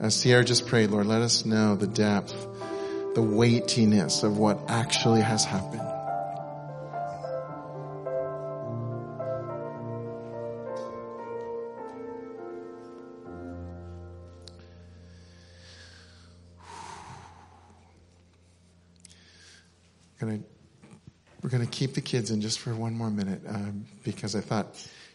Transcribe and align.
As 0.00 0.14
Sierra 0.14 0.44
just 0.44 0.66
prayed, 0.66 0.90
Lord, 0.90 1.06
let 1.06 1.22
us 1.22 1.44
know 1.44 1.74
the 1.76 1.86
depth, 1.86 2.34
the 3.14 3.22
weightiness 3.22 4.22
of 4.22 4.38
what 4.38 4.60
actually 4.68 5.22
has 5.22 5.44
happened. 5.44 5.88
We're 21.48 21.56
going 21.56 21.64
to 21.66 21.78
keep 21.78 21.94
the 21.94 22.02
kids 22.02 22.30
in 22.30 22.42
just 22.42 22.58
for 22.58 22.74
one 22.74 22.92
more 22.92 23.08
minute 23.08 23.40
um, 23.48 23.86
because 24.04 24.36
I 24.36 24.42
thought 24.42 24.66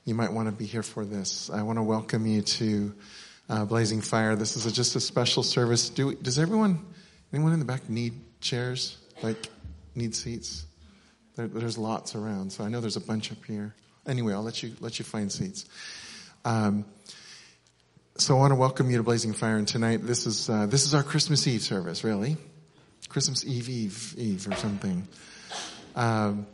you 0.04 0.16
might 0.16 0.34
want 0.34 0.48
to 0.48 0.52
be 0.52 0.66
here 0.66 0.82
for 0.82 1.06
this. 1.06 1.52
I 1.52 1.62
want 1.62 1.78
to 1.78 1.84
welcome 1.84 2.26
you 2.26 2.42
to 2.42 2.96
uh, 3.50 3.66
Blazing 3.66 4.02
Fire. 4.02 4.36
This 4.36 4.56
is 4.56 4.66
a, 4.66 4.72
just 4.72 4.96
a 4.96 5.00
special 5.00 5.44
service. 5.44 5.90
Do, 5.90 6.14
does 6.16 6.40
everyone, 6.40 6.86
anyone 7.32 7.54
in 7.54 7.60
the 7.60 7.66
back 7.66 7.90
need 7.90 8.14
chairs? 8.42 8.98
Like, 9.22 9.50
need 9.96 10.16
seats? 10.16 10.66
There, 11.36 11.48
there's 11.48 11.78
lots 11.78 12.16
around, 12.16 12.52
so 12.52 12.64
I 12.64 12.70
know 12.70 12.82
there's 12.82 12.98
a 12.98 13.02
bunch 13.02 13.32
up 13.32 13.44
here. 13.46 13.74
Anyway, 14.06 14.34
I'll 14.34 14.44
let 14.44 14.62
you 14.62 14.74
let 14.82 15.00
you 15.00 15.06
find 15.06 15.32
seats. 15.32 15.66
Um, 16.46 16.86
so 18.18 18.36
I 18.36 18.40
want 18.40 18.52
to 18.52 18.56
welcome 18.56 18.92
you 18.92 18.98
to 18.98 19.04
Blazing 19.04 19.34
Fire, 19.34 19.58
and 19.58 19.68
tonight 19.68 20.06
this 20.06 20.28
is 20.28 20.50
uh, 20.50 20.66
this 20.66 20.86
is 20.86 20.94
our 20.94 21.04
Christmas 21.04 21.48
Eve 21.48 21.62
service, 21.62 22.04
really, 22.04 22.38
Christmas 23.10 23.46
Eve 23.46 23.70
Eve 23.70 24.16
Eve 24.18 24.48
or 24.48 24.56
something. 24.56 25.08
Um, 25.96 26.48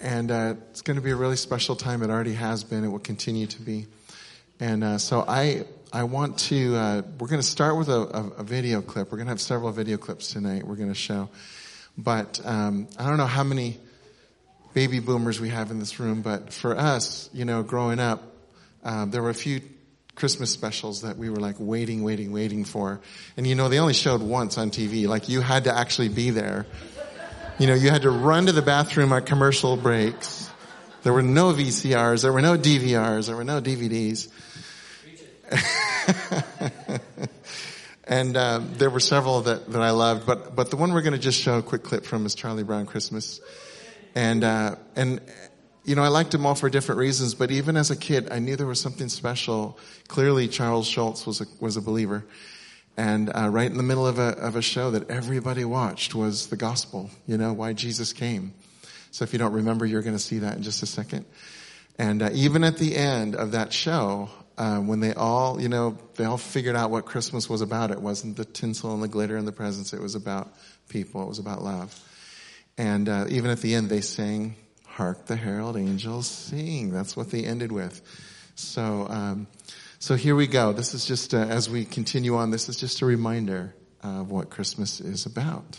and 0.00 0.30
uh, 0.30 0.54
it's 0.70 0.82
going 0.82 0.96
to 0.96 1.02
be 1.02 1.10
a 1.10 1.16
really 1.16 1.36
special 1.36 1.76
time. 1.76 2.02
It 2.02 2.10
already 2.10 2.34
has 2.34 2.62
been. 2.62 2.84
It 2.84 2.88
will 2.88 2.98
continue 2.98 3.46
to 3.46 3.62
be. 3.62 3.86
And 4.58 4.84
uh, 4.84 4.98
so 4.98 5.24
I 5.26 5.64
I 5.92 6.04
want 6.04 6.38
to. 6.38 6.76
Uh, 6.76 7.02
we're 7.18 7.28
going 7.28 7.40
to 7.40 7.46
start 7.46 7.76
with 7.76 7.88
a, 7.88 8.00
a, 8.00 8.30
a, 8.38 8.42
video 8.44 8.80
clip. 8.80 9.10
We're 9.10 9.18
going 9.18 9.26
to 9.26 9.32
have 9.32 9.40
several 9.40 9.72
video 9.72 9.96
clips 9.96 10.32
tonight. 10.32 10.66
We're 10.66 10.76
going 10.76 10.88
to 10.88 10.94
show, 10.94 11.28
but 11.98 12.40
um, 12.44 12.88
I 12.98 13.08
don't 13.08 13.16
know 13.16 13.26
how 13.26 13.44
many 13.44 13.78
baby 14.72 15.00
boomers 15.00 15.40
we 15.40 15.48
have 15.48 15.70
in 15.70 15.78
this 15.78 15.98
room. 15.98 16.22
But 16.22 16.52
for 16.52 16.76
us, 16.76 17.28
you 17.32 17.44
know, 17.44 17.62
growing 17.62 17.98
up, 17.98 18.22
um, 18.84 19.10
there 19.10 19.22
were 19.22 19.30
a 19.30 19.34
few 19.34 19.62
Christmas 20.14 20.50
specials 20.50 21.02
that 21.02 21.16
we 21.16 21.28
were 21.30 21.40
like 21.40 21.56
waiting, 21.58 22.02
waiting, 22.02 22.32
waiting 22.32 22.64
for. 22.64 23.00
And 23.36 23.46
you 23.46 23.54
know, 23.54 23.68
they 23.68 23.78
only 23.78 23.94
showed 23.94 24.22
once 24.22 24.58
on 24.58 24.70
TV. 24.70 25.08
Like 25.08 25.28
you 25.28 25.40
had 25.40 25.64
to 25.64 25.76
actually 25.76 26.08
be 26.08 26.30
there 26.30 26.66
you 27.60 27.66
know, 27.66 27.74
you 27.74 27.90
had 27.90 28.02
to 28.02 28.10
run 28.10 28.46
to 28.46 28.52
the 28.52 28.62
bathroom 28.62 29.12
at 29.12 29.26
commercial 29.26 29.76
breaks. 29.76 30.50
There 31.02 31.12
were 31.12 31.20
no 31.20 31.52
VCRs, 31.52 32.22
there 32.22 32.32
were 32.32 32.40
no 32.40 32.56
DVRs, 32.56 33.26
there 33.26 33.36
were 33.36 33.44
no 33.44 33.60
DVDs. 33.60 34.28
and 38.04 38.36
uh, 38.36 38.60
there 38.74 38.90
were 38.90 39.00
several 39.00 39.42
that, 39.42 39.70
that 39.70 39.82
I 39.82 39.90
loved, 39.90 40.26
but 40.26 40.54
but 40.54 40.70
the 40.70 40.76
one 40.76 40.92
we're 40.92 41.02
going 41.02 41.14
to 41.14 41.18
just 41.18 41.40
show 41.40 41.58
a 41.58 41.62
quick 41.62 41.82
clip 41.82 42.04
from 42.04 42.26
is 42.26 42.34
Charlie 42.34 42.62
Brown 42.62 42.86
Christmas, 42.86 43.40
and 44.14 44.44
uh, 44.44 44.76
and 44.96 45.20
you 45.84 45.94
know 45.94 46.02
I 46.02 46.08
liked 46.08 46.30
them 46.32 46.46
all 46.46 46.54
for 46.54 46.70
different 46.70 46.98
reasons, 46.98 47.34
but 47.34 47.50
even 47.50 47.76
as 47.76 47.90
a 47.90 47.96
kid, 47.96 48.28
I 48.30 48.38
knew 48.38 48.56
there 48.56 48.66
was 48.66 48.80
something 48.80 49.08
special. 49.08 49.78
Clearly, 50.08 50.48
Charles 50.48 50.86
Schulz 50.86 51.26
was 51.26 51.40
a, 51.40 51.46
was 51.60 51.76
a 51.76 51.82
believer, 51.82 52.24
and 52.96 53.30
uh, 53.34 53.48
right 53.48 53.70
in 53.70 53.76
the 53.76 53.82
middle 53.82 54.06
of 54.06 54.18
a, 54.18 54.36
of 54.38 54.56
a 54.56 54.62
show 54.62 54.90
that 54.92 55.10
everybody 55.10 55.64
watched 55.64 56.14
was 56.14 56.48
the 56.48 56.56
gospel, 56.56 57.10
you 57.26 57.36
know, 57.36 57.52
why 57.52 57.72
Jesus 57.72 58.12
came. 58.12 58.52
So 59.10 59.24
if 59.24 59.32
you 59.32 59.38
don't 59.38 59.52
remember, 59.52 59.84
you're 59.84 60.02
going 60.02 60.16
to 60.16 60.22
see 60.22 60.38
that 60.38 60.56
in 60.56 60.62
just 60.62 60.82
a 60.82 60.86
second. 60.86 61.24
And 61.98 62.22
uh, 62.22 62.30
even 62.32 62.62
at 62.64 62.78
the 62.78 62.96
end 62.96 63.34
of 63.34 63.52
that 63.52 63.72
show, 63.72 64.30
uh, 64.60 64.78
when 64.78 65.00
they 65.00 65.14
all, 65.14 65.58
you 65.58 65.70
know, 65.70 65.96
they 66.16 66.24
all 66.24 66.36
figured 66.36 66.76
out 66.76 66.90
what 66.90 67.06
Christmas 67.06 67.48
was 67.48 67.62
about, 67.62 67.90
it 67.90 68.00
wasn't 68.00 68.36
the 68.36 68.44
tinsel 68.44 68.92
and 68.92 69.02
the 69.02 69.08
glitter 69.08 69.38
and 69.38 69.48
the 69.48 69.52
presents. 69.52 69.94
It 69.94 70.00
was 70.00 70.14
about 70.14 70.52
people. 70.90 71.22
It 71.22 71.28
was 71.28 71.38
about 71.38 71.62
love. 71.62 71.98
And 72.76 73.08
uh, 73.08 73.24
even 73.30 73.50
at 73.50 73.60
the 73.60 73.74
end, 73.74 73.88
they 73.88 74.02
sang, 74.02 74.56
"Hark 74.86 75.26
the 75.26 75.36
herald 75.36 75.78
angels 75.78 76.26
sing." 76.26 76.90
That's 76.92 77.16
what 77.16 77.30
they 77.30 77.44
ended 77.44 77.72
with. 77.72 78.02
So. 78.54 79.06
Um, 79.08 79.46
so 80.02 80.16
here 80.16 80.34
we 80.34 80.46
go. 80.46 80.72
This 80.72 80.94
is 80.94 81.04
just, 81.04 81.34
uh, 81.34 81.40
as 81.40 81.68
we 81.68 81.84
continue 81.84 82.36
on, 82.36 82.50
this 82.50 82.70
is 82.70 82.78
just 82.78 83.02
a 83.02 83.04
reminder 83.06 83.74
of 84.02 84.30
what 84.30 84.48
Christmas 84.48 84.98
is 84.98 85.26
about. 85.26 85.78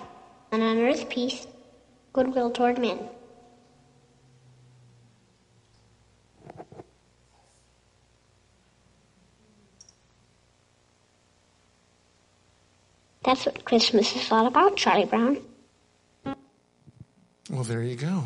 and 0.51 0.61
on 0.61 0.77
earth 0.79 1.09
peace, 1.09 1.47
goodwill 2.13 2.51
toward 2.51 2.77
men. 2.77 2.99
That's 13.23 13.45
what 13.45 13.63
Christmas 13.65 14.15
is 14.15 14.31
all 14.31 14.47
about, 14.47 14.75
Charlie 14.75 15.05
Brown. 15.05 15.37
Well, 17.49 17.63
there 17.63 17.83
you 17.83 17.95
go. 17.95 18.25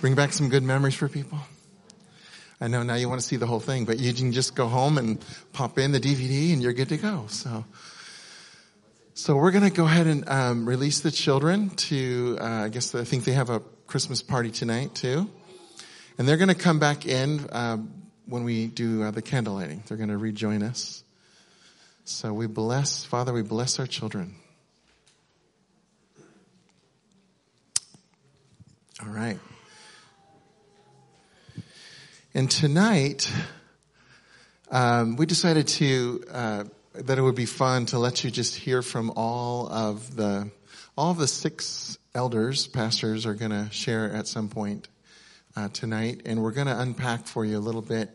Bring 0.00 0.14
back 0.14 0.32
some 0.32 0.48
good 0.48 0.62
memories 0.62 0.94
for 0.94 1.08
people. 1.08 1.38
I 2.60 2.68
know 2.68 2.82
now 2.82 2.94
you 2.94 3.08
want 3.08 3.20
to 3.20 3.26
see 3.26 3.36
the 3.36 3.46
whole 3.46 3.60
thing, 3.60 3.84
but 3.84 3.98
you 3.98 4.14
can 4.14 4.32
just 4.32 4.54
go 4.54 4.66
home 4.66 4.96
and 4.96 5.22
pop 5.52 5.78
in 5.78 5.92
the 5.92 6.00
DVD 6.00 6.54
and 6.54 6.62
you're 6.62 6.72
good 6.72 6.88
to 6.88 6.96
go. 6.96 7.26
So, 7.28 7.66
so 9.12 9.36
we're 9.36 9.50
going 9.50 9.64
to 9.64 9.70
go 9.70 9.84
ahead 9.84 10.06
and 10.06 10.26
um, 10.28 10.66
release 10.66 11.00
the 11.00 11.10
children 11.10 11.70
to. 11.70 12.38
Uh, 12.40 12.44
I 12.44 12.68
guess 12.68 12.94
I 12.94 13.04
think 13.04 13.24
they 13.24 13.32
have 13.32 13.50
a 13.50 13.60
Christmas 13.86 14.22
party 14.22 14.50
tonight 14.50 14.94
too, 14.94 15.30
and 16.16 16.26
they're 16.26 16.38
going 16.38 16.48
to 16.48 16.54
come 16.54 16.78
back 16.78 17.06
in 17.06 17.46
um, 17.52 17.92
when 18.24 18.44
we 18.44 18.68
do 18.68 19.02
uh, 19.02 19.10
the 19.10 19.22
candle 19.22 19.54
lighting. 19.54 19.82
They're 19.86 19.98
going 19.98 20.08
to 20.08 20.18
rejoin 20.18 20.62
us. 20.62 21.04
So 22.04 22.32
we 22.32 22.46
bless, 22.46 23.04
Father, 23.04 23.32
we 23.32 23.42
bless 23.42 23.78
our 23.78 23.86
children. 23.86 24.36
All 29.02 29.12
right. 29.12 29.38
And 32.36 32.50
tonight, 32.50 33.32
um, 34.70 35.16
we 35.16 35.24
decided 35.24 35.68
to 35.68 36.22
uh, 36.30 36.64
that 36.92 37.16
it 37.16 37.22
would 37.22 37.34
be 37.34 37.46
fun 37.46 37.86
to 37.86 37.98
let 37.98 38.24
you 38.24 38.30
just 38.30 38.54
hear 38.54 38.82
from 38.82 39.10
all 39.16 39.66
of 39.72 40.14
the 40.16 40.50
all 40.98 41.10
of 41.12 41.16
the 41.16 41.28
six 41.28 41.96
elders, 42.14 42.66
pastors, 42.66 43.24
are 43.24 43.32
going 43.32 43.52
to 43.52 43.70
share 43.70 44.12
at 44.12 44.28
some 44.28 44.50
point 44.50 44.86
uh, 45.56 45.70
tonight, 45.70 46.24
and 46.26 46.42
we're 46.42 46.50
going 46.50 46.66
to 46.66 46.78
unpack 46.78 47.26
for 47.26 47.42
you 47.42 47.56
a 47.56 47.58
little 47.58 47.80
bit 47.80 48.10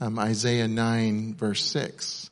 um, 0.00 0.18
Isaiah 0.18 0.66
nine, 0.66 1.36
verse 1.36 1.62
six 1.62 2.28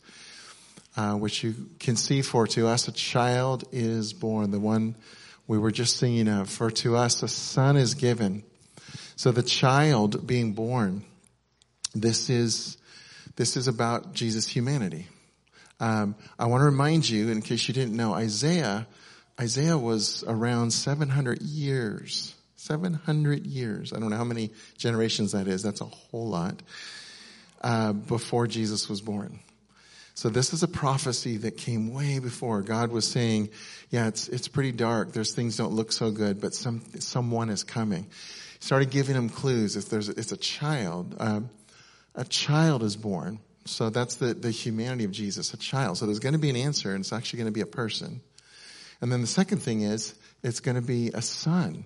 uh, 0.96 1.12
which 1.12 1.44
you 1.44 1.54
can 1.78 1.94
see 1.94 2.20
for 2.20 2.48
to 2.48 2.66
us 2.66 2.88
a 2.88 2.92
child 2.92 3.62
is 3.70 4.12
born, 4.12 4.50
the 4.50 4.58
one 4.58 4.96
we 5.46 5.56
were 5.56 5.70
just 5.70 5.98
singing 5.98 6.26
of. 6.26 6.50
For 6.50 6.72
to 6.72 6.96
us 6.96 7.22
a 7.22 7.28
son 7.28 7.76
is 7.76 7.94
given. 7.94 8.42
So 9.14 9.30
the 9.30 9.44
child 9.44 10.26
being 10.26 10.54
born, 10.54 11.04
this 11.94 12.30
is, 12.30 12.76
this 13.36 13.56
is 13.56 13.68
about 13.68 14.14
Jesus' 14.14 14.46
humanity. 14.46 15.06
Um, 15.80 16.16
I 16.38 16.46
want 16.46 16.60
to 16.62 16.66
remind 16.66 17.08
you, 17.08 17.28
in 17.28 17.40
case 17.40 17.68
you 17.68 17.74
didn't 17.74 17.96
know, 17.96 18.14
Isaiah, 18.14 18.86
Isaiah 19.40 19.78
was 19.78 20.24
around 20.26 20.72
700 20.72 21.42
years. 21.42 22.34
700 22.56 23.46
years. 23.46 23.92
I 23.92 24.00
don't 24.00 24.10
know 24.10 24.16
how 24.16 24.24
many 24.24 24.50
generations 24.76 25.32
that 25.32 25.46
is. 25.46 25.62
That's 25.62 25.80
a 25.80 25.86
whole 25.86 26.28
lot. 26.28 26.62
Uh, 27.60 27.92
before 27.92 28.46
Jesus 28.46 28.88
was 28.88 29.00
born. 29.00 29.40
So 30.14 30.28
this 30.28 30.52
is 30.52 30.64
a 30.64 30.68
prophecy 30.68 31.36
that 31.38 31.56
came 31.56 31.92
way 31.92 32.18
before. 32.18 32.62
God 32.62 32.90
was 32.90 33.06
saying, 33.06 33.50
yeah, 33.90 34.08
it's, 34.08 34.28
it's 34.28 34.48
pretty 34.48 34.72
dark. 34.72 35.12
There's 35.12 35.32
things 35.32 35.56
don't 35.56 35.72
look 35.72 35.92
so 35.92 36.10
good, 36.10 36.40
but 36.40 36.54
some, 36.54 36.82
someone 36.98 37.50
is 37.50 37.62
coming. 37.62 38.04
He 38.04 38.64
started 38.64 38.90
giving 38.90 39.14
him 39.14 39.28
clues. 39.28 39.76
If 39.76 39.88
there's, 39.88 40.08
it's 40.08 40.32
a 40.32 40.36
child, 40.36 41.14
um, 41.20 41.50
a 42.18 42.24
child 42.24 42.82
is 42.82 42.96
born. 42.96 43.38
So 43.64 43.90
that's 43.90 44.16
the, 44.16 44.34
the 44.34 44.50
humanity 44.50 45.04
of 45.04 45.12
Jesus, 45.12 45.54
a 45.54 45.56
child. 45.56 45.98
So 45.98 46.06
there's 46.06 46.18
going 46.18 46.32
to 46.32 46.38
be 46.38 46.50
an 46.50 46.56
answer 46.56 46.90
and 46.90 47.00
it's 47.00 47.12
actually 47.12 47.38
going 47.38 47.48
to 47.48 47.52
be 47.52 47.60
a 47.60 47.66
person. 47.66 48.20
And 49.00 49.12
then 49.12 49.20
the 49.20 49.26
second 49.26 49.58
thing 49.58 49.82
is, 49.82 50.14
it's 50.42 50.60
going 50.60 50.74
to 50.74 50.82
be 50.82 51.08
a 51.14 51.22
son. 51.22 51.84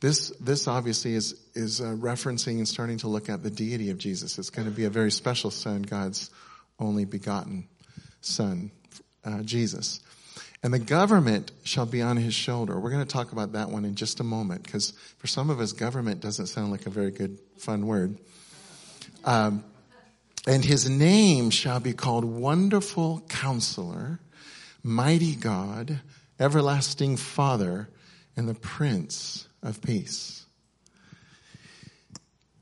This, 0.00 0.30
this 0.40 0.66
obviously 0.66 1.14
is, 1.14 1.40
is 1.54 1.80
uh, 1.80 1.94
referencing 1.98 2.56
and 2.56 2.66
starting 2.66 2.98
to 2.98 3.08
look 3.08 3.28
at 3.28 3.42
the 3.42 3.50
deity 3.50 3.90
of 3.90 3.98
Jesus. 3.98 4.38
It's 4.38 4.50
going 4.50 4.66
to 4.66 4.74
be 4.74 4.86
a 4.86 4.90
very 4.90 5.10
special 5.10 5.50
son, 5.50 5.82
God's 5.82 6.30
only 6.78 7.04
begotten 7.04 7.68
son, 8.22 8.70
uh, 9.24 9.42
Jesus. 9.42 10.00
And 10.62 10.74
the 10.74 10.78
government 10.78 11.52
shall 11.62 11.86
be 11.86 12.02
on 12.02 12.16
his 12.16 12.34
shoulder. 12.34 12.78
We're 12.78 12.90
going 12.90 13.06
to 13.06 13.12
talk 13.12 13.32
about 13.32 13.52
that 13.52 13.70
one 13.70 13.84
in 13.84 13.94
just 13.94 14.20
a 14.20 14.24
moment 14.24 14.64
because 14.64 14.92
for 15.18 15.26
some 15.26 15.48
of 15.48 15.60
us, 15.60 15.72
government 15.72 16.20
doesn't 16.20 16.46
sound 16.46 16.72
like 16.72 16.86
a 16.86 16.90
very 16.90 17.10
good, 17.10 17.38
fun 17.58 17.86
word. 17.86 18.18
Um, 19.24 19.64
and 20.46 20.64
his 20.64 20.88
name 20.88 21.50
shall 21.50 21.80
be 21.80 21.92
called 21.92 22.24
Wonderful 22.24 23.22
Counselor, 23.28 24.20
Mighty 24.82 25.34
God, 25.34 26.00
Everlasting 26.38 27.16
Father, 27.16 27.88
and 28.36 28.48
the 28.48 28.54
Prince 28.54 29.48
of 29.62 29.82
Peace. 29.82 30.46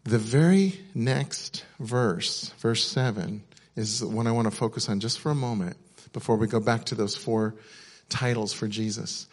The 0.04 0.18
very 0.18 0.80
next 0.94 1.64
verse, 1.78 2.48
verse 2.58 2.84
7, 2.86 3.44
is 3.76 4.00
the 4.00 4.08
one 4.08 4.26
I 4.26 4.32
want 4.32 4.50
to 4.50 4.56
focus 4.56 4.88
on 4.88 5.00
just 5.00 5.20
for 5.20 5.30
a 5.30 5.34
moment 5.34 5.76
before 6.12 6.36
we 6.36 6.46
go 6.46 6.60
back 6.60 6.86
to 6.86 6.94
those 6.94 7.14
four 7.14 7.54
titles 8.08 8.52
for 8.52 8.66
Jesus. 8.66 9.26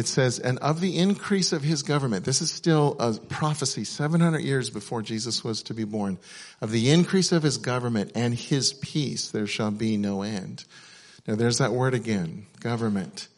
It 0.00 0.06
says, 0.06 0.38
and 0.38 0.58
of 0.60 0.80
the 0.80 0.96
increase 0.96 1.52
of 1.52 1.62
his 1.62 1.82
government, 1.82 2.24
this 2.24 2.40
is 2.40 2.50
still 2.50 2.96
a 2.98 3.12
prophecy 3.12 3.84
700 3.84 4.38
years 4.38 4.70
before 4.70 5.02
Jesus 5.02 5.44
was 5.44 5.62
to 5.64 5.74
be 5.74 5.84
born. 5.84 6.16
Of 6.62 6.70
the 6.70 6.88
increase 6.88 7.32
of 7.32 7.42
his 7.42 7.58
government 7.58 8.12
and 8.14 8.34
his 8.34 8.72
peace, 8.72 9.30
there 9.30 9.46
shall 9.46 9.70
be 9.70 9.98
no 9.98 10.22
end. 10.22 10.64
Now 11.26 11.34
there's 11.34 11.58
that 11.58 11.72
word 11.72 11.92
again, 11.92 12.46
government. 12.60 13.28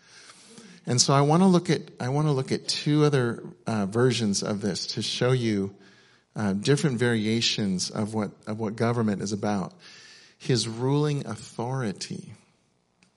And 0.87 1.01
so 1.01 1.13
I 1.13 1.23
want 1.23 1.43
to 1.43 1.49
look 1.49 1.69
at, 1.69 1.83
I 1.99 2.11
want 2.11 2.29
to 2.29 2.33
look 2.33 2.53
at 2.53 2.69
two 2.69 3.07
other 3.07 3.43
uh, 3.67 3.87
versions 3.87 4.45
of 4.45 4.61
this 4.61 4.87
to 4.95 5.03
show 5.03 5.33
you 5.33 5.75
uh, 6.37 6.53
different 6.53 6.97
variations 6.97 7.91
of 7.91 8.15
what, 8.15 8.31
of 8.47 8.61
what 8.61 8.77
government 8.77 9.21
is 9.21 9.33
about 9.33 9.73
his 10.39 10.69
ruling 10.69 11.27
authority. 11.27 12.35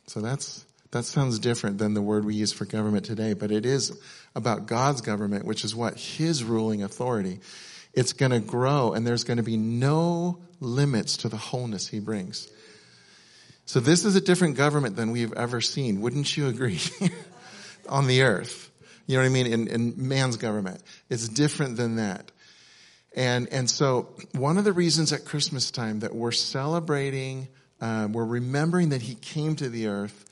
So 0.07 0.19
that's, 0.19 0.65
that 0.91 1.05
sounds 1.05 1.39
different 1.39 1.77
than 1.77 1.93
the 1.93 2.01
word 2.01 2.25
we 2.25 2.35
use 2.35 2.53
for 2.53 2.65
government 2.65 3.05
today, 3.05 3.33
but 3.33 3.51
it 3.51 3.65
is 3.65 3.99
about 4.35 4.65
God's 4.65 5.01
government, 5.01 5.45
which 5.45 5.63
is 5.63 5.75
what? 5.75 5.97
His 5.97 6.43
ruling 6.43 6.83
authority. 6.83 7.39
It's 7.93 8.13
going 8.13 8.31
to 8.31 8.39
grow 8.39 8.93
and 8.93 9.05
there's 9.05 9.23
going 9.23 9.37
to 9.37 9.43
be 9.43 9.57
no 9.57 10.39
limits 10.59 11.17
to 11.17 11.29
the 11.29 11.37
wholeness 11.37 11.87
he 11.87 11.99
brings. 11.99 12.49
So 13.65 13.79
this 13.79 14.05
is 14.05 14.15
a 14.15 14.21
different 14.21 14.57
government 14.57 14.95
than 14.95 15.11
we've 15.11 15.33
ever 15.33 15.59
seen. 15.59 16.01
Wouldn't 16.01 16.37
you 16.37 16.47
agree? 16.47 16.79
On 17.89 18.07
the 18.07 18.23
earth. 18.23 18.71
You 19.07 19.15
know 19.15 19.23
what 19.23 19.27
I 19.27 19.29
mean? 19.29 19.47
In, 19.47 19.67
in 19.67 20.07
man's 20.07 20.37
government. 20.37 20.81
It's 21.09 21.27
different 21.27 21.77
than 21.77 21.95
that. 21.95 22.31
And, 23.15 23.47
and 23.51 23.69
so 23.69 24.09
one 24.33 24.57
of 24.57 24.65
the 24.65 24.73
reasons 24.73 25.13
at 25.13 25.25
Christmas 25.25 25.71
time 25.71 25.99
that 25.99 26.13
we're 26.13 26.31
celebrating, 26.31 27.47
um, 27.79 28.11
we're 28.13 28.25
remembering 28.25 28.89
that 28.89 29.01
he 29.01 29.15
came 29.15 29.55
to 29.55 29.69
the 29.69 29.87
earth 29.87 30.24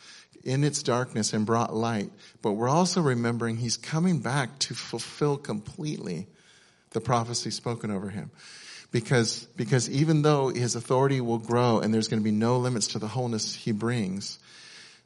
in 0.43 0.63
its 0.63 0.83
darkness 0.83 1.33
and 1.33 1.45
brought 1.45 1.73
light, 1.73 2.11
but 2.41 2.53
we're 2.53 2.69
also 2.69 3.01
remembering 3.01 3.57
he's 3.57 3.77
coming 3.77 4.19
back 4.19 4.59
to 4.59 4.73
fulfill 4.73 5.37
completely 5.37 6.27
the 6.91 7.01
prophecy 7.01 7.49
spoken 7.49 7.91
over 7.91 8.09
him. 8.09 8.31
Because, 8.91 9.45
because 9.55 9.89
even 9.89 10.21
though 10.21 10.49
his 10.49 10.75
authority 10.75 11.19
will 11.19 11.39
grow 11.39 11.79
and 11.79 11.93
there's 11.93 12.07
going 12.07 12.19
to 12.19 12.23
be 12.23 12.31
no 12.31 12.57
limits 12.59 12.87
to 12.89 12.99
the 12.99 13.07
wholeness 13.07 13.55
he 13.55 13.71
brings, 13.71 14.37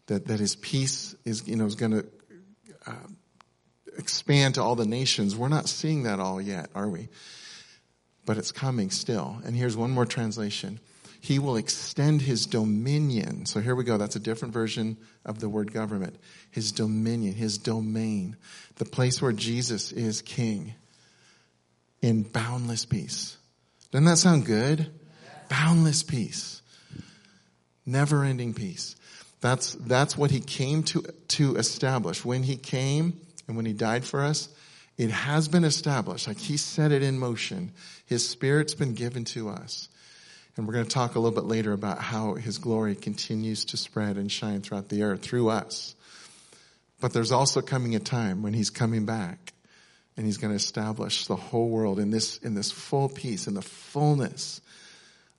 that, 0.08 0.28
that 0.28 0.40
his 0.40 0.56
peace 0.56 1.16
is, 1.24 1.48
you 1.48 1.56
know, 1.56 1.66
is 1.66 1.76
going 1.76 1.92
to 1.92 2.06
uh, 2.86 3.08
expand 3.98 4.56
to 4.56 4.62
all 4.62 4.76
the 4.76 4.86
nations. 4.86 5.36
We're 5.36 5.48
not 5.48 5.70
seeing 5.70 6.04
that 6.04 6.20
all 6.20 6.42
yet, 6.42 6.70
are 6.76 6.90
we? 6.90 7.08
but 8.28 8.38
it's 8.38 8.52
coming 8.52 8.92
still. 8.92 9.42
And 9.46 9.56
here's 9.56 9.76
one 9.76 9.90
more 9.90 10.06
translation. 10.06 10.80
He 11.28 11.40
will 11.40 11.58
extend 11.58 12.22
his 12.22 12.46
dominion. 12.46 13.48
So 13.48 13.60
here 13.60 13.76
we 13.76 13.84
go. 13.84 13.98
That's 13.98 14.16
a 14.16 14.20
different 14.22 14.54
version 14.54 14.96
of 15.26 15.42
the 15.42 15.50
word 15.50 15.74
government. 15.74 16.16
His 16.52 16.72
dominion, 16.72 17.34
his 17.34 17.58
domain, 17.58 18.38
the 18.78 18.86
place 18.86 19.22
where 19.22 19.34
Jesus 19.34 19.92
is 19.92 20.22
king 20.22 20.74
in 22.02 22.24
boundless 22.24 22.86
peace. 22.86 23.36
Doesn't 23.92 24.06
that 24.06 24.20
sound 24.20 24.46
good? 24.46 24.90
Boundless 25.50 26.02
peace. 26.02 26.62
Never 27.86 28.24
ending 28.24 28.54
peace. 28.54 28.96
That's, 29.42 29.74
that's 29.74 30.18
what 30.18 30.32
he 30.32 30.40
came 30.40 30.82
to, 30.84 31.04
to 31.28 31.58
establish. 31.58 32.24
When 32.24 32.44
he 32.44 32.56
came 32.56 33.20
and 33.50 33.58
when 33.58 33.66
he 33.66 33.74
died 33.74 34.06
for 34.06 34.24
us, 34.24 34.48
it 34.98 35.12
has 35.12 35.50
been 35.50 35.66
established. 35.66 36.26
Like 36.26 36.40
he 36.40 36.56
set 36.56 36.94
it 36.94 37.04
in 37.04 37.20
motion. 37.20 37.74
His 38.06 38.26
spirit's 38.26 38.76
been 38.76 38.94
given 38.94 39.26
to 39.26 39.50
us. 39.50 39.90
And 40.58 40.66
we're 40.66 40.74
going 40.74 40.86
to 40.86 40.92
talk 40.92 41.14
a 41.16 41.20
little 41.20 41.40
bit 41.40 41.48
later 41.48 41.72
about 41.72 42.00
how 42.00 42.34
his 42.34 42.58
glory 42.58 42.96
continues 42.96 43.66
to 43.66 43.78
spread 43.78 44.18
and 44.18 44.32
shine 44.32 44.62
throughout 44.62 44.90
the 44.90 45.04
earth 45.04 45.22
through 45.22 45.50
us. 45.50 45.96
But 47.00 47.14
there's 47.14 47.32
also 47.32 47.62
coming 47.62 47.96
a 47.96 48.00
time 48.00 48.42
when 48.42 48.54
he's 48.54 48.72
coming 48.72 49.06
back 49.06 49.54
and 50.18 50.26
he's 50.26 50.38
going 50.38 50.50
to 50.50 50.56
establish 50.56 51.28
the 51.28 51.36
whole 51.36 51.70
world 51.70 52.00
in 52.00 52.10
this, 52.10 52.38
in 52.40 52.56
this 52.56 52.72
full 52.72 53.08
peace, 53.08 53.46
in 53.46 53.54
the 53.54 53.62
fullness 53.62 54.60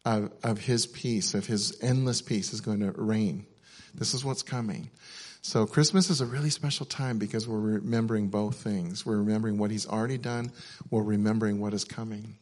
of, 0.04 0.32
of 0.44 0.60
his 0.60 0.86
peace, 0.86 1.34
of 1.34 1.46
his 1.46 1.76
endless 1.82 2.22
peace 2.22 2.52
is 2.52 2.60
going 2.60 2.80
to 2.80 2.92
reign. 2.92 3.44
This 3.94 4.14
is 4.14 4.24
what's 4.24 4.44
coming. 4.44 4.88
So 5.42 5.66
Christmas 5.66 6.10
is 6.10 6.20
a 6.20 6.26
really 6.26 6.50
special 6.50 6.86
time 6.86 7.18
because 7.18 7.48
we're 7.48 7.58
remembering 7.58 8.28
both 8.28 8.62
things. 8.62 9.04
We're 9.04 9.18
remembering 9.18 9.58
what 9.58 9.72
he's 9.72 9.86
already 9.86 10.18
done. 10.18 10.52
We're 10.90 11.02
remembering 11.02 11.58
what 11.58 11.74
is 11.74 11.84
coming. 11.84 12.36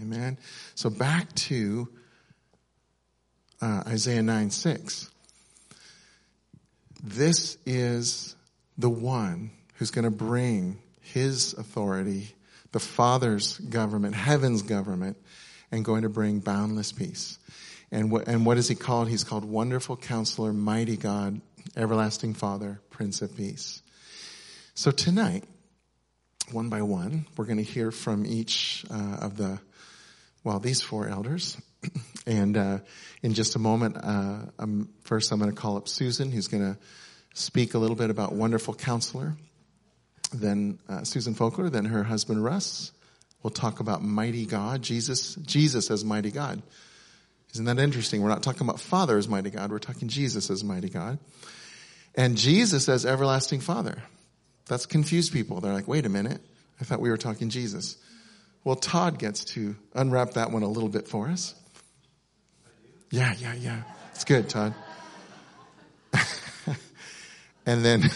Amen. 0.00 0.38
So 0.74 0.90
back 0.90 1.32
to 1.34 1.88
uh, 3.60 3.84
Isaiah 3.86 4.22
9 4.22 4.50
6. 4.50 5.10
This 7.02 7.58
is 7.66 8.34
the 8.78 8.90
one 8.90 9.50
who's 9.74 9.90
going 9.90 10.04
to 10.04 10.10
bring 10.10 10.78
his 11.00 11.52
authority, 11.54 12.34
the 12.72 12.80
Father's 12.80 13.58
government, 13.58 14.14
heaven's 14.14 14.62
government, 14.62 15.16
and 15.70 15.84
going 15.84 16.02
to 16.02 16.08
bring 16.08 16.40
boundless 16.40 16.92
peace. 16.92 17.38
And 17.92 18.10
what, 18.10 18.26
and 18.26 18.44
what 18.44 18.56
is 18.56 18.68
he 18.68 18.74
called? 18.74 19.08
He's 19.08 19.22
called 19.22 19.44
Wonderful 19.44 19.96
Counselor, 19.96 20.52
Mighty 20.52 20.96
God, 20.96 21.40
Everlasting 21.76 22.34
Father, 22.34 22.80
Prince 22.90 23.22
of 23.22 23.36
Peace. 23.36 23.82
So 24.74 24.90
tonight, 24.90 25.44
one 26.50 26.68
by 26.68 26.82
one, 26.82 27.26
we're 27.36 27.44
going 27.44 27.58
to 27.58 27.62
hear 27.62 27.90
from 27.90 28.26
each 28.26 28.84
uh, 28.90 29.18
of 29.20 29.36
the, 29.36 29.60
well, 30.44 30.60
these 30.60 30.80
four 30.80 31.08
elders. 31.08 31.56
and 32.26 32.56
uh, 32.56 32.78
in 33.22 33.34
just 33.34 33.56
a 33.56 33.58
moment, 33.58 33.96
uh, 33.96 34.38
I'm, 34.58 34.90
first 35.02 35.32
I'm 35.32 35.40
going 35.40 35.50
to 35.50 35.60
call 35.60 35.76
up 35.76 35.88
Susan, 35.88 36.30
who's 36.30 36.48
going 36.48 36.62
to 36.62 36.78
speak 37.34 37.74
a 37.74 37.78
little 37.78 37.96
bit 37.96 38.10
about 38.10 38.32
Wonderful 38.32 38.74
Counselor. 38.74 39.34
Then 40.32 40.78
uh, 40.88 41.02
Susan 41.04 41.34
Lokker, 41.34 41.70
then 41.70 41.86
her 41.86 42.04
husband 42.04 42.44
Russ. 42.44 42.92
will 43.42 43.50
talk 43.50 43.80
about 43.80 44.02
Mighty 44.02 44.46
God, 44.46 44.82
Jesus, 44.82 45.34
Jesus 45.36 45.90
as 45.90 46.04
Mighty 46.04 46.30
God. 46.30 46.62
Isn't 47.54 47.66
that 47.66 47.78
interesting? 47.78 48.20
We're 48.20 48.30
not 48.30 48.42
talking 48.42 48.62
about 48.62 48.80
Father 48.80 49.16
as 49.16 49.28
mighty 49.28 49.50
God. 49.50 49.70
We're 49.70 49.78
talking 49.78 50.08
Jesus 50.08 50.50
as 50.50 50.64
mighty 50.64 50.88
God. 50.88 51.20
And 52.16 52.36
Jesus 52.36 52.88
as 52.88 53.06
everlasting 53.06 53.60
Father. 53.60 54.02
That's 54.66 54.86
confused 54.86 55.32
people. 55.32 55.60
They're 55.60 55.72
like, 55.72 55.86
wait 55.86 56.04
a 56.04 56.08
minute. 56.08 56.40
I 56.80 56.84
thought 56.84 57.00
we 57.00 57.10
were 57.10 57.16
talking 57.16 57.50
Jesus. 57.50 57.96
Well, 58.64 58.76
Todd 58.76 59.18
gets 59.18 59.44
to 59.44 59.76
unwrap 59.94 60.32
that 60.32 60.50
one 60.50 60.62
a 60.62 60.68
little 60.68 60.88
bit 60.88 61.06
for 61.06 61.28
us. 61.28 61.54
Yeah, 63.10 63.34
yeah, 63.38 63.54
yeah. 63.54 63.82
It's 64.12 64.24
good, 64.24 64.48
Todd. 64.48 64.74
and 67.66 67.84
then, 67.84 68.10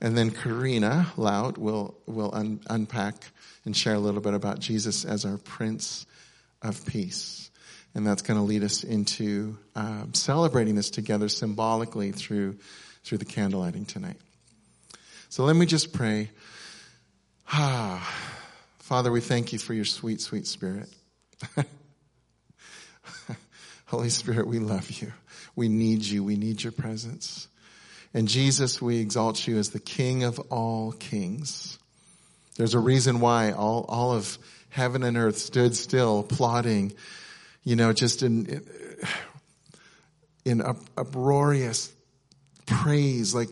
and 0.00 0.16
then 0.16 0.30
Karina 0.30 1.12
Loud 1.16 1.58
will, 1.58 1.98
will 2.06 2.32
un, 2.32 2.60
unpack 2.70 3.16
and 3.64 3.76
share 3.76 3.94
a 3.94 3.98
little 3.98 4.20
bit 4.20 4.34
about 4.34 4.60
Jesus 4.60 5.04
as 5.04 5.24
our 5.24 5.38
Prince 5.38 6.06
of 6.62 6.86
Peace. 6.86 7.50
And 7.94 8.06
that's 8.06 8.22
going 8.22 8.38
to 8.38 8.44
lead 8.44 8.62
us 8.62 8.84
into 8.84 9.58
um, 9.74 10.14
celebrating 10.14 10.76
this 10.76 10.88
together 10.88 11.28
symbolically 11.28 12.12
through, 12.12 12.58
through 13.02 13.18
the 13.18 13.24
candlelighting 13.24 13.88
tonight. 13.88 14.16
So 15.28 15.44
let 15.44 15.56
me 15.56 15.66
just 15.66 15.92
pray. 15.92 16.30
Ah, 17.50 18.38
Father, 18.82 19.12
we 19.12 19.20
thank 19.20 19.52
you 19.52 19.60
for 19.60 19.74
your 19.74 19.84
sweet, 19.84 20.20
sweet 20.20 20.44
spirit. 20.44 20.88
Holy 23.86 24.08
Spirit, 24.08 24.48
we 24.48 24.58
love 24.58 24.90
you. 24.90 25.12
We 25.54 25.68
need 25.68 26.02
you. 26.02 26.24
We 26.24 26.34
need 26.34 26.64
your 26.64 26.72
presence. 26.72 27.46
And 28.12 28.26
Jesus, 28.26 28.82
we 28.82 28.98
exalt 28.98 29.46
you 29.46 29.56
as 29.56 29.70
the 29.70 29.78
King 29.78 30.24
of 30.24 30.40
all 30.50 30.90
kings. 30.90 31.78
There's 32.56 32.74
a 32.74 32.80
reason 32.80 33.20
why 33.20 33.52
all, 33.52 33.84
all 33.88 34.14
of 34.14 34.36
heaven 34.68 35.04
and 35.04 35.16
earth 35.16 35.38
stood 35.38 35.76
still, 35.76 36.24
plotting, 36.24 36.92
you 37.62 37.76
know, 37.76 37.92
just 37.92 38.24
in, 38.24 38.66
in 40.44 40.60
uproarious 40.96 41.92
praise, 42.66 43.32
like 43.32 43.48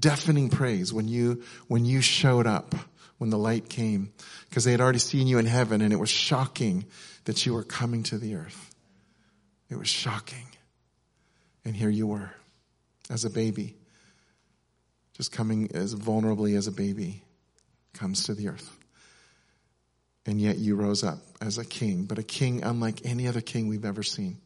deafening 0.00 0.48
praise 0.48 0.90
when 0.90 1.06
you, 1.06 1.42
when 1.66 1.84
you 1.84 2.00
showed 2.00 2.46
up, 2.46 2.74
when 3.18 3.30
the 3.30 3.38
light 3.38 3.68
came, 3.68 4.12
because 4.48 4.64
they 4.64 4.70
had 4.70 4.80
already 4.80 4.98
seen 4.98 5.26
you 5.26 5.38
in 5.38 5.46
heaven 5.46 5.80
and 5.80 5.92
it 5.92 5.98
was 5.98 6.08
shocking 6.08 6.84
that 7.24 7.44
you 7.44 7.52
were 7.52 7.64
coming 7.64 8.02
to 8.04 8.16
the 8.16 8.36
earth. 8.36 8.74
It 9.68 9.76
was 9.76 9.88
shocking. 9.88 10.46
And 11.64 11.76
here 11.76 11.90
you 11.90 12.06
were 12.06 12.30
as 13.10 13.24
a 13.24 13.30
baby, 13.30 13.76
just 15.14 15.32
coming 15.32 15.70
as 15.74 15.94
vulnerably 15.94 16.56
as 16.56 16.66
a 16.66 16.72
baby 16.72 17.22
comes 17.92 18.24
to 18.24 18.34
the 18.34 18.48
earth. 18.48 18.78
And 20.24 20.40
yet 20.40 20.58
you 20.58 20.76
rose 20.76 21.02
up 21.02 21.18
as 21.40 21.58
a 21.58 21.64
king, 21.64 22.04
but 22.04 22.18
a 22.18 22.22
king 22.22 22.62
unlike 22.62 23.00
any 23.04 23.26
other 23.26 23.40
king 23.40 23.66
we've 23.66 23.84
ever 23.84 24.02
seen. 24.02 24.38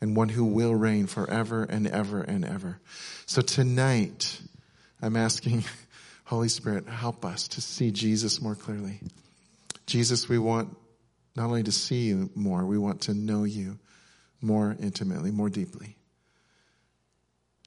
And 0.00 0.14
one 0.14 0.28
who 0.28 0.44
will 0.44 0.74
reign 0.74 1.06
forever 1.06 1.64
and 1.64 1.88
ever 1.88 2.20
and 2.20 2.44
ever. 2.44 2.78
So 3.26 3.42
tonight, 3.42 4.40
I'm 5.02 5.16
asking, 5.16 5.64
Holy 6.28 6.50
Spirit, 6.50 6.86
help 6.86 7.24
us 7.24 7.48
to 7.48 7.62
see 7.62 7.90
Jesus 7.90 8.42
more 8.42 8.54
clearly. 8.54 9.00
Jesus, 9.86 10.28
we 10.28 10.38
want 10.38 10.76
not 11.34 11.46
only 11.46 11.62
to 11.62 11.72
see 11.72 12.08
you 12.08 12.28
more, 12.34 12.66
we 12.66 12.76
want 12.76 13.00
to 13.02 13.14
know 13.14 13.44
you 13.44 13.78
more 14.42 14.76
intimately, 14.78 15.30
more 15.30 15.48
deeply. 15.48 15.96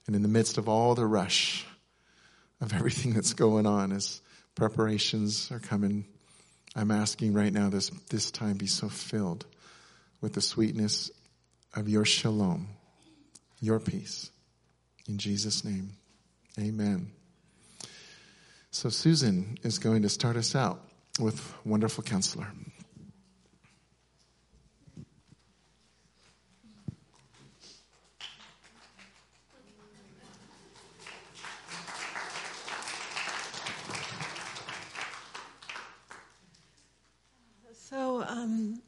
And 0.05 0.15
in 0.15 0.21
the 0.21 0.27
midst 0.27 0.59
of 0.59 0.69
all 0.69 0.93
the 0.93 1.07
rush 1.07 1.65
of 2.61 2.71
everything 2.75 3.13
that's 3.13 3.33
going 3.33 3.65
on 3.65 3.91
as 3.91 4.21
preparations 4.53 5.51
are 5.51 5.59
coming, 5.59 6.05
I'm 6.75 6.91
asking 6.91 7.33
right 7.33 7.51
now 7.51 7.71
this, 7.71 7.89
this 8.11 8.29
time 8.29 8.57
be 8.57 8.67
so 8.67 8.89
filled 8.89 9.43
with 10.21 10.33
the 10.33 10.41
sweetness 10.41 11.09
of 11.75 11.89
your 11.89 12.05
shalom, 12.05 12.67
your 13.59 13.79
peace. 13.79 14.29
In 15.07 15.17
Jesus' 15.17 15.65
name, 15.65 15.93
amen. 16.59 17.11
So 18.73 18.87
Susan 18.87 19.57
is 19.63 19.79
going 19.79 20.03
to 20.03 20.09
start 20.09 20.37
us 20.37 20.55
out 20.55 20.81
with 21.19 21.53
Wonderful 21.65 22.05
Counselor. 22.05 22.47
So, 37.73 38.23
um, 38.23 38.81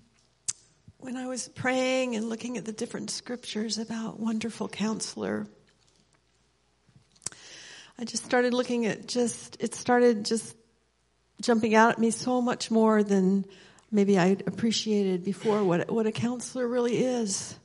when 1.00 1.18
I 1.18 1.28
was 1.28 1.50
praying 1.50 2.16
and 2.16 2.30
looking 2.30 2.58
at 2.58 2.64
the 2.64 2.72
different 2.72 3.12
scriptures 3.12 3.78
about 3.78 4.18
wonderful 4.18 4.70
counselor, 4.70 5.46
I 8.04 8.06
just 8.06 8.26
started 8.26 8.54
looking 8.54 8.86
at 8.86 9.08
just, 9.08 9.56
it 9.62 9.74
started 9.74 10.26
just 10.26 10.58
jumping 11.42 11.74
out 11.74 11.92
at 11.92 12.00
me 12.00 12.12
so 12.12 12.42
much 12.42 12.70
more 12.70 13.02
than 13.02 13.46
maybe 13.92 14.20
I 14.20 14.36
appreciated 14.46 15.24
before 15.24 15.64
what, 15.64 15.90
what 15.90 16.06
a 16.06 16.12
counselor 16.12 16.68
really 16.68 16.98
is. 16.98 17.58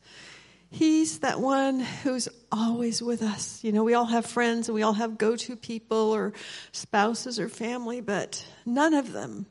He's 0.71 1.19
that 1.19 1.41
one 1.41 1.81
who's 1.81 2.29
always 2.53 3.03
with 3.03 3.21
us. 3.21 3.65
You 3.65 3.73
know, 3.73 3.83
we 3.83 3.95
all 3.95 4.05
have 4.05 4.27
friends 4.27 4.69
and 4.69 4.77
we 4.77 4.85
all 4.85 4.93
have 4.93 5.19
go-to 5.19 5.57
people 5.57 6.13
or 6.15 6.35
spouses 6.71 7.41
or 7.41 7.49
family, 7.49 8.01
but 8.01 8.47
none 8.65 8.95
of 8.95 9.13
them 9.13 9.47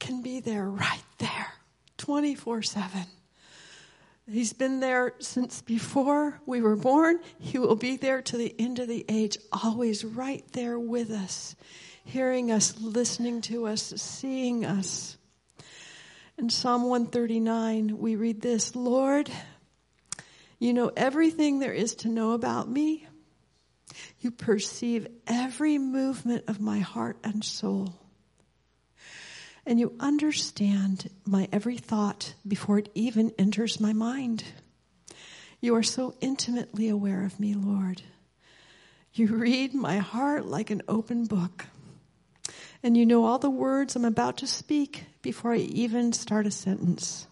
can 0.00 0.20
be 0.20 0.40
there 0.40 0.68
right 0.68 1.04
there 1.18 1.52
24 1.96 2.62
7. 2.62 3.04
He's 4.30 4.52
been 4.52 4.80
there 4.80 5.14
since 5.20 5.62
before 5.62 6.40
we 6.44 6.60
were 6.60 6.76
born. 6.76 7.20
He 7.38 7.58
will 7.58 7.76
be 7.76 7.96
there 7.96 8.20
to 8.20 8.36
the 8.36 8.54
end 8.58 8.78
of 8.78 8.86
the 8.86 9.06
age, 9.08 9.38
always 9.52 10.04
right 10.04 10.44
there 10.52 10.78
with 10.78 11.10
us, 11.10 11.56
hearing 12.04 12.50
us, 12.50 12.78
listening 12.78 13.40
to 13.42 13.66
us, 13.66 13.82
seeing 13.96 14.66
us. 14.66 15.16
In 16.36 16.50
Psalm 16.50 16.82
139, 16.82 17.96
we 17.98 18.16
read 18.16 18.42
this 18.42 18.76
Lord, 18.76 19.30
you 20.58 20.74
know 20.74 20.90
everything 20.94 21.58
there 21.58 21.72
is 21.72 21.94
to 21.96 22.08
know 22.08 22.32
about 22.32 22.68
me. 22.68 23.06
You 24.20 24.30
perceive 24.30 25.06
every 25.26 25.78
movement 25.78 26.44
of 26.48 26.60
my 26.60 26.80
heart 26.80 27.16
and 27.24 27.42
soul 27.42 27.94
and 29.68 29.78
you 29.78 29.92
understand 30.00 31.10
my 31.26 31.46
every 31.52 31.76
thought 31.76 32.32
before 32.46 32.78
it 32.78 32.88
even 32.94 33.30
enters 33.38 33.78
my 33.78 33.92
mind. 33.92 34.42
You 35.60 35.76
are 35.76 35.82
so 35.82 36.14
intimately 36.22 36.88
aware 36.88 37.22
of 37.22 37.38
me, 37.38 37.54
Lord. 37.54 38.00
You 39.12 39.26
read 39.26 39.74
my 39.74 39.98
heart 39.98 40.46
like 40.46 40.70
an 40.70 40.80
open 40.88 41.26
book. 41.26 41.66
And 42.82 42.96
you 42.96 43.04
know 43.04 43.26
all 43.26 43.38
the 43.38 43.50
words 43.50 43.94
I'm 43.94 44.06
about 44.06 44.38
to 44.38 44.46
speak 44.46 45.04
before 45.20 45.52
I 45.52 45.58
even 45.58 46.14
start 46.14 46.46
a 46.46 46.50
sentence. 46.50 47.26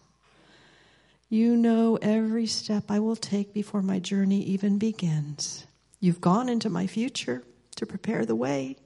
You 1.29 1.57
know 1.57 1.97
every 2.03 2.45
step 2.45 2.83
I 2.89 2.99
will 2.99 3.15
take 3.15 3.51
before 3.51 3.81
my 3.81 3.97
journey 3.97 4.43
even 4.43 4.77
begins. 4.77 5.65
You've 5.99 6.21
gone 6.21 6.49
into 6.49 6.69
my 6.69 6.85
future 6.85 7.43
to 7.77 7.87
prepare 7.87 8.27
the 8.27 8.35
way, 8.35 8.77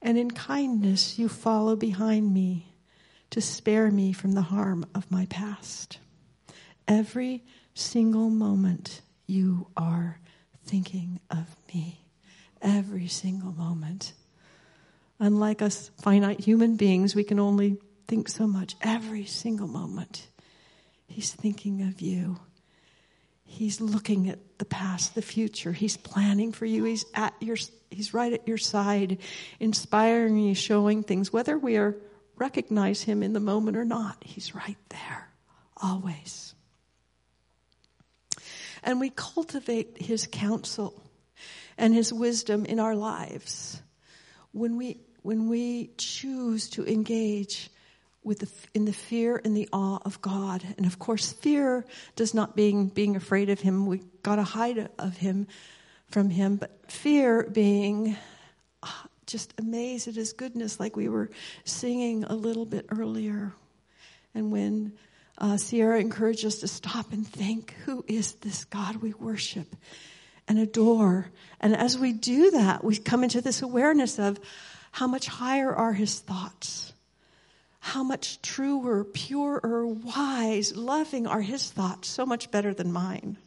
and 0.00 0.16
in 0.16 0.30
kindness 0.30 1.18
you 1.18 1.28
follow 1.28 1.76
behind 1.76 2.32
me 2.32 2.68
to 3.30 3.40
spare 3.40 3.90
me 3.90 4.12
from 4.12 4.32
the 4.32 4.42
harm 4.42 4.86
of 4.94 5.10
my 5.10 5.26
past. 5.26 5.98
Every 6.88 7.44
single 7.74 8.30
moment 8.30 9.02
you 9.26 9.68
are 9.76 10.18
thinking 10.64 11.20
of 11.30 11.46
me. 11.72 12.00
Every 12.60 13.06
single 13.06 13.52
moment. 13.52 14.12
Unlike 15.18 15.62
us 15.62 15.90
finite 16.00 16.40
human 16.40 16.76
beings, 16.76 17.14
we 17.14 17.24
can 17.24 17.38
only 17.38 17.78
think 18.08 18.28
so 18.28 18.46
much. 18.46 18.74
Every 18.82 19.24
single 19.24 19.68
moment, 19.68 20.26
He's 21.10 21.32
thinking 21.32 21.82
of 21.82 22.00
you. 22.00 22.38
He's 23.44 23.80
looking 23.80 24.28
at 24.28 24.38
the 24.58 24.64
past, 24.64 25.16
the 25.16 25.22
future. 25.22 25.72
He's 25.72 25.96
planning 25.96 26.52
for 26.52 26.66
you. 26.66 26.84
He's 26.84 27.04
at 27.14 27.34
your, 27.40 27.56
he's 27.90 28.14
right 28.14 28.32
at 28.32 28.46
your 28.46 28.58
side, 28.58 29.18
inspiring 29.58 30.38
you, 30.38 30.54
showing 30.54 31.02
things, 31.02 31.32
whether 31.32 31.58
we 31.58 31.76
are 31.76 31.96
recognize 32.40 33.02
him 33.02 33.22
in 33.22 33.32
the 33.32 33.40
moment 33.40 33.76
or 33.76 33.84
not. 33.84 34.16
He's 34.24 34.54
right 34.54 34.78
there, 34.88 35.28
always. 35.76 36.54
And 38.82 38.98
we 38.98 39.10
cultivate 39.10 40.00
his 40.00 40.26
counsel 40.26 41.00
and 41.76 41.94
his 41.94 42.12
wisdom 42.12 42.64
in 42.64 42.80
our 42.80 42.96
lives 42.96 43.80
when 44.52 44.76
we, 44.76 44.98
when 45.22 45.48
we 45.48 45.90
choose 45.98 46.70
to 46.70 46.86
engage 46.86 47.70
with 48.24 48.40
the, 48.40 48.48
in 48.74 48.86
the 48.86 48.92
fear 48.92 49.40
and 49.44 49.56
the 49.56 49.68
awe 49.72 49.98
of 50.04 50.20
God. 50.20 50.62
And 50.76 50.86
of 50.86 50.98
course, 50.98 51.32
fear 51.32 51.84
does 52.16 52.34
not 52.34 52.56
being, 52.56 52.88
being 52.88 53.16
afraid 53.16 53.50
of 53.50 53.60
him. 53.60 53.86
We 53.86 54.02
gotta 54.22 54.42
hide 54.42 54.88
of 54.98 55.16
him 55.16 55.46
from 56.08 56.30
him, 56.30 56.56
but 56.56 56.90
fear 56.90 57.48
being 57.50 58.16
just 59.30 59.54
amazed 59.58 60.08
at 60.08 60.14
his 60.14 60.32
goodness, 60.32 60.80
like 60.80 60.96
we 60.96 61.08
were 61.08 61.30
singing 61.64 62.24
a 62.24 62.34
little 62.34 62.66
bit 62.66 62.86
earlier. 62.90 63.52
And 64.34 64.50
when 64.50 64.92
uh, 65.38 65.56
Sierra 65.56 66.00
encouraged 66.00 66.44
us 66.44 66.56
to 66.58 66.68
stop 66.68 67.12
and 67.12 67.26
think, 67.26 67.74
who 67.84 68.04
is 68.06 68.34
this 68.34 68.64
God 68.64 68.96
we 68.96 69.12
worship 69.14 69.74
and 70.48 70.58
adore? 70.58 71.30
And 71.60 71.74
as 71.76 71.98
we 71.98 72.12
do 72.12 72.50
that, 72.52 72.84
we 72.84 72.96
come 72.96 73.24
into 73.24 73.40
this 73.40 73.62
awareness 73.62 74.18
of 74.18 74.38
how 74.92 75.06
much 75.06 75.26
higher 75.26 75.74
are 75.74 75.92
his 75.92 76.18
thoughts. 76.18 76.92
How 77.82 78.02
much 78.02 78.42
truer, 78.42 79.04
purer, 79.04 79.86
wise, 79.86 80.76
loving 80.76 81.26
are 81.26 81.40
his 81.40 81.70
thoughts, 81.70 82.08
so 82.08 82.26
much 82.26 82.50
better 82.50 82.74
than 82.74 82.92
mine. 82.92 83.38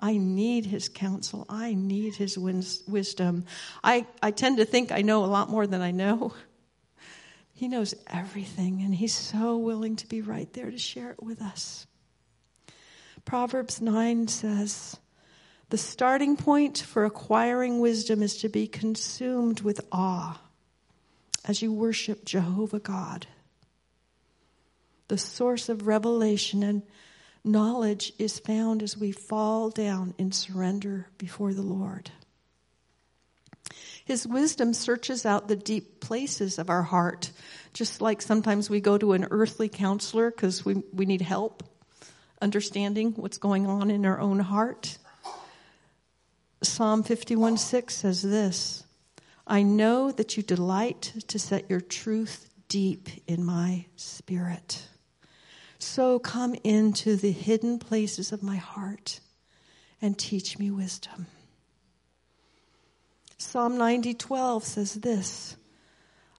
I 0.00 0.16
need 0.16 0.64
his 0.64 0.88
counsel. 0.88 1.44
I 1.48 1.74
need 1.74 2.14
his 2.14 2.38
wisdom. 2.38 3.44
I, 3.84 4.06
I 4.22 4.30
tend 4.30 4.56
to 4.56 4.64
think 4.64 4.90
I 4.90 5.02
know 5.02 5.24
a 5.24 5.26
lot 5.26 5.50
more 5.50 5.66
than 5.66 5.82
I 5.82 5.90
know. 5.90 6.34
He 7.52 7.68
knows 7.68 7.94
everything, 8.06 8.80
and 8.80 8.94
he's 8.94 9.12
so 9.12 9.58
willing 9.58 9.96
to 9.96 10.06
be 10.06 10.22
right 10.22 10.50
there 10.54 10.70
to 10.70 10.78
share 10.78 11.10
it 11.10 11.22
with 11.22 11.42
us. 11.42 11.86
Proverbs 13.26 13.82
9 13.82 14.28
says, 14.28 14.96
The 15.68 15.76
starting 15.76 16.38
point 16.38 16.78
for 16.78 17.04
acquiring 17.04 17.78
wisdom 17.78 18.22
is 18.22 18.38
to 18.38 18.48
be 18.48 18.66
consumed 18.66 19.60
with 19.60 19.86
awe 19.92 20.40
as 21.44 21.60
you 21.60 21.70
worship 21.70 22.24
Jehovah 22.24 22.80
God. 22.80 23.26
The 25.08 25.18
source 25.18 25.68
of 25.68 25.86
revelation 25.86 26.62
and 26.62 26.82
knowledge 27.44 28.12
is 28.18 28.38
found 28.38 28.82
as 28.82 28.96
we 28.96 29.12
fall 29.12 29.70
down 29.70 30.14
in 30.18 30.32
surrender 30.32 31.08
before 31.18 31.52
the 31.54 31.62
Lord. 31.62 32.10
His 34.04 34.26
wisdom 34.26 34.74
searches 34.74 35.24
out 35.24 35.48
the 35.48 35.56
deep 35.56 36.00
places 36.00 36.58
of 36.58 36.68
our 36.68 36.82
heart, 36.82 37.30
just 37.72 38.00
like 38.00 38.20
sometimes 38.20 38.68
we 38.68 38.80
go 38.80 38.98
to 38.98 39.12
an 39.12 39.28
earthly 39.30 39.68
counselor 39.68 40.30
because 40.30 40.64
we, 40.64 40.82
we 40.92 41.06
need 41.06 41.20
help 41.22 41.62
understanding 42.42 43.12
what's 43.12 43.38
going 43.38 43.66
on 43.66 43.90
in 43.90 44.06
our 44.06 44.18
own 44.18 44.40
heart. 44.40 44.98
Psalm 46.62 47.02
51 47.02 47.56
6 47.56 47.94
says 47.94 48.22
this 48.22 48.84
I 49.46 49.62
know 49.62 50.12
that 50.12 50.36
you 50.36 50.42
delight 50.42 51.12
to 51.28 51.38
set 51.38 51.70
your 51.70 51.80
truth 51.80 52.50
deep 52.68 53.08
in 53.26 53.44
my 53.44 53.86
spirit. 53.96 54.86
So 55.82 56.18
come 56.18 56.54
into 56.62 57.16
the 57.16 57.32
hidden 57.32 57.78
places 57.78 58.32
of 58.32 58.42
my 58.42 58.56
heart 58.56 59.20
and 60.02 60.16
teach 60.18 60.58
me 60.58 60.70
wisdom. 60.70 61.26
Psalm 63.38 63.78
90 63.78 64.14
12 64.14 64.64
says 64.64 64.94
this. 64.94 65.56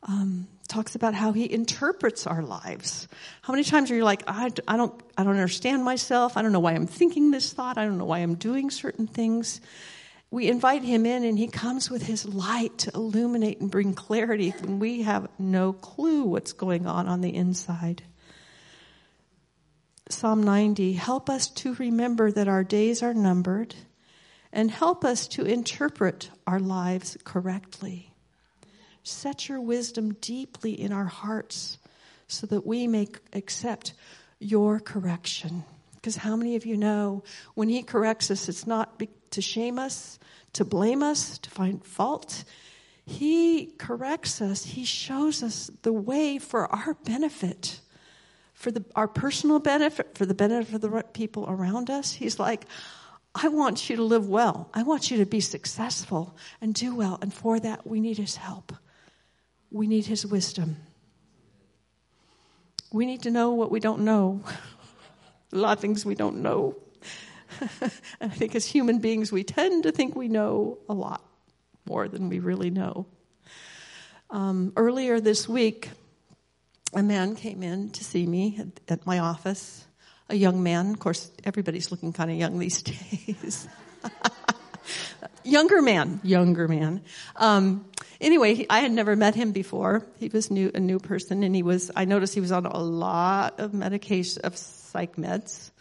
Um, 0.04 0.48
talks 0.68 0.96
about 0.96 1.14
how 1.14 1.32
he 1.32 1.52
interprets 1.52 2.26
our 2.26 2.42
lives. 2.42 3.08
How 3.42 3.54
many 3.54 3.64
times 3.64 3.92
are 3.92 3.96
you 3.96 4.04
like, 4.04 4.24
I, 4.26 4.50
I, 4.68 4.78
don't, 4.78 4.94
I 5.18 5.24
don't 5.24 5.34
understand 5.34 5.84
myself. 5.84 6.38
I 6.38 6.42
don't 6.42 6.54
know 6.54 6.60
why 6.60 6.74
I'm 6.74 6.88
thinking 6.88 7.30
this 7.30 7.52
thought. 7.52 7.78
I 7.78 7.86
don't 7.86 7.98
know 7.98 8.06
why 8.06 8.20
I'm 8.20 8.36
doing 8.36 8.70
certain 8.70 9.06
things. 9.06 9.60
We 10.32 10.48
invite 10.48 10.84
him 10.84 11.06
in 11.06 11.24
and 11.24 11.38
he 11.38 11.48
comes 11.48 11.92
with 11.92 12.04
his 12.04 12.26
light 12.26 12.78
to 12.80 12.92
illuminate 12.96 13.60
and 13.60 13.70
bring 13.70 13.94
clarity 13.94 14.52
when 14.62 14.80
we 14.80 15.02
have 15.02 15.28
no 15.38 15.74
clue 15.74 16.24
what's 16.24 16.54
going 16.54 16.88
on 16.88 17.08
on 17.08 17.22
the 17.22 17.36
inside. 17.36 18.02
Psalm 20.12 20.44
90, 20.44 20.94
help 20.94 21.30
us 21.30 21.48
to 21.48 21.74
remember 21.76 22.32
that 22.32 22.48
our 22.48 22.64
days 22.64 23.02
are 23.02 23.14
numbered 23.14 23.76
and 24.52 24.70
help 24.70 25.06
us 25.06 25.28
to 25.30 25.46
interpret 25.46 26.30
our 26.46 26.60
lives 26.60 27.18
correctly. 27.24 28.14
Set 29.04 29.50
your 29.50 29.62
wisdom 29.62 30.14
deeply 30.16 30.80
in 30.80 30.92
our 30.92 31.06
hearts 31.06 31.78
so 32.28 32.46
that 32.48 32.66
we 32.66 32.88
may 32.88 33.08
accept 33.34 33.94
your 34.40 34.80
correction. 34.80 35.64
Because 35.96 36.18
how 36.18 36.36
many 36.36 36.56
of 36.56 36.66
you 36.66 36.78
know 36.78 37.24
when 37.54 37.70
He 37.70 37.84
corrects 37.84 38.32
us, 38.32 38.50
it's 38.50 38.68
not 38.68 39.02
to 39.32 39.42
shame 39.42 39.80
us, 39.80 40.20
to 40.54 40.66
blame 40.66 41.04
us, 41.04 41.38
to 41.40 41.50
find 41.50 41.84
fault. 41.86 42.44
He 43.06 43.68
corrects 43.78 44.42
us, 44.42 44.64
He 44.64 44.84
shows 44.86 45.44
us 45.44 45.72
the 45.82 45.94
way 45.94 46.38
for 46.38 46.68
our 46.74 46.96
benefit, 47.06 47.81
for 48.62 48.72
the, 48.72 48.86
our 48.96 49.08
personal 49.08 49.60
benefit, 49.60 50.16
for 50.16 50.26
the 50.26 50.36
benefit 50.36 50.76
of 50.76 50.82
the 50.82 51.04
people 51.14 51.46
around 51.50 51.90
us. 51.90 52.14
He's 52.14 52.40
like, 52.40 52.66
I 53.34 53.48
want 53.48 53.90
you 53.90 53.96
to 53.96 54.04
live 54.04 54.30
well. 54.30 54.70
I 54.74 54.84
want 54.84 55.10
you 55.10 55.18
to 55.18 55.26
be 55.26 55.40
successful 55.40 56.38
and 56.62 56.74
do 56.74 56.96
well. 56.96 57.18
And 57.22 57.34
for 57.34 57.60
that, 57.60 57.88
we 57.88 58.00
need 58.00 58.18
His 58.18 58.36
help. 58.36 58.72
We 59.72 59.88
need 59.88 60.06
His 60.06 60.26
wisdom. 60.26 60.78
We 62.94 63.06
need 63.06 63.24
to 63.24 63.32
know 63.32 63.52
what 63.52 63.72
we 63.72 63.80
don't 63.80 64.02
know. 64.02 64.44
a 65.54 65.58
lot 65.58 65.78
of 65.78 65.80
things 65.80 66.06
we 66.06 66.16
don't 66.16 66.42
know. 66.42 66.76
I 68.22 68.28
think 68.28 68.54
as 68.54 68.66
human 68.68 69.00
beings, 69.00 69.32
we 69.32 69.44
tend 69.44 69.84
to 69.84 69.92
think 69.92 70.16
we 70.16 70.28
know 70.28 70.78
a 70.88 70.94
lot 70.94 71.26
more 71.86 72.08
than 72.08 72.30
we 72.30 72.40
really 72.40 72.70
know. 72.70 73.08
Um, 74.30 74.72
earlier 74.76 75.20
this 75.20 75.50
week, 75.50 75.90
a 76.94 77.04
man 77.04 77.36
came 77.36 77.64
in 77.64 77.90
to 77.92 78.04
see 78.04 78.26
me 78.26 78.58
at, 78.60 79.00
at 79.00 79.06
my 79.06 79.20
office. 79.20 79.86
A 80.30 80.36
young 80.36 80.64
man. 80.64 80.92
Of 80.92 81.00
course, 81.00 81.30
everybody's 81.44 81.92
looking 81.92 82.14
kind 82.14 82.32
of 82.32 82.38
young 82.38 82.60
these 82.60 82.82
days. 82.84 83.68
younger 85.44 85.82
man, 85.82 86.20
younger 86.24 86.68
man. 86.68 87.02
Um, 87.36 87.86
anyway, 88.20 88.66
I 88.70 88.80
had 88.80 88.92
never 88.92 89.16
met 89.16 89.36
him 89.36 89.52
before. 89.52 90.06
He 90.20 90.30
was 90.30 90.52
new, 90.52 90.72
a 90.74 90.80
new 90.80 91.00
person, 91.00 91.44
and 91.44 91.56
he 91.56 91.64
was. 91.64 91.92
I 91.96 92.06
noticed 92.06 92.34
he 92.34 92.42
was 92.42 92.52
on 92.52 92.66
a 92.66 92.78
lot 92.78 93.60
of 93.60 93.74
medication 93.74 94.42
of 94.44 94.58
psych 94.58 95.16
meds, 95.16 95.72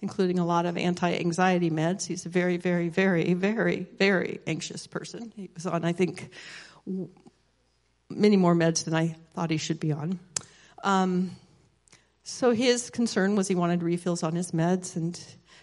including 0.00 0.38
a 0.38 0.46
lot 0.46 0.66
of 0.66 0.76
anti-anxiety 0.76 1.70
meds. 1.70 2.06
He's 2.06 2.26
a 2.26 2.30
very, 2.30 2.56
very, 2.56 2.88
very, 2.88 3.34
very, 3.34 3.86
very 3.98 4.40
anxious 4.46 4.86
person. 4.86 5.32
He 5.36 5.50
was 5.54 5.66
on, 5.66 5.84
I 5.84 5.92
think, 5.92 6.30
many 8.08 8.36
more 8.36 8.54
meds 8.54 8.84
than 8.84 8.94
I 8.94 9.16
thought 9.34 9.50
he 9.50 9.56
should 9.56 9.80
be 9.80 9.92
on. 9.92 10.18
Um, 10.84 11.36
so 12.22 12.52
his 12.52 12.90
concern 12.90 13.36
was 13.36 13.48
he 13.48 13.54
wanted 13.54 13.82
refills 13.82 14.22
on 14.22 14.34
his 14.34 14.52
meds, 14.52 14.96
and 14.96 15.18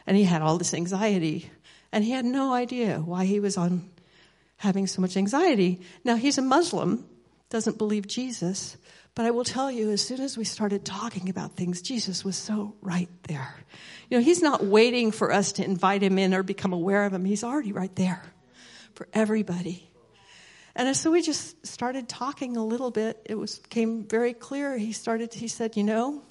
and 0.05 0.17
he 0.17 0.23
had 0.23 0.41
all 0.41 0.57
this 0.57 0.73
anxiety 0.73 1.49
and 1.91 2.03
he 2.03 2.11
had 2.11 2.25
no 2.25 2.53
idea 2.53 2.99
why 2.99 3.25
he 3.25 3.39
was 3.39 3.57
on 3.57 3.89
having 4.57 4.87
so 4.87 5.01
much 5.01 5.17
anxiety. 5.17 5.81
Now 6.03 6.15
he's 6.15 6.37
a 6.37 6.41
Muslim, 6.41 7.05
doesn't 7.49 7.77
believe 7.77 8.07
Jesus, 8.07 8.77
but 9.15 9.25
I 9.25 9.31
will 9.31 9.43
tell 9.43 9.71
you, 9.71 9.91
as 9.91 10.01
soon 10.01 10.21
as 10.21 10.37
we 10.37 10.43
started 10.43 10.85
talking 10.85 11.29
about 11.29 11.55
things, 11.55 11.81
Jesus 11.81 12.23
was 12.23 12.35
so 12.35 12.75
right 12.81 13.09
there. 13.23 13.55
You 14.09 14.17
know, 14.17 14.23
he's 14.23 14.43
not 14.43 14.63
waiting 14.63 15.11
for 15.11 15.31
us 15.31 15.53
to 15.53 15.63
invite 15.63 16.03
him 16.03 16.19
in 16.19 16.33
or 16.33 16.43
become 16.43 16.73
aware 16.73 17.05
of 17.05 17.13
him. 17.13 17.25
He's 17.25 17.43
already 17.43 17.71
right 17.71 17.95
there 17.95 18.21
for 18.93 19.07
everybody. 19.13 19.86
And 20.77 20.95
so 20.95 21.09
we 21.09 21.23
just 21.23 21.65
started 21.65 22.07
talking 22.07 22.55
a 22.55 22.63
little 22.63 22.91
bit. 22.91 23.19
It 23.25 23.33
was 23.33 23.57
came 23.69 24.03
very 24.03 24.33
clear. 24.33 24.77
He 24.77 24.93
started. 24.93 25.33
He 25.33 25.47
said, 25.47 25.75
"You 25.75 25.83
know, 25.83 26.21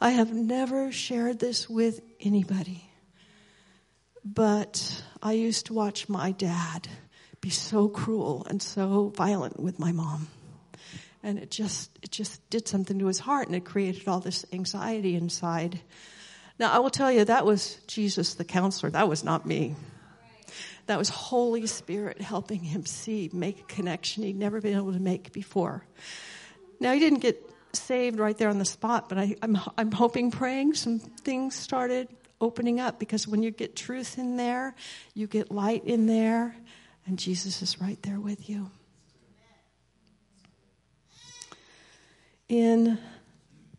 I 0.00 0.10
have 0.10 0.34
never 0.34 0.90
shared 0.90 1.38
this 1.38 1.70
with 1.70 2.00
anybody." 2.18 2.90
But 4.24 5.04
I 5.22 5.32
used 5.34 5.66
to 5.66 5.74
watch 5.74 6.08
my 6.08 6.32
dad 6.32 6.88
be 7.40 7.50
so 7.50 7.88
cruel 7.88 8.44
and 8.50 8.60
so 8.60 9.12
violent 9.16 9.60
with 9.60 9.78
my 9.78 9.92
mom. 9.92 10.26
And 11.22 11.38
it 11.38 11.50
just, 11.52 11.90
it 12.02 12.10
just 12.10 12.48
did 12.50 12.66
something 12.66 12.98
to 12.98 13.06
his 13.06 13.20
heart 13.20 13.46
and 13.46 13.54
it 13.54 13.64
created 13.64 14.08
all 14.08 14.20
this 14.20 14.44
anxiety 14.52 15.14
inside. 15.14 15.80
Now 16.58 16.72
I 16.72 16.78
will 16.80 16.90
tell 16.90 17.10
you, 17.10 17.24
that 17.24 17.46
was 17.46 17.78
Jesus 17.86 18.34
the 18.34 18.44
counselor. 18.44 18.90
That 18.90 19.08
was 19.08 19.22
not 19.22 19.46
me. 19.46 19.76
That 20.86 20.98
was 20.98 21.08
Holy 21.08 21.66
Spirit 21.66 22.20
helping 22.20 22.60
him 22.60 22.84
see, 22.86 23.30
make 23.32 23.60
a 23.60 23.64
connection 23.64 24.24
he'd 24.24 24.36
never 24.36 24.60
been 24.60 24.76
able 24.76 24.92
to 24.92 25.00
make 25.00 25.32
before. 25.32 25.86
Now 26.80 26.92
he 26.92 26.98
didn't 26.98 27.20
get 27.20 27.40
saved 27.72 28.18
right 28.18 28.36
there 28.36 28.48
on 28.48 28.58
the 28.58 28.64
spot, 28.64 29.08
but 29.08 29.18
I, 29.18 29.36
I'm, 29.42 29.58
I'm 29.78 29.92
hoping, 29.92 30.30
praying, 30.30 30.74
some 30.74 30.98
things 30.98 31.54
started 31.54 32.08
opening 32.40 32.80
up 32.80 32.98
because 32.98 33.28
when 33.28 33.42
you 33.42 33.50
get 33.50 33.76
truth 33.76 34.18
in 34.18 34.36
there, 34.36 34.74
you 35.14 35.26
get 35.26 35.50
light 35.50 35.84
in 35.84 36.06
there, 36.06 36.56
and 37.06 37.18
Jesus 37.18 37.62
is 37.62 37.80
right 37.80 38.00
there 38.02 38.20
with 38.20 38.48
you. 38.48 38.70
In 42.48 42.98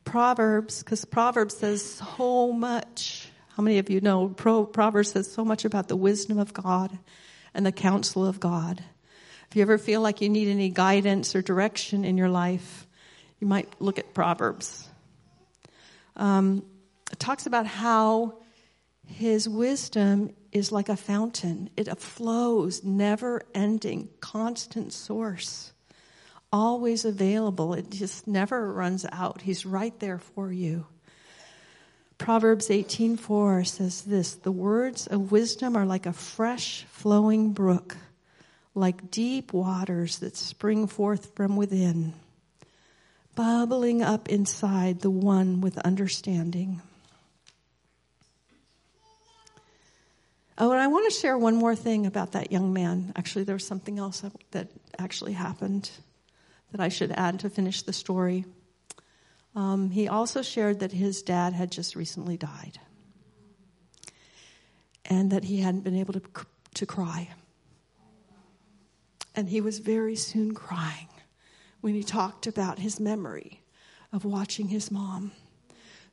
Proverbs, 0.06 0.82
because 0.82 1.06
Proverbs 1.06 1.58
says 1.58 1.84
so 1.84 2.52
much. 2.52 3.23
How 3.56 3.62
many 3.62 3.78
of 3.78 3.90
you 3.92 4.02
know 4.02 4.30
Proverbs 4.30 5.12
says 5.12 5.32
so 5.32 5.46
much 5.46 5.64
about 5.64 5.88
the 5.88 5.96
wisdom 5.96 6.40
of 6.40 6.54
God 6.54 6.98
and 7.54 7.64
the 7.64 7.72
counsel 7.72 8.26
of 8.26 8.40
God? 8.40 8.84
If 9.50 9.56
you 9.56 9.62
ever 9.62 9.78
feel 9.78 10.02
like 10.02 10.22
you 10.22 10.30
need 10.30 10.48
any 10.48 10.70
guidance 10.70 11.36
or 11.36 11.44
direction 11.44 12.04
in 12.04 12.18
your 12.18 12.30
life, 12.30 12.88
you 13.40 13.46
might 13.46 13.70
look 13.80 14.00
at 14.00 14.16
Proverbs. 14.16 14.90
Um, 16.16 16.66
it 17.12 17.20
talks 17.20 17.46
about 17.46 17.68
how 17.68 18.40
his 19.06 19.48
wisdom 19.48 20.34
is 20.52 20.72
like 20.72 20.90
a 20.90 20.96
fountain. 20.96 21.70
It 21.78 21.96
flows, 22.00 22.84
never 22.84 23.44
ending, 23.54 24.10
constant 24.20 24.94
source, 24.94 25.74
always 26.52 27.06
available. 27.06 27.76
It 27.76 27.92
just 27.92 28.28
never 28.28 28.74
runs 28.74 29.06
out. 29.12 29.42
He's 29.42 29.64
right 29.64 29.98
there 30.00 30.18
for 30.18 30.52
you. 30.52 30.88
Proverbs 32.18 32.70
18:4 32.70 33.66
says 33.66 34.04
this, 34.04 34.34
"The 34.36 34.52
words 34.52 35.08
of 35.08 35.32
wisdom 35.32 35.76
are 35.76 35.86
like 35.86 36.06
a 36.06 36.14
fresh 36.14 36.86
flowing 36.90 37.52
brook, 37.52 37.98
like 38.74 39.12
deep 39.12 39.52
waters 39.52 40.20
that 40.20 40.38
spring 40.38 40.88
forth 40.88 41.36
from 41.36 41.58
within, 41.58 42.14
bubbling 43.36 44.02
up 44.02 44.30
inside 44.30 45.02
the 45.02 45.10
one 45.10 45.60
with 45.60 45.78
understanding." 45.80 46.82
Oh, 50.58 50.72
and 50.72 50.80
I 50.80 50.88
want 50.88 51.12
to 51.12 51.20
share 51.20 51.38
one 51.38 51.56
more 51.56 51.76
thing 51.76 52.06
about 52.06 52.34
that 52.34 52.52
young 52.52 52.74
man. 52.74 53.12
Actually, 53.16 53.44
there 53.44 53.56
was 53.56 53.66
something 53.66 53.98
else 53.98 54.24
that 54.52 54.70
actually 55.00 55.34
happened 55.34 55.90
that 56.72 56.80
I 56.80 56.90
should 56.90 57.12
add 57.12 57.40
to 57.40 57.50
finish 57.50 57.82
the 57.82 57.92
story. 57.92 58.46
Um, 59.56 59.92
he 59.92 60.08
also 60.08 60.42
shared 60.42 60.80
that 60.80 60.92
his 60.92 61.22
dad 61.22 61.54
had 61.54 61.72
just 61.72 61.96
recently 61.96 62.38
died. 62.38 62.80
and 65.06 65.32
that 65.32 65.44
he 65.44 65.60
hadn't 65.60 65.84
been 65.84 65.98
able 65.98 66.14
to, 66.14 66.22
to 66.76 66.86
cry. 66.86 67.30
And 69.36 69.50
he 69.50 69.62
was 69.62 69.80
very 69.80 70.16
soon 70.16 70.54
crying 70.54 71.10
when 71.82 71.94
he 71.94 72.04
talked 72.04 72.48
about 72.48 72.80
his 72.80 73.00
memory 73.00 73.62
of 74.12 74.24
watching 74.26 74.68
his 74.70 74.92
mom. 74.92 75.32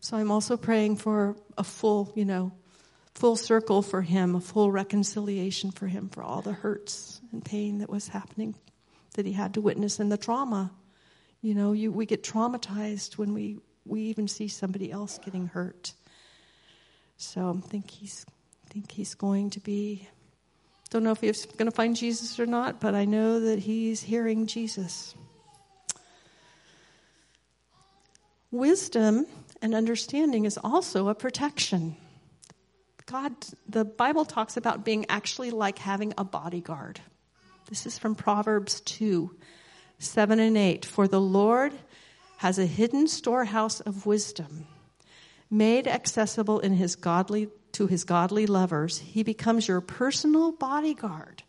So 0.01 0.17
I'm 0.17 0.31
also 0.31 0.57
praying 0.57 0.97
for 0.97 1.37
a 1.59 1.63
full, 1.63 2.13
you 2.17 2.25
know, 2.25 2.53
full 3.15 3.37
circle 3.37 3.83
for 3.83 4.03
him, 4.03 4.35
a 4.35 4.41
full 4.41 4.73
reconciliation 4.73 5.71
for 5.71 5.87
him 5.87 6.09
for 6.09 6.23
all 6.23 6.41
the 6.41 6.53
hurts 6.53 7.21
and 7.33 7.45
pain 7.45 7.79
that 7.79 7.91
was 7.91 8.09
happening 8.09 8.55
that 9.15 9.27
he 9.27 9.33
had 9.33 9.55
to 9.55 9.61
witness 9.61 10.01
and 10.01 10.11
the 10.11 10.17
trauma. 10.17 10.73
You 11.43 11.55
know, 11.55 11.73
you, 11.73 11.91
we 11.91 12.05
get 12.05 12.23
traumatized 12.23 13.17
when 13.17 13.33
we, 13.33 13.59
we 13.87 14.03
even 14.03 14.29
see 14.29 14.49
somebody 14.49 14.93
else 14.93 15.19
getting 15.25 15.47
hurt. 15.47 15.93
So 17.17 17.59
I 17.65 17.67
think 17.67 17.91
he's, 17.91 18.27
think 18.69 18.93
he's 18.93 19.15
going 19.15 19.51
to 19.51 19.61
be, 19.61 20.09
don't 20.91 21.03
know 21.03 21.13
if 21.13 21.21
he's 21.21 21.47
going 21.47 21.71
to 21.71 21.75
find 21.75 21.97
Jesus 21.97 22.39
or 22.39 22.47
not, 22.47 22.81
but 22.81 22.95
I 22.95 23.05
know 23.05 23.41
that 23.41 23.59
he's 23.59 24.03
hearing 24.03 24.47
Jesus. 24.47 25.15
Wisdom 28.51 29.27
and 29.63 29.75
understanding 29.75 30.45
is 30.45 30.59
also 30.59 31.09
a 31.09 31.15
protection. 31.15 31.97
God, 33.07 33.33
the 33.69 33.85
Bible 33.85 34.25
talks 34.25 34.57
about 34.57 34.85
being 34.85 35.07
actually 35.09 35.51
like 35.51 35.79
having 35.79 36.15
a 36.19 36.25
bodyguard. 36.25 37.01
This 37.69 37.87
is 37.87 37.99
from 37.99 38.15
Proverbs 38.15 38.81
2 38.83 39.35
7 40.01 40.41
and 40.41 40.57
8. 40.57 40.85
For 40.85 41.07
the 41.07 41.21
Lord 41.21 41.75
has 42.39 42.59
a 42.59 42.67
hidden 42.67 43.07
storehouse 43.07 43.81
of 43.81 44.07
wisdom, 44.07 44.67
made 45.51 45.87
accessible 45.87 46.59
in 46.59 46.73
his 46.73 46.97
godly, 46.97 47.49
to 47.73 47.87
his 47.87 48.05
godly 48.05 48.47
lovers. 48.47 48.99
He 48.99 49.23
becomes 49.23 49.69
your 49.69 49.83
personal 49.83 50.53
bodyguard 50.53 51.43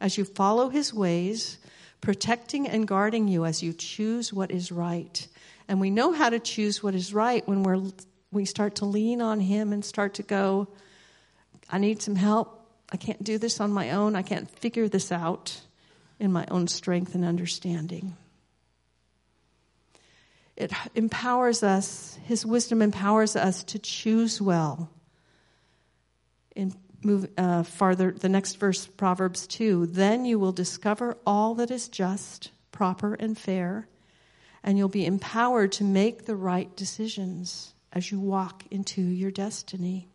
as 0.00 0.18
you 0.18 0.24
follow 0.24 0.68
his 0.68 0.92
ways, 0.92 1.58
protecting 2.00 2.68
and 2.68 2.86
guarding 2.86 3.28
you 3.28 3.44
as 3.44 3.62
you 3.62 3.72
choose 3.72 4.32
what 4.32 4.50
is 4.50 4.72
right. 4.72 5.26
And 5.68 5.80
we 5.80 5.90
know 5.90 6.12
how 6.12 6.30
to 6.30 6.40
choose 6.40 6.82
what 6.82 6.96
is 6.96 7.14
right 7.14 7.46
when 7.46 7.62
we're, 7.62 7.80
we 8.32 8.44
start 8.44 8.74
to 8.76 8.86
lean 8.86 9.22
on 9.22 9.38
him 9.38 9.72
and 9.72 9.84
start 9.84 10.14
to 10.14 10.24
go, 10.24 10.66
I 11.70 11.78
need 11.78 12.02
some 12.02 12.16
help. 12.16 12.60
I 12.90 12.96
can't 12.96 13.22
do 13.22 13.38
this 13.38 13.60
on 13.60 13.70
my 13.72 13.92
own. 13.92 14.16
I 14.16 14.22
can't 14.22 14.50
figure 14.50 14.88
this 14.88 15.12
out 15.12 15.60
in 16.18 16.32
my 16.32 16.46
own 16.50 16.68
strength 16.68 17.14
and 17.14 17.24
understanding. 17.24 18.16
It 20.56 20.72
empowers 20.94 21.62
us, 21.62 22.18
His 22.24 22.46
wisdom 22.46 22.80
empowers 22.80 23.34
us 23.34 23.64
to 23.64 23.78
choose 23.78 24.40
well. 24.40 24.90
In 26.54 26.72
move 27.04 27.28
uh, 27.36 27.62
farther, 27.62 28.12
the 28.12 28.28
next 28.28 28.54
verse, 28.54 28.86
Proverbs 28.86 29.46
2 29.46 29.86
Then 29.86 30.24
you 30.24 30.38
will 30.38 30.52
discover 30.52 31.16
all 31.26 31.54
that 31.56 31.70
is 31.70 31.88
just, 31.88 32.50
proper, 32.72 33.14
and 33.14 33.36
fair, 33.36 33.88
and 34.62 34.78
you'll 34.78 34.88
be 34.88 35.06
empowered 35.06 35.72
to 35.72 35.84
make 35.84 36.24
the 36.24 36.36
right 36.36 36.74
decisions 36.76 37.74
as 37.92 38.10
you 38.10 38.18
walk 38.18 38.64
into 38.70 39.02
your 39.02 39.30
destiny. 39.30 40.08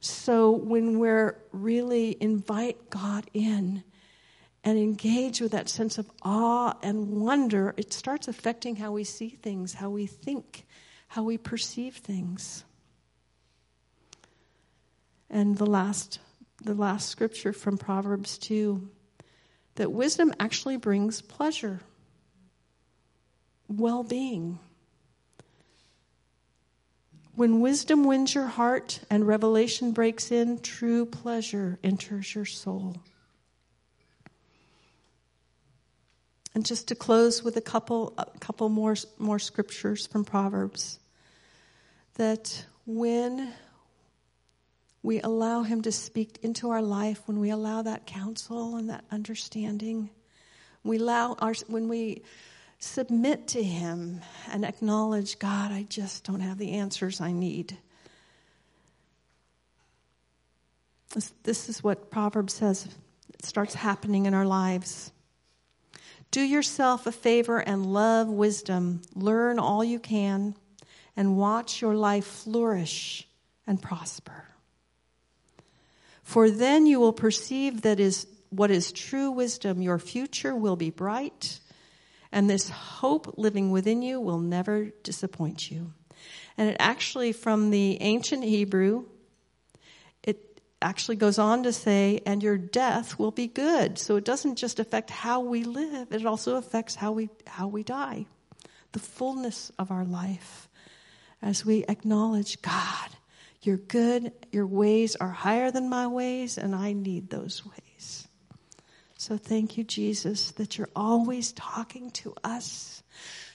So 0.00 0.50
when 0.50 0.98
we're 0.98 1.38
really 1.52 2.16
invite 2.20 2.90
God 2.90 3.24
in 3.32 3.82
and 4.64 4.78
engage 4.78 5.40
with 5.40 5.52
that 5.52 5.68
sense 5.68 5.98
of 5.98 6.10
awe 6.22 6.74
and 6.82 7.20
wonder, 7.20 7.74
it 7.76 7.92
starts 7.92 8.26
affecting 8.26 8.76
how 8.76 8.92
we 8.92 9.04
see 9.04 9.28
things, 9.28 9.74
how 9.74 9.90
we 9.90 10.06
think, 10.06 10.64
how 11.08 11.22
we 11.22 11.36
perceive 11.36 11.96
things. 11.96 12.64
And 15.28 15.56
the 15.58 15.66
last 15.66 16.18
the 16.62 16.74
last 16.74 17.10
scripture 17.10 17.52
from 17.52 17.76
Proverbs 17.76 18.38
2 18.38 18.88
that 19.74 19.92
wisdom 19.92 20.32
actually 20.40 20.78
brings 20.78 21.20
pleasure, 21.20 21.80
well-being. 23.68 24.58
When 27.34 27.60
wisdom 27.60 28.04
wins 28.04 28.34
your 28.34 28.46
heart 28.46 29.00
and 29.10 29.26
revelation 29.26 29.92
breaks 29.92 30.30
in, 30.30 30.60
true 30.60 31.04
pleasure 31.04 31.78
enters 31.82 32.34
your 32.34 32.44
soul. 32.44 33.02
And 36.54 36.64
just 36.64 36.88
to 36.88 36.94
close 36.94 37.42
with 37.42 37.56
a 37.56 37.60
couple, 37.60 38.14
a 38.16 38.26
couple 38.38 38.68
more, 38.68 38.94
more 39.18 39.40
scriptures 39.40 40.06
from 40.06 40.24
Proverbs 40.24 41.00
that 42.14 42.64
when 42.86 43.52
we 45.02 45.20
allow 45.20 45.62
Him 45.62 45.82
to 45.82 45.92
speak 45.92 46.38
into 46.42 46.70
our 46.70 46.80
life, 46.80 47.20
when 47.26 47.40
we 47.40 47.50
allow 47.50 47.82
that 47.82 48.06
counsel 48.06 48.76
and 48.76 48.88
that 48.88 49.04
understanding, 49.10 50.10
we 50.84 50.98
allow 50.98 51.34
our, 51.40 51.54
when 51.66 51.88
we 51.88 52.22
submit 52.78 53.48
to 53.48 53.62
Him 53.62 54.20
and 54.52 54.64
acknowledge, 54.64 55.40
God, 55.40 55.72
I 55.72 55.82
just 55.82 56.24
don't 56.24 56.40
have 56.40 56.58
the 56.58 56.72
answers 56.72 57.20
I 57.20 57.32
need. 57.32 57.76
This, 61.14 61.32
this 61.42 61.68
is 61.68 61.82
what 61.82 62.10
Proverbs 62.10 62.54
says. 62.54 62.88
It 63.32 63.44
starts 63.44 63.74
happening 63.74 64.26
in 64.26 64.34
our 64.34 64.46
lives. 64.46 65.10
Do 66.34 66.40
yourself 66.40 67.06
a 67.06 67.12
favor 67.12 67.60
and 67.60 67.86
love 67.86 68.26
wisdom. 68.26 69.02
Learn 69.14 69.60
all 69.60 69.84
you 69.84 70.00
can 70.00 70.56
and 71.16 71.36
watch 71.36 71.80
your 71.80 71.94
life 71.94 72.26
flourish 72.26 73.28
and 73.68 73.80
prosper. 73.80 74.48
For 76.24 76.50
then 76.50 76.86
you 76.86 76.98
will 76.98 77.12
perceive 77.12 77.82
that 77.82 78.00
is 78.00 78.26
what 78.50 78.72
is 78.72 78.90
true 78.90 79.30
wisdom. 79.30 79.80
Your 79.80 80.00
future 80.00 80.56
will 80.56 80.74
be 80.74 80.90
bright 80.90 81.60
and 82.32 82.50
this 82.50 82.68
hope 82.68 83.38
living 83.38 83.70
within 83.70 84.02
you 84.02 84.20
will 84.20 84.40
never 84.40 84.86
disappoint 85.04 85.70
you. 85.70 85.92
And 86.58 86.68
it 86.68 86.76
actually, 86.80 87.30
from 87.30 87.70
the 87.70 88.02
ancient 88.02 88.42
Hebrew, 88.42 89.04
actually 90.84 91.16
goes 91.16 91.38
on 91.38 91.62
to 91.64 91.72
say, 91.72 92.20
and 92.26 92.42
your 92.42 92.58
death 92.58 93.18
will 93.18 93.30
be 93.30 93.48
good. 93.48 93.98
So 93.98 94.16
it 94.16 94.24
doesn't 94.24 94.56
just 94.56 94.78
affect 94.78 95.10
how 95.10 95.40
we 95.40 95.64
live, 95.64 96.12
it 96.12 96.26
also 96.26 96.56
affects 96.56 96.94
how 96.94 97.12
we, 97.12 97.30
how 97.46 97.66
we 97.66 97.82
die. 97.82 98.26
The 98.92 99.00
fullness 99.00 99.72
of 99.78 99.90
our 99.90 100.04
life 100.04 100.68
as 101.42 101.64
we 101.64 101.84
acknowledge 101.88 102.62
God, 102.62 103.10
you're 103.62 103.76
good, 103.76 104.32
your 104.52 104.66
ways 104.66 105.16
are 105.16 105.30
higher 105.30 105.70
than 105.70 105.88
my 105.88 106.06
ways, 106.06 106.58
and 106.58 106.74
I 106.74 106.92
need 106.92 107.30
those 107.30 107.64
ways. 107.66 108.28
So 109.16 109.36
thank 109.36 109.78
you, 109.78 109.84
Jesus, 109.84 110.50
that 110.52 110.76
you're 110.76 110.90
always 110.94 111.52
talking 111.52 112.10
to 112.12 112.34
us. 112.44 113.02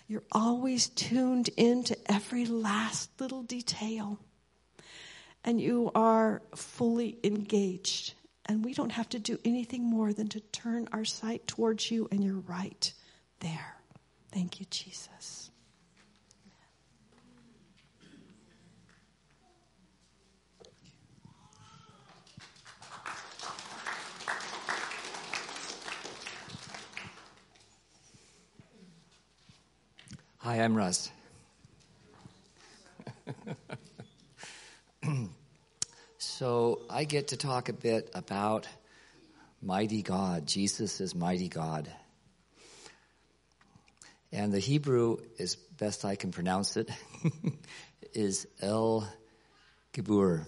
You're 0.08 0.24
always 0.32 0.90
tuned 0.90 1.50
into 1.58 1.96
every 2.12 2.46
last 2.46 3.12
little 3.22 3.44
detail. 3.44 4.20
And 5.50 5.60
you 5.60 5.90
are 5.96 6.44
fully 6.54 7.18
engaged. 7.24 8.14
And 8.46 8.64
we 8.64 8.76
don't 8.76 8.92
have 8.92 9.10
to 9.10 9.18
do 9.18 9.40
anything 9.44 9.84
more 9.84 10.14
than 10.14 10.28
to 10.28 10.40
turn 10.40 10.88
our 10.94 11.04
sight 11.04 11.48
towards 11.48 11.90
you, 11.90 12.08
and 12.12 12.24
you're 12.24 12.36
right 12.36 12.94
there. 13.40 13.78
Thank 14.32 14.60
you, 14.60 14.68
Jesus. 14.70 15.50
Hi, 30.38 30.58
I'm 30.58 30.76
Russ. 30.76 31.10
so 36.40 36.80
I 36.90 37.04
get 37.04 37.28
to 37.30 37.36
talk 37.36 37.68
a 37.68 37.74
bit 37.74 38.12
about 38.14 38.66
mighty 39.62 40.02
God. 40.02 40.48
Jesus 40.48 41.02
is 41.02 41.14
mighty 41.14 41.50
God. 41.50 41.92
And 44.32 44.54
the 44.54 44.60
Hebrew, 44.60 45.18
as 45.38 45.58
best 45.58 46.06
I 46.06 46.16
can 46.16 46.32
pronounce 46.32 46.78
it, 46.78 46.90
is 48.14 48.48
El 48.62 49.06
Gibur. 49.92 50.46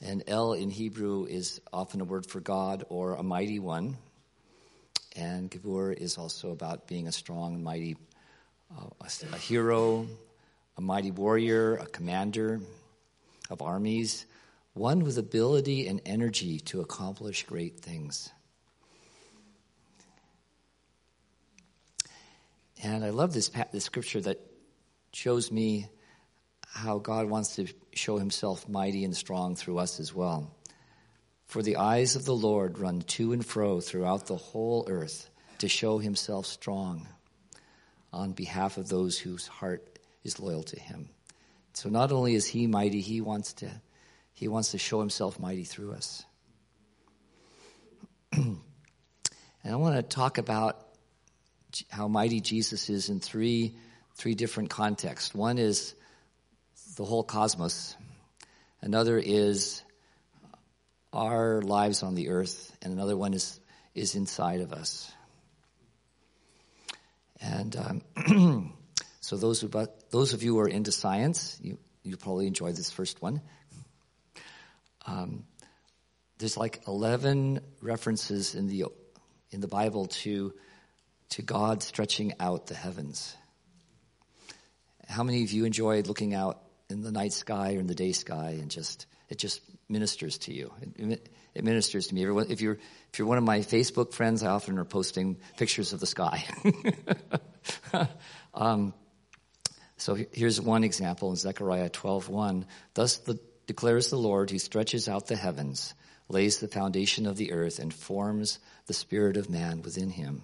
And 0.00 0.24
El 0.26 0.54
in 0.54 0.70
Hebrew 0.70 1.26
is 1.26 1.60
often 1.70 2.00
a 2.00 2.04
word 2.04 2.24
for 2.24 2.40
God 2.40 2.84
or 2.88 3.16
a 3.16 3.22
mighty 3.22 3.58
one. 3.58 3.98
And 5.16 5.50
Gibur 5.50 5.92
is 5.92 6.16
also 6.16 6.50
about 6.50 6.86
being 6.86 7.08
a 7.08 7.12
strong, 7.12 7.62
mighty, 7.62 7.98
uh, 8.74 8.86
a, 9.02 9.34
a 9.34 9.36
hero, 9.36 10.06
a 10.78 10.80
mighty 10.80 11.10
warrior, 11.10 11.76
a 11.76 11.84
commander 11.84 12.62
of 13.52 13.62
armies, 13.62 14.26
one 14.74 15.04
with 15.04 15.18
ability 15.18 15.86
and 15.86 16.00
energy 16.06 16.58
to 16.60 16.80
accomplish 16.80 17.44
great 17.44 17.78
things. 17.80 18.30
And 22.82 23.04
I 23.04 23.10
love 23.10 23.32
this, 23.32 23.50
this 23.70 23.84
scripture 23.84 24.20
that 24.22 24.40
shows 25.12 25.52
me 25.52 25.88
how 26.66 26.98
God 26.98 27.28
wants 27.28 27.56
to 27.56 27.68
show 27.92 28.18
himself 28.18 28.68
mighty 28.68 29.04
and 29.04 29.16
strong 29.16 29.54
through 29.54 29.78
us 29.78 30.00
as 30.00 30.14
well. 30.14 30.56
For 31.46 31.62
the 31.62 31.76
eyes 31.76 32.16
of 32.16 32.24
the 32.24 32.34
Lord 32.34 32.78
run 32.78 33.02
to 33.02 33.32
and 33.32 33.44
fro 33.44 33.80
throughout 33.80 34.26
the 34.26 34.36
whole 34.36 34.86
earth 34.88 35.28
to 35.58 35.68
show 35.68 35.98
himself 35.98 36.46
strong 36.46 37.06
on 38.12 38.32
behalf 38.32 38.78
of 38.78 38.88
those 38.88 39.18
whose 39.18 39.46
heart 39.46 39.98
is 40.24 40.40
loyal 40.40 40.62
to 40.64 40.80
him. 40.80 41.10
So 41.74 41.88
not 41.88 42.12
only 42.12 42.34
is 42.34 42.46
he 42.46 42.66
mighty, 42.66 43.00
he 43.00 43.20
wants 43.20 43.54
to 43.54 43.70
he 44.34 44.48
wants 44.48 44.72
to 44.72 44.78
show 44.78 45.00
himself 45.00 45.38
mighty 45.38 45.64
through 45.64 45.92
us. 45.92 46.24
and 48.32 48.58
I 49.64 49.76
want 49.76 49.96
to 49.96 50.02
talk 50.02 50.38
about 50.38 50.78
how 51.88 52.08
mighty 52.08 52.40
Jesus 52.40 52.90
is 52.90 53.08
in 53.08 53.20
three 53.20 53.74
three 54.14 54.34
different 54.34 54.70
contexts. 54.70 55.34
One 55.34 55.58
is 55.58 55.94
the 56.96 57.04
whole 57.04 57.22
cosmos. 57.22 57.96
Another 58.80 59.18
is 59.18 59.82
our 61.12 61.62
lives 61.62 62.02
on 62.02 62.14
the 62.14 62.30
earth, 62.30 62.76
and 62.82 62.92
another 62.92 63.16
one 63.16 63.34
is 63.34 63.60
is 63.94 64.14
inside 64.14 64.60
of 64.60 64.72
us. 64.72 65.10
And 67.40 67.76
um, 67.76 68.72
so 69.22 69.36
those 69.36 69.60
who 69.60 69.70
those 70.10 70.32
of 70.34 70.42
you 70.42 70.54
who 70.54 70.60
are 70.60 70.68
into 70.68 70.90
science, 70.90 71.56
you 71.62 71.78
you 72.02 72.16
probably 72.16 72.48
enjoy 72.48 72.72
this 72.72 72.90
first 72.90 73.22
one. 73.22 73.40
Um, 75.06 75.44
there's 76.38 76.56
like 76.56 76.82
eleven 76.88 77.60
references 77.80 78.56
in 78.56 78.66
the 78.66 78.86
in 79.52 79.60
the 79.60 79.68
Bible 79.68 80.06
to 80.06 80.52
to 81.30 81.42
God 81.42 81.84
stretching 81.84 82.34
out 82.40 82.66
the 82.66 82.74
heavens. 82.74 83.36
How 85.08 85.22
many 85.22 85.44
of 85.44 85.52
you 85.52 85.66
enjoyed 85.66 86.08
looking 86.08 86.34
out 86.34 86.60
in 86.90 87.02
the 87.02 87.12
night 87.12 87.32
sky 87.32 87.76
or 87.76 87.78
in 87.78 87.86
the 87.86 87.94
day 87.94 88.10
sky 88.10 88.56
and 88.60 88.72
just 88.72 89.06
it 89.28 89.38
just 89.38 89.60
ministers 89.88 90.38
to 90.38 90.52
you? 90.52 90.72
It, 90.96 91.30
it 91.54 91.62
ministers 91.62 92.08
to 92.08 92.14
me. 92.16 92.22
Everyone, 92.22 92.50
If 92.50 92.60
you're 92.60 92.78
if 93.12 93.20
you're 93.20 93.28
one 93.28 93.38
of 93.38 93.44
my 93.44 93.60
Facebook 93.60 94.12
friends, 94.14 94.42
I 94.42 94.48
often 94.48 94.80
are 94.80 94.84
posting 94.84 95.36
pictures 95.58 95.92
of 95.92 96.00
the 96.00 96.06
sky. 96.06 96.44
um, 98.54 98.94
so 100.02 100.16
here's 100.32 100.60
one 100.60 100.82
example 100.82 101.30
in 101.30 101.36
Zechariah 101.36 101.88
12:1. 101.88 102.64
Thus 102.94 103.18
the, 103.18 103.38
declares 103.68 104.10
the 104.10 104.18
Lord, 104.18 104.50
who 104.50 104.58
stretches 104.58 105.08
out 105.08 105.28
the 105.28 105.36
heavens, 105.36 105.94
lays 106.28 106.58
the 106.58 106.66
foundation 106.66 107.24
of 107.24 107.36
the 107.36 107.52
earth, 107.52 107.78
and 107.78 107.94
forms 107.94 108.58
the 108.86 108.94
spirit 108.94 109.36
of 109.36 109.48
man 109.48 109.80
within 109.82 110.10
him. 110.10 110.42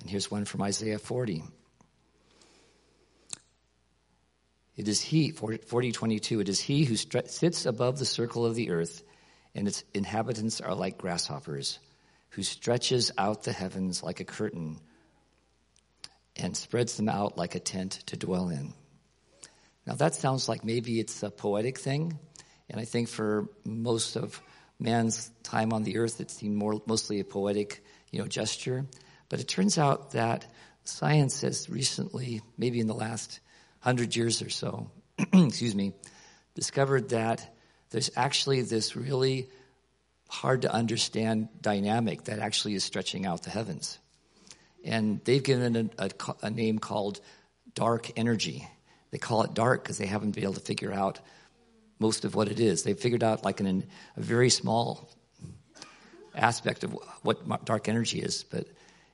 And 0.00 0.08
here's 0.08 0.30
one 0.30 0.44
from 0.44 0.62
Isaiah 0.62 1.00
40. 1.00 1.42
It 4.76 4.86
is 4.86 5.00
he, 5.00 5.32
40, 5.32 5.90
22, 5.90 6.38
it 6.38 6.48
is 6.48 6.60
he 6.60 6.84
who 6.84 6.94
stre- 6.94 7.28
sits 7.28 7.66
above 7.66 7.98
the 7.98 8.06
circle 8.06 8.46
of 8.46 8.54
the 8.54 8.70
earth, 8.70 9.02
and 9.56 9.66
its 9.66 9.82
inhabitants 9.92 10.60
are 10.60 10.76
like 10.76 10.98
grasshoppers, 10.98 11.80
who 12.30 12.44
stretches 12.44 13.10
out 13.18 13.42
the 13.42 13.52
heavens 13.52 14.04
like 14.04 14.20
a 14.20 14.24
curtain 14.24 14.78
and 16.40 16.56
spreads 16.56 16.96
them 16.96 17.08
out 17.08 17.36
like 17.38 17.54
a 17.54 17.60
tent 17.60 18.02
to 18.06 18.16
dwell 18.16 18.48
in. 18.48 18.72
Now 19.86 19.94
that 19.94 20.14
sounds 20.14 20.48
like 20.48 20.64
maybe 20.64 21.00
it's 21.00 21.22
a 21.22 21.30
poetic 21.30 21.78
thing, 21.78 22.18
and 22.68 22.80
I 22.80 22.84
think 22.84 23.08
for 23.08 23.48
most 23.64 24.16
of 24.16 24.40
man's 24.78 25.30
time 25.42 25.72
on 25.72 25.82
the 25.82 25.98
earth, 25.98 26.20
it 26.20 26.30
seemed 26.30 26.56
more 26.56 26.80
mostly 26.86 27.20
a 27.20 27.24
poetic, 27.24 27.84
you 28.10 28.18
know, 28.18 28.26
gesture. 28.26 28.86
But 29.28 29.40
it 29.40 29.48
turns 29.48 29.78
out 29.78 30.12
that 30.12 30.46
science 30.84 31.42
has 31.42 31.68
recently, 31.68 32.40
maybe 32.56 32.80
in 32.80 32.86
the 32.86 32.94
last 32.94 33.40
hundred 33.80 34.16
years 34.16 34.42
or 34.42 34.50
so, 34.50 34.90
excuse 35.18 35.74
me, 35.74 35.92
discovered 36.54 37.10
that 37.10 37.54
there's 37.90 38.10
actually 38.16 38.62
this 38.62 38.96
really 38.96 39.48
hard 40.28 40.62
to 40.62 40.72
understand 40.72 41.48
dynamic 41.60 42.24
that 42.24 42.38
actually 42.38 42.74
is 42.74 42.84
stretching 42.84 43.26
out 43.26 43.42
the 43.42 43.50
heavens. 43.50 43.98
And 44.84 45.20
they've 45.24 45.42
given 45.42 45.90
a, 45.98 46.04
a, 46.04 46.10
a 46.42 46.50
name 46.50 46.78
called 46.78 47.20
dark 47.74 48.10
energy. 48.16 48.66
They 49.10 49.18
call 49.18 49.42
it 49.42 49.54
dark 49.54 49.82
because 49.82 49.98
they 49.98 50.06
haven't 50.06 50.32
been 50.32 50.44
able 50.44 50.54
to 50.54 50.60
figure 50.60 50.92
out 50.92 51.20
most 51.98 52.24
of 52.24 52.34
what 52.34 52.48
it 52.48 52.60
is. 52.60 52.82
They've 52.82 52.98
figured 52.98 53.22
out 53.22 53.44
like 53.44 53.60
an, 53.60 53.84
a 54.16 54.20
very 54.20 54.50
small 54.50 55.08
aspect 56.34 56.84
of 56.84 56.96
what 57.22 57.64
dark 57.64 57.88
energy 57.88 58.20
is, 58.20 58.44
but 58.44 58.66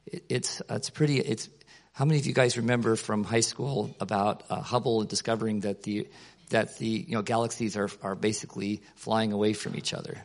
it, 0.06 0.24
it's 0.28 0.62
it's 0.70 0.90
pretty. 0.90 1.18
It's 1.18 1.48
how 1.92 2.04
many 2.04 2.20
of 2.20 2.26
you 2.26 2.32
guys 2.32 2.56
remember 2.56 2.96
from 2.96 3.24
high 3.24 3.40
school 3.40 3.94
about 4.00 4.44
uh, 4.50 4.60
Hubble 4.60 5.04
discovering 5.04 5.60
that 5.60 5.82
the 5.82 6.08
that 6.50 6.78
the 6.78 6.86
you 6.86 7.14
know 7.14 7.22
galaxies 7.22 7.76
are 7.76 7.90
are 8.02 8.14
basically 8.14 8.82
flying 8.94 9.32
away 9.32 9.52
from 9.52 9.76
each 9.76 9.92
other? 9.92 10.22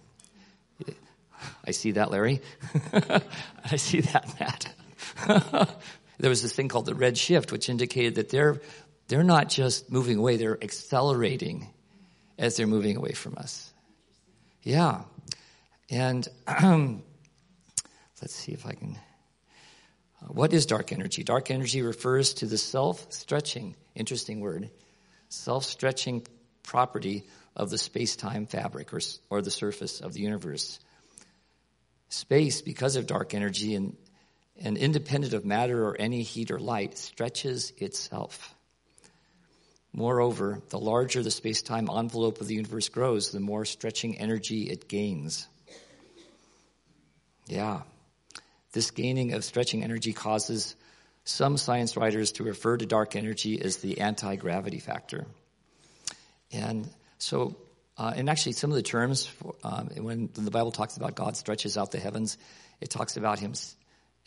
I 1.66 1.72
see 1.72 1.92
that, 1.92 2.12
Larry. 2.12 2.42
I 3.72 3.78
see 3.78 4.02
that, 4.02 4.40
Matt. 4.40 4.72
there 5.28 6.30
was 6.30 6.42
this 6.42 6.54
thing 6.54 6.68
called 6.68 6.86
the 6.86 6.96
red 6.96 7.18
shift, 7.18 7.52
which 7.52 7.70
indicated 7.70 8.16
that 8.16 8.30
they're 8.30 8.62
they're 9.08 9.24
not 9.24 9.50
just 9.50 9.92
moving 9.92 10.18
away; 10.18 10.38
they're 10.38 10.64
accelerating 10.64 11.68
as 12.38 12.56
they're 12.58 12.68
moving 12.68 12.98
away 12.98 13.12
from 13.12 13.38
us. 13.38 13.72
Yeah, 14.64 15.02
and 15.90 16.28
let's 16.48 18.34
see 18.34 18.52
if 18.52 18.66
I 18.66 18.74
can. 18.74 18.98
Uh, 20.22 20.28
what 20.28 20.54
is 20.54 20.66
dark 20.66 20.92
energy? 20.92 21.24
Dark 21.24 21.52
energy 21.52 21.82
refers 21.82 22.36
to 22.36 22.46
the 22.46 22.58
self 22.58 23.12
stretching, 23.12 23.76
interesting 23.96 24.40
word, 24.40 24.70
self 25.30 25.66
stretching 25.66 26.26
property 26.64 27.26
of 27.56 27.70
the 27.70 27.78
space 27.78 28.16
time 28.16 28.46
fabric 28.46 28.94
or, 28.94 29.02
or 29.30 29.42
the 29.42 29.52
surface 29.52 30.00
of 30.00 30.14
the 30.14 30.22
universe. 30.22 30.80
Space, 32.10 32.62
because 32.62 32.96
of 32.96 33.08
dark 33.08 33.34
energy 33.34 33.76
and, 33.76 33.96
and 34.64 34.78
independent 34.78 35.34
of 35.34 35.46
matter 35.46 35.86
or 35.86 35.96
any 36.00 36.22
heat 36.22 36.52
or 36.52 36.60
light, 36.60 36.98
stretches 36.98 37.74
itself. 37.78 38.56
Moreover, 39.94 40.62
the 40.70 40.80
larger 40.80 41.22
the 41.22 41.32
space 41.32 41.62
time 41.62 41.90
envelope 41.90 42.40
of 42.40 42.48
the 42.48 42.56
universe 42.56 42.88
grows, 42.88 43.32
the 43.32 43.40
more 43.40 43.66
stretching 43.66 44.18
energy 44.18 44.70
it 44.70 44.88
gains. 44.88 45.48
Yeah. 47.48 47.82
This 48.72 48.92
gaining 48.92 49.34
of 49.34 49.44
stretching 49.44 49.84
energy 49.84 50.14
causes 50.14 50.76
some 51.26 51.58
science 51.58 51.98
writers 51.98 52.32
to 52.34 52.44
refer 52.44 52.78
to 52.78 52.86
dark 52.86 53.16
energy 53.18 53.62
as 53.62 53.78
the 53.78 54.00
anti 54.00 54.38
gravity 54.38 54.80
factor. 54.80 55.26
And 56.54 56.90
so, 57.18 57.58
uh, 57.98 58.14
and 58.16 58.30
actually, 58.30 58.54
some 58.54 58.70
of 58.72 58.76
the 58.76 58.84
terms, 58.84 59.26
for, 59.26 59.56
um, 59.64 59.90
when 59.98 60.30
the 60.34 60.52
Bible 60.52 60.72
talks 60.72 60.96
about 60.96 61.16
God 61.16 61.36
stretches 61.36 61.78
out 61.78 61.92
the 61.92 62.00
heavens, 62.00 62.38
it 62.80 62.90
talks 62.90 63.18
about 63.18 63.40
Him 63.40 63.54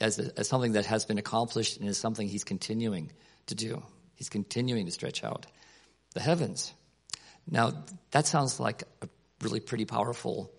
as, 0.01 0.19
a, 0.19 0.39
as 0.39 0.49
something 0.49 0.73
that 0.73 0.87
has 0.87 1.05
been 1.05 1.19
accomplished 1.19 1.79
and 1.79 1.89
is 1.89 1.99
something 1.99 2.29
He's 2.29 2.45
continuing 2.45 3.13
to 3.47 3.55
do. 3.55 3.83
He's 4.15 4.29
continuing 4.29 4.87
to 4.87 4.93
stretch 4.93 5.25
out 5.25 5.47
the 6.15 6.21
heavens. 6.21 6.73
Now, 7.51 7.85
that 8.13 8.27
sounds 8.27 8.59
like 8.59 8.85
a 9.03 9.09
really 9.43 9.61
pretty 9.61 9.85
powerful 9.85 10.53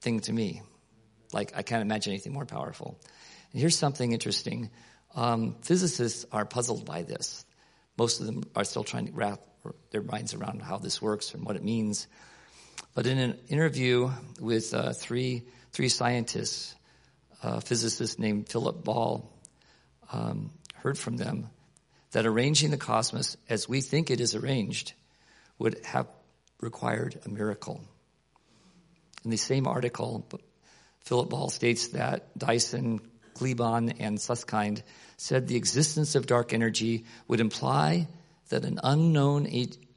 thing 0.00 0.20
to 0.20 0.32
me. 0.32 0.62
Like, 1.32 1.52
I 1.56 1.62
can't 1.62 1.82
imagine 1.82 2.12
anything 2.12 2.32
more 2.32 2.46
powerful. 2.46 2.98
And 3.52 3.60
here's 3.60 3.78
something 3.78 4.12
interesting. 4.12 4.70
Um, 5.14 5.56
physicists 5.62 6.26
are 6.32 6.44
puzzled 6.44 6.84
by 6.84 7.02
this. 7.02 7.44
Most 7.96 8.20
of 8.20 8.26
them 8.26 8.44
are 8.54 8.64
still 8.64 8.84
trying 8.84 9.06
to 9.06 9.12
wrap 9.12 9.40
their 9.90 10.02
minds 10.02 10.34
around 10.34 10.62
how 10.62 10.78
this 10.78 11.02
works 11.02 11.34
and 11.34 11.44
what 11.44 11.56
it 11.56 11.64
means. 11.64 12.06
But 12.94 13.06
in 13.06 13.18
an 13.18 13.38
interview 13.48 14.10
with 14.40 14.72
uh, 14.74 14.92
three, 14.92 15.44
three 15.72 15.88
scientists, 15.88 16.74
a 17.42 17.60
physicist 17.60 18.18
named 18.18 18.48
Philip 18.48 18.84
Ball 18.84 19.28
um, 20.12 20.50
heard 20.74 20.98
from 20.98 21.16
them 21.16 21.48
that 22.12 22.26
arranging 22.26 22.70
the 22.70 22.76
cosmos 22.76 23.36
as 23.48 23.68
we 23.68 23.80
think 23.80 24.10
it 24.10 24.20
is 24.20 24.34
arranged 24.34 24.92
would 25.58 25.84
have 25.84 26.06
required 26.60 27.20
a 27.24 27.28
miracle. 27.28 27.80
In 29.24 29.30
the 29.30 29.36
same 29.36 29.66
article, 29.66 30.26
Philip 31.04 31.30
Ball 31.30 31.50
states 31.50 31.88
that 31.88 32.36
Dyson, 32.38 33.00
Kleban, 33.34 33.96
and 33.98 34.20
Susskind 34.20 34.82
said 35.16 35.48
the 35.48 35.56
existence 35.56 36.14
of 36.14 36.26
dark 36.26 36.52
energy 36.52 37.04
would 37.26 37.40
imply 37.40 38.08
that 38.48 38.64
an 38.64 38.80
unknown, 38.82 39.48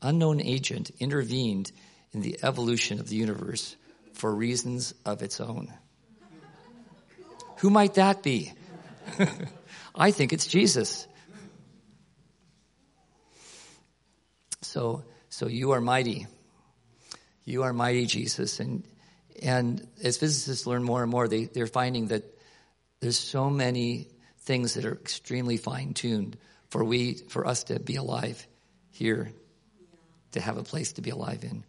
unknown 0.01 0.41
agent 0.41 0.91
intervened 0.99 1.71
in 2.11 2.21
the 2.21 2.39
evolution 2.43 2.99
of 2.99 3.07
the 3.07 3.15
universe 3.15 3.75
for 4.13 4.33
reasons 4.33 4.93
of 5.05 5.21
its 5.21 5.39
own. 5.39 5.71
Who 7.61 7.69
might 7.69 7.93
that 7.93 8.23
be? 8.23 8.53
I 9.95 10.09
think 10.09 10.33
it's 10.33 10.47
Jesus. 10.47 11.07
So, 14.61 15.03
so 15.29 15.47
you 15.47 15.71
are 15.71 15.81
mighty. 15.81 16.25
You 17.45 17.61
are 17.63 17.71
mighty, 17.71 18.07
Jesus. 18.07 18.59
And 18.59 18.83
and 19.43 19.87
as 20.03 20.17
physicists 20.17 20.65
learn 20.65 20.83
more 20.83 21.03
and 21.03 21.11
more, 21.11 21.27
they, 21.27 21.45
they're 21.45 21.67
finding 21.67 22.07
that 22.07 22.23
there's 22.99 23.19
so 23.19 23.51
many 23.51 24.07
things 24.39 24.73
that 24.73 24.85
are 24.85 24.93
extremely 24.93 25.57
fine 25.57 25.93
tuned 25.93 26.37
for 26.69 26.83
we 26.83 27.13
for 27.29 27.45
us 27.45 27.65
to 27.65 27.79
be 27.79 27.95
alive 27.95 28.47
here 28.89 29.33
to 30.31 30.41
have 30.41 30.57
a 30.57 30.63
place 30.63 30.93
to 30.93 31.01
be 31.01 31.11
alive 31.11 31.43
in. 31.43 31.63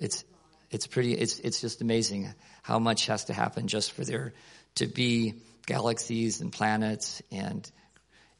It's, 0.00 0.24
it's 0.72 0.88
pretty, 0.88 1.12
it's, 1.14 1.38
it's 1.38 1.60
just 1.60 1.82
amazing 1.82 2.34
how 2.64 2.80
much 2.80 3.06
has 3.06 3.26
to 3.26 3.32
happen 3.32 3.68
just 3.68 3.92
for 3.92 4.04
there 4.04 4.32
to 4.76 4.86
be 4.86 5.34
galaxies 5.66 6.40
and 6.40 6.52
planets 6.52 7.22
and, 7.30 7.70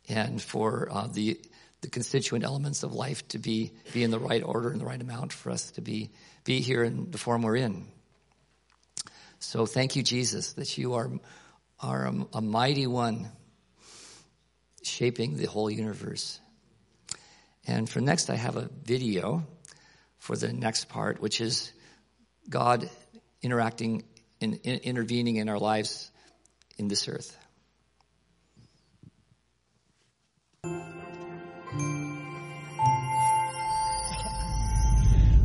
and 0.08 0.40
for 0.40 0.88
uh, 0.90 1.06
the, 1.06 1.40
the 1.80 1.88
constituent 1.88 2.44
elements 2.44 2.82
of 2.82 2.92
life 2.92 3.26
to 3.28 3.38
be, 3.38 3.72
be 3.92 4.02
in 4.02 4.10
the 4.10 4.18
right 4.18 4.42
order 4.42 4.70
and 4.70 4.80
the 4.80 4.84
right 4.84 5.00
amount 5.00 5.32
for 5.32 5.50
us 5.50 5.70
to 5.72 5.80
be, 5.80 6.10
be 6.44 6.60
here 6.60 6.82
in 6.82 7.10
the 7.10 7.18
form 7.18 7.42
we're 7.42 7.56
in. 7.56 7.86
So 9.38 9.66
thank 9.66 9.96
you, 9.96 10.02
Jesus, 10.02 10.54
that 10.54 10.76
you 10.78 10.94
are, 10.94 11.10
are 11.80 12.06
a, 12.06 12.26
a 12.34 12.40
mighty 12.40 12.86
one 12.86 13.28
shaping 14.82 15.36
the 15.36 15.46
whole 15.46 15.70
universe. 15.70 16.40
And 17.66 17.88
for 17.88 18.00
next, 18.00 18.30
I 18.30 18.36
have 18.36 18.56
a 18.56 18.68
video 18.84 19.46
for 20.18 20.36
the 20.36 20.52
next 20.52 20.88
part, 20.88 21.20
which 21.20 21.40
is 21.40 21.72
God 22.48 22.88
interacting 23.42 24.04
and 24.40 24.54
in, 24.64 24.80
intervening 24.80 25.36
in 25.36 25.48
our 25.48 25.58
lives 25.58 26.10
in 26.78 26.88
this 26.88 27.08
earth. 27.08 27.36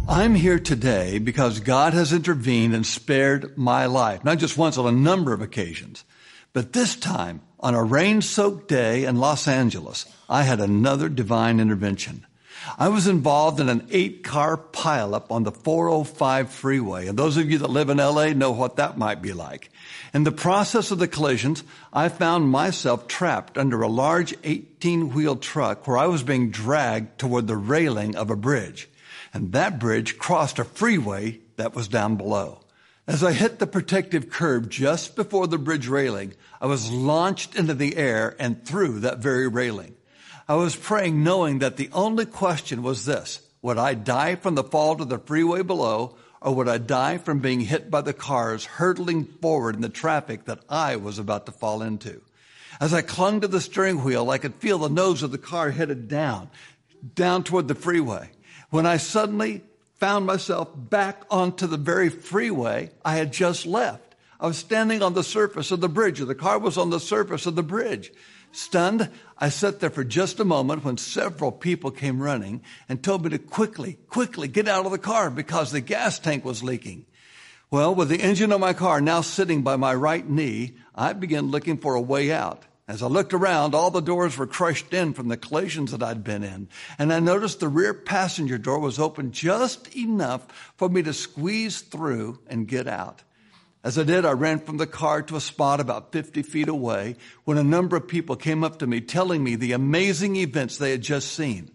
I'm 0.09 0.33
here 0.33 0.59
today 0.59 1.19
because 1.19 1.59
God 1.59 1.93
has 1.93 2.11
intervened 2.11 2.73
and 2.73 2.83
spared 2.83 3.55
my 3.55 3.85
life, 3.85 4.23
not 4.23 4.39
just 4.39 4.57
once, 4.57 4.75
on 4.77 4.87
a 4.87 4.97
number 4.97 5.33
of 5.33 5.41
occasions. 5.41 6.03
But 6.51 6.73
this 6.73 6.95
time, 6.95 7.41
on 7.59 7.75
a 7.75 7.83
rain 7.83 8.21
soaked 8.21 8.67
day 8.67 9.05
in 9.05 9.17
Los 9.17 9.47
Angeles, 9.47 10.07
I 10.27 10.43
had 10.43 10.59
another 10.59 11.09
divine 11.09 11.59
intervention. 11.59 12.25
I 12.77 12.89
was 12.89 13.07
involved 13.07 13.59
in 13.59 13.69
an 13.69 13.87
eight 13.91 14.23
car 14.23 14.57
pileup 14.57 15.31
on 15.31 15.43
the 15.43 15.51
405 15.51 16.49
freeway. 16.49 17.07
And 17.07 17.17
those 17.17 17.37
of 17.37 17.49
you 17.49 17.57
that 17.59 17.69
live 17.69 17.89
in 17.89 17.97
LA 17.97 18.33
know 18.33 18.51
what 18.51 18.75
that 18.77 18.97
might 18.97 19.21
be 19.21 19.33
like. 19.33 19.69
In 20.13 20.23
the 20.23 20.31
process 20.31 20.91
of 20.91 20.99
the 20.99 21.07
collisions, 21.07 21.63
I 21.93 22.09
found 22.09 22.49
myself 22.49 23.07
trapped 23.07 23.57
under 23.57 23.81
a 23.81 23.87
large 23.87 24.35
18 24.43 25.13
wheel 25.13 25.35
truck 25.35 25.87
where 25.87 25.97
I 25.97 26.07
was 26.07 26.23
being 26.23 26.51
dragged 26.51 27.19
toward 27.19 27.47
the 27.47 27.57
railing 27.57 28.15
of 28.15 28.29
a 28.29 28.35
bridge 28.35 28.89
and 29.33 29.51
that 29.53 29.79
bridge 29.79 30.17
crossed 30.17 30.59
a 30.59 30.63
freeway 30.63 31.39
that 31.57 31.75
was 31.75 31.87
down 31.87 32.15
below. 32.15 32.61
As 33.07 33.23
I 33.23 33.33
hit 33.33 33.59
the 33.59 33.67
protective 33.67 34.29
curb 34.29 34.69
just 34.69 35.15
before 35.15 35.47
the 35.47 35.57
bridge 35.57 35.87
railing, 35.87 36.33
I 36.61 36.67
was 36.67 36.91
launched 36.91 37.55
into 37.55 37.73
the 37.73 37.97
air 37.97 38.35
and 38.39 38.63
through 38.65 38.99
that 38.99 39.19
very 39.19 39.47
railing. 39.47 39.95
I 40.49 40.55
was 40.55 40.75
praying 40.75 41.23
knowing 41.23 41.59
that 41.59 41.77
the 41.77 41.91
only 41.93 42.25
question 42.25 42.81
was 42.81 43.05
this, 43.05 43.39
would 43.61 43.77
I 43.77 43.93
die 43.93 44.33
from 44.33 44.55
the 44.55 44.63
fall 44.63 44.95
to 44.95 45.05
the 45.05 45.19
freeway 45.19 45.61
below 45.61 46.15
or 46.41 46.55
would 46.55 46.67
I 46.67 46.79
die 46.79 47.19
from 47.19 47.37
being 47.37 47.59
hit 47.59 47.91
by 47.91 48.01
the 48.01 48.13
cars 48.13 48.65
hurtling 48.65 49.25
forward 49.25 49.75
in 49.75 49.81
the 49.81 49.89
traffic 49.89 50.45
that 50.45 50.61
I 50.67 50.95
was 50.95 51.19
about 51.19 51.45
to 51.45 51.51
fall 51.51 51.83
into? 51.83 52.21
As 52.81 52.95
I 52.95 53.03
clung 53.03 53.41
to 53.41 53.47
the 53.47 53.61
steering 53.61 54.03
wheel, 54.03 54.31
I 54.31 54.39
could 54.39 54.55
feel 54.55 54.79
the 54.79 54.89
nose 54.89 55.21
of 55.21 55.31
the 55.31 55.37
car 55.37 55.69
headed 55.69 56.07
down, 56.07 56.49
down 57.13 57.43
toward 57.43 57.67
the 57.67 57.75
freeway 57.75 58.31
when 58.71 58.87
I 58.87 58.97
suddenly 58.97 59.61
found 59.99 60.25
myself 60.25 60.69
back 60.75 61.21
onto 61.29 61.67
the 61.67 61.77
very 61.77 62.09
freeway 62.09 62.89
I 63.05 63.17
had 63.17 63.31
just 63.31 63.67
left. 63.67 64.15
I 64.39 64.47
was 64.47 64.57
standing 64.57 65.03
on 65.03 65.13
the 65.13 65.23
surface 65.23 65.69
of 65.69 65.81
the 65.81 65.89
bridge, 65.89 66.17
the 66.17 66.33
car 66.33 66.57
was 66.57 66.75
on 66.75 66.89
the 66.89 66.99
surface 66.99 67.45
of 67.45 67.55
the 67.55 67.61
bridge. 67.61 68.11
Stunned, 68.51 69.09
I 69.37 69.49
sat 69.49 69.79
there 69.79 69.89
for 69.89 70.03
just 70.03 70.39
a 70.39 70.45
moment 70.45 70.83
when 70.83 70.97
several 70.97 71.51
people 71.51 71.91
came 71.91 72.21
running 72.21 72.61
and 72.87 73.01
told 73.01 73.23
me 73.23 73.29
to 73.29 73.37
quickly, 73.37 73.99
quickly 74.07 74.47
get 74.47 74.67
out 74.67 74.85
of 74.85 74.91
the 74.91 74.97
car 74.97 75.29
because 75.29 75.71
the 75.71 75.81
gas 75.81 76.19
tank 76.19 76.43
was 76.43 76.63
leaking. 76.63 77.05
Well, 77.71 77.93
with 77.93 78.09
the 78.09 78.21
engine 78.21 78.51
of 78.51 78.59
my 78.59 78.73
car 78.73 78.99
now 78.99 79.21
sitting 79.21 79.61
by 79.61 79.75
my 79.75 79.93
right 79.93 80.27
knee, 80.27 80.75
I 80.95 81.13
began 81.13 81.51
looking 81.51 81.77
for 81.77 81.93
a 81.93 82.01
way 82.01 82.31
out. 82.31 82.63
As 82.87 83.03
I 83.03 83.05
looked 83.05 83.35
around, 83.35 83.75
all 83.75 83.91
the 83.91 84.01
doors 84.01 84.35
were 84.35 84.47
crushed 84.47 84.95
in 84.95 85.13
from 85.13 85.27
the 85.27 85.37
collisions 85.37 85.91
that 85.91 86.01
I'd 86.01 86.23
been 86.23 86.43
in. 86.43 86.69
And 86.97 87.13
I 87.13 87.19
noticed 87.19 87.59
the 87.59 87.67
rear 87.67 87.93
passenger 87.93 88.57
door 88.57 88.79
was 88.79 88.97
open 88.97 89.31
just 89.31 89.95
enough 89.95 90.47
for 90.75 90.89
me 90.89 91.03
to 91.03 91.13
squeeze 91.13 91.81
through 91.81 92.39
and 92.47 92.67
get 92.67 92.87
out. 92.87 93.21
As 93.81 93.97
I 93.97 94.03
did, 94.03 94.25
I 94.25 94.31
ran 94.31 94.59
from 94.59 94.75
the 94.75 94.87
car 94.87 95.21
to 95.21 95.37
a 95.37 95.41
spot 95.41 95.79
about 95.79 96.11
50 96.11 96.41
feet 96.43 96.67
away 96.67 97.15
when 97.45 97.57
a 97.57 97.63
number 97.63 97.95
of 97.95 98.09
people 98.09 98.35
came 98.35 98.63
up 98.63 98.79
to 98.79 98.87
me 98.87 98.99
telling 98.99 99.41
me 99.41 99.55
the 99.55 99.71
amazing 99.71 100.35
events 100.35 100.77
they 100.77 100.91
had 100.91 101.01
just 101.01 101.31
seen. 101.31 101.71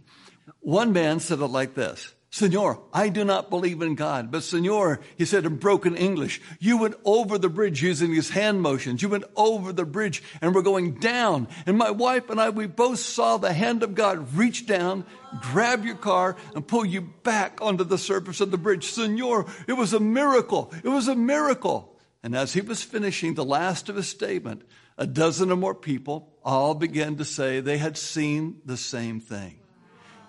One 0.60 0.92
man 0.92 1.20
said 1.20 1.40
it 1.40 1.46
like 1.46 1.74
this. 1.74 2.12
Senor, 2.28 2.80
I 2.92 3.10
do 3.10 3.24
not 3.24 3.48
believe 3.48 3.80
in 3.80 3.94
God, 3.94 4.32
but 4.32 4.42
Senor, 4.42 5.00
he 5.16 5.24
said 5.24 5.46
in 5.46 5.56
broken 5.56 5.96
English, 5.96 6.42
you 6.58 6.78
went 6.78 6.96
over 7.04 7.38
the 7.38 7.48
bridge 7.48 7.80
using 7.80 8.10
these 8.10 8.28
hand 8.28 8.60
motions. 8.60 9.00
You 9.00 9.08
went 9.08 9.24
over 9.36 9.72
the 9.72 9.84
bridge 9.84 10.20
and 10.42 10.52
we're 10.52 10.62
going 10.62 10.94
down. 10.94 11.46
And 11.64 11.78
my 11.78 11.92
wife 11.92 12.28
and 12.30 12.40
I, 12.40 12.50
we 12.50 12.66
both 12.66 12.98
saw 12.98 13.36
the 13.36 13.52
hand 13.52 13.84
of 13.84 13.94
God 13.94 14.34
reach 14.34 14.66
down, 14.66 15.06
grab 15.40 15.84
your 15.84 15.94
car 15.94 16.36
and 16.56 16.66
pull 16.66 16.84
you 16.84 17.02
back 17.02 17.60
onto 17.62 17.84
the 17.84 17.98
surface 17.98 18.40
of 18.40 18.50
the 18.50 18.58
bridge. 18.58 18.90
Senor, 18.90 19.46
it 19.68 19.74
was 19.74 19.92
a 19.92 20.00
miracle. 20.00 20.72
It 20.82 20.88
was 20.88 21.06
a 21.06 21.14
miracle. 21.14 21.93
And 22.24 22.34
as 22.34 22.54
he 22.54 22.62
was 22.62 22.82
finishing 22.82 23.34
the 23.34 23.44
last 23.44 23.90
of 23.90 23.96
his 23.96 24.08
statement, 24.08 24.62
a 24.96 25.06
dozen 25.06 25.52
or 25.52 25.56
more 25.56 25.74
people 25.74 26.32
all 26.42 26.74
began 26.74 27.16
to 27.16 27.24
say 27.24 27.60
they 27.60 27.76
had 27.76 27.98
seen 27.98 28.62
the 28.64 28.78
same 28.78 29.20
thing. 29.20 29.58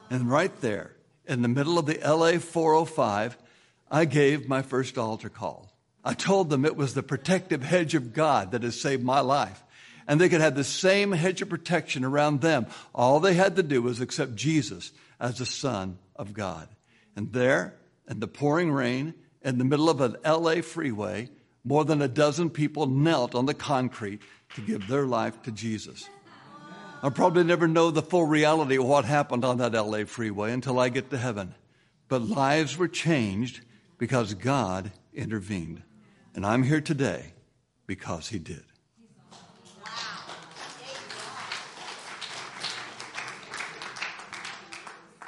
And 0.09 0.29
right 0.29 0.53
there, 0.59 0.93
in 1.25 1.41
the 1.41 1.47
middle 1.47 1.79
of 1.79 1.85
the 1.85 1.97
LA 2.05 2.39
405, 2.39 3.37
I 3.89 4.03
gave 4.03 4.49
my 4.49 4.61
first 4.61 4.97
altar 4.97 5.29
call. 5.29 5.71
I 6.03 6.15
told 6.15 6.49
them 6.49 6.65
it 6.65 6.75
was 6.75 6.93
the 6.93 7.01
protective 7.01 7.63
hedge 7.63 7.95
of 7.95 8.11
God 8.11 8.51
that 8.51 8.63
has 8.63 8.79
saved 8.79 9.01
my 9.01 9.21
life. 9.21 9.63
And 10.05 10.19
they 10.19 10.27
could 10.27 10.41
have 10.41 10.55
the 10.55 10.65
same 10.65 11.13
hedge 11.13 11.41
of 11.41 11.47
protection 11.47 12.03
around 12.03 12.41
them. 12.41 12.67
All 12.93 13.21
they 13.21 13.35
had 13.35 13.55
to 13.55 13.63
do 13.63 13.81
was 13.81 14.01
accept 14.01 14.35
Jesus 14.35 14.91
as 15.17 15.37
the 15.37 15.45
Son 15.45 15.97
of 16.17 16.33
God. 16.33 16.67
And 17.15 17.31
there, 17.31 17.75
in 18.09 18.19
the 18.19 18.27
pouring 18.27 18.73
rain, 18.73 19.13
in 19.41 19.59
the 19.59 19.63
middle 19.63 19.89
of 19.89 20.01
an 20.01 20.17
LA 20.25 20.61
freeway, 20.61 21.29
more 21.65 21.83
than 21.83 22.01
a 22.01 22.07
dozen 22.07 22.49
people 22.49 22.85
knelt 22.85 23.35
on 23.35 23.47
the 23.47 23.53
concrete 23.53 24.21
to 24.53 24.61
give 24.61 24.87
their 24.87 25.05
life 25.05 25.41
to 25.43 25.51
Jesus. 25.51 26.07
I'll 27.03 27.11
probably 27.11 27.43
never 27.43 27.67
know 27.67 27.91
the 27.91 28.01
full 28.01 28.25
reality 28.25 28.77
of 28.77 28.85
what 28.85 29.03
happened 29.03 29.43
on 29.43 29.57
that 29.57 29.73
LA 29.73 30.05
freeway 30.05 30.53
until 30.53 30.79
I 30.79 30.89
get 30.89 31.09
to 31.09 31.17
heaven. 31.17 31.53
But 32.07 32.21
lives 32.21 32.77
were 32.77 32.87
changed 32.87 33.61
because 33.97 34.33
God 34.35 34.91
intervened. 35.13 35.81
And 36.35 36.45
I'm 36.45 36.63
here 36.63 36.81
today 36.81 37.33
because 37.87 38.29
He 38.29 38.39
did. 38.39 38.63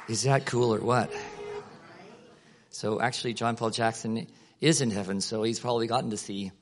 Is 0.08 0.22
that 0.22 0.46
cool 0.46 0.74
or 0.74 0.80
what? 0.80 1.12
So 2.70 3.00
actually, 3.00 3.34
John 3.34 3.56
Paul 3.56 3.70
Jackson 3.70 4.26
is 4.60 4.80
in 4.80 4.90
heaven, 4.90 5.20
so 5.20 5.42
he's 5.42 5.60
probably 5.60 5.86
gotten 5.86 6.10
to 6.10 6.16
see. 6.16 6.52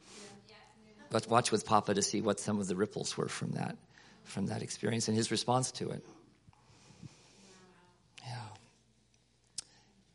But 1.10 1.28
watch 1.28 1.52
with 1.52 1.64
Papa 1.64 1.94
to 1.94 2.02
see 2.02 2.20
what 2.20 2.40
some 2.40 2.60
of 2.60 2.66
the 2.66 2.76
ripples 2.76 3.16
were 3.16 3.28
from 3.28 3.52
that 3.52 3.76
from 4.26 4.46
that 4.46 4.62
experience 4.62 5.08
and 5.08 5.16
his 5.16 5.30
response 5.30 5.70
to 5.72 5.90
it. 5.90 6.04
Yeah. 8.26 8.34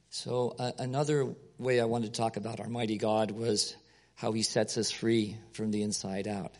So, 0.10 0.56
uh, 0.60 0.72
another 0.78 1.34
way 1.58 1.80
I 1.80 1.86
wanted 1.86 2.14
to 2.14 2.20
talk 2.20 2.38
about 2.38 2.60
our 2.60 2.68
mighty 2.68 2.98
God 2.98 3.32
was 3.32 3.76
how 4.16 4.34
he 4.34 4.44
sets 4.44 4.78
us 4.78 4.92
free 4.92 5.38
from 5.54 5.72
the 5.72 5.82
inside 5.82 6.28
out. 6.28 6.52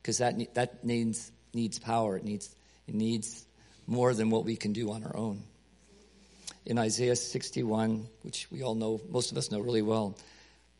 Because 0.00 0.18
that, 0.18 0.54
that 0.54 0.84
needs, 0.84 1.32
needs 1.54 1.78
power, 1.78 2.16
it 2.16 2.24
needs, 2.24 2.54
it 2.86 2.94
needs 2.94 3.44
more 3.86 4.14
than 4.14 4.30
what 4.30 4.44
we 4.44 4.56
can 4.56 4.72
do 4.72 4.92
on 4.92 5.04
our 5.04 5.16
own. 5.16 5.42
In 6.66 6.78
Isaiah 6.78 7.16
61, 7.16 8.06
which 8.22 8.46
we 8.50 8.62
all 8.62 8.74
know, 8.74 9.00
most 9.08 9.32
of 9.32 9.38
us 9.38 9.50
know 9.50 9.58
really 9.60 9.82
well, 9.82 10.16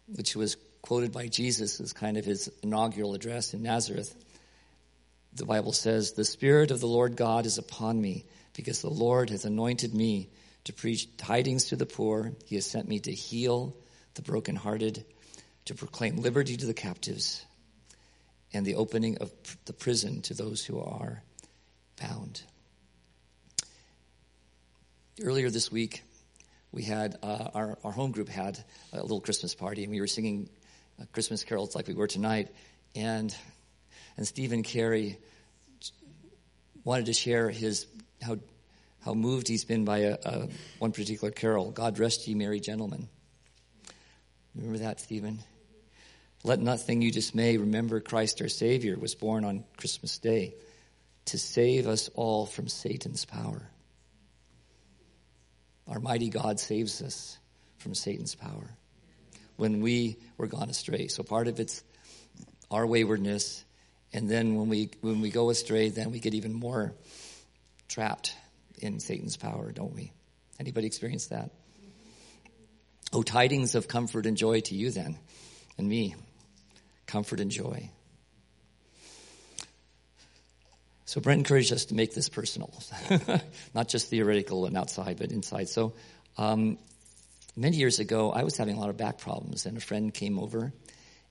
which 0.07 0.37
was 0.37 0.57
quoted 0.83 1.13
by 1.13 1.29
Jesus 1.29 1.81
as 1.81 1.93
kind 1.93 2.17
of 2.17 2.25
his 2.25 2.51
inaugural 2.63 3.15
address 3.15 3.55
in 3.55 3.63
Nazareth 3.63 4.15
the 5.35 5.47
Bible 5.47 5.73
says, 5.73 6.13
The 6.13 6.25
Spirit 6.25 6.71
of 6.71 6.81
the 6.81 6.87
Lord 6.87 7.17
God 7.17 7.47
is 7.47 7.59
upon 7.59 8.01
me, 8.01 8.27
because 8.55 8.83
the 8.83 8.91
Lord 8.91 9.31
has 9.31 9.45
anointed 9.45 9.95
me 9.95 10.29
to 10.65 10.73
preach 10.73 11.17
tidings 11.17 11.67
to 11.67 11.77
the 11.77 11.87
poor. 11.87 12.33
He 12.45 12.57
has 12.57 12.67
sent 12.67 12.87
me 12.87 13.01
to 13.01 13.13
heal 13.13 13.75
the 14.15 14.23
brokenhearted, 14.23 15.05
to 15.67 15.75
proclaim 15.75 16.17
liberty 16.17 16.57
to 16.57 16.67
the 16.67 16.75
captives, 16.75 17.45
and 18.53 18.67
the 18.67 18.75
opening 18.75 19.19
of 19.19 19.33
the 19.65 19.73
prison 19.73 20.21
to 20.23 20.35
those 20.35 20.65
who 20.65 20.81
are 20.81 21.23
bound. 22.01 22.43
Earlier 25.23 25.49
this 25.49 25.73
week, 25.73 26.03
we 26.73 26.83
had 26.83 27.17
uh, 27.23 27.49
our, 27.55 27.79
our 27.85 27.93
home 27.93 28.13
group 28.13 28.29
had 28.29 28.59
a 28.93 29.03
little 29.03 29.21
Christmas 29.21 29.55
party, 29.55 29.85
and 29.85 29.93
we 29.93 30.01
were 30.01 30.07
singing 30.07 30.49
uh, 31.01 31.05
Christmas 31.13 31.45
carols 31.45 31.77
like 31.77 31.87
we 31.87 31.95
were 31.95 32.07
tonight. 32.07 32.49
And 32.97 33.35
and 34.17 34.27
Stephen 34.27 34.63
Carey 34.63 35.19
wanted 36.85 37.07
to 37.07 37.13
share 37.13 37.51
his 37.51 37.87
how 38.21 38.39
how 39.05 39.15
moved 39.15 39.49
he's 39.49 39.65
been 39.65 39.85
by 39.85 39.99
a, 39.99 40.19
a, 40.25 40.49
one 40.79 40.93
particular 40.93 41.33
carol, 41.33 41.71
God 41.71 41.99
rest 41.99 42.27
ye 42.29 42.35
merry 42.35 42.61
gentlemen. 42.61 43.09
Remember 44.55 44.79
that, 44.79 45.01
Stephen? 45.01 45.41
Let 46.45 46.61
nothing 46.61 47.03
you 47.03 47.11
dismay. 47.11 47.57
Remember 47.57 48.01
Christ 48.01 48.41
our 48.43 48.49
Savior 48.49 48.99
was 48.99 49.15
born 49.15 49.45
on 49.45 49.65
Christmas 49.77 50.19
Day 50.19 50.55
to 51.27 51.39
save 51.39 51.87
us 51.87 52.11
all 52.15 52.47
from 52.47 52.69
Satan's 52.69 53.25
power. 53.25 53.72
Our 55.89 56.01
mighty 56.01 56.29
God 56.31 56.61
saves 56.61 57.03
us 57.03 57.39
from 57.79 57.95
Satan's 57.95 58.35
power 58.35 58.71
when 59.57 59.81
we 59.81 60.17
were 60.37 60.47
gone 60.47 60.71
astray. 60.71 61.09
So 61.09 61.23
part 61.23 61.49
of 61.49 61.61
it's 61.61 61.83
our 62.71 62.87
waywardness, 62.87 63.65
and 64.13 64.29
then 64.29 64.55
when 64.57 64.69
we 64.69 64.91
when 65.01 65.21
we 65.21 65.31
go 65.31 65.51
astray, 65.51 65.89
then 65.89 66.11
we 66.11 66.21
get 66.21 66.35
even 66.35 66.53
more 66.53 66.95
trapped 67.89 68.35
in 68.79 69.01
Satan's 69.01 69.37
power, 69.37 69.73
don't 69.73 69.95
we? 69.95 70.13
Anybody 70.59 70.87
experience 70.87 71.27
that? 71.29 71.51
Oh, 73.13 73.23
tidings 73.23 73.75
of 73.75 73.89
comfort 73.89 74.27
and 74.27 74.37
joy 74.37 74.61
to 74.61 74.75
you 74.75 74.91
then, 74.91 75.19
and 75.77 75.89
me. 75.89 76.15
Comfort 77.07 77.41
and 77.41 77.51
joy. 77.51 77.91
So 81.13 81.21
Brent 81.21 81.41
encouraged 81.41 81.75
us 81.75 81.85
to 81.87 81.95
make 81.95 82.15
this 82.15 82.31
personal, 82.31 82.73
not 83.75 83.87
just 83.87 84.09
theoretical 84.09 84.65
and 84.65 84.79
outside, 84.79 85.19
but 85.19 85.31
inside. 85.31 85.69
So 85.69 85.93
um, 86.39 86.79
many 87.55 87.77
years 87.77 87.99
ago, 87.99 88.33
I 88.33 88.45
was 88.45 88.57
having 88.57 88.79
a 88.79 88.81
lot 88.81 88.89
of 88.89 88.97
back 88.97 89.19
problems, 89.19 89.67
and 89.67 89.77
a 89.77 89.81
friend 89.81 90.15
came 90.15 90.39
over 90.39 90.73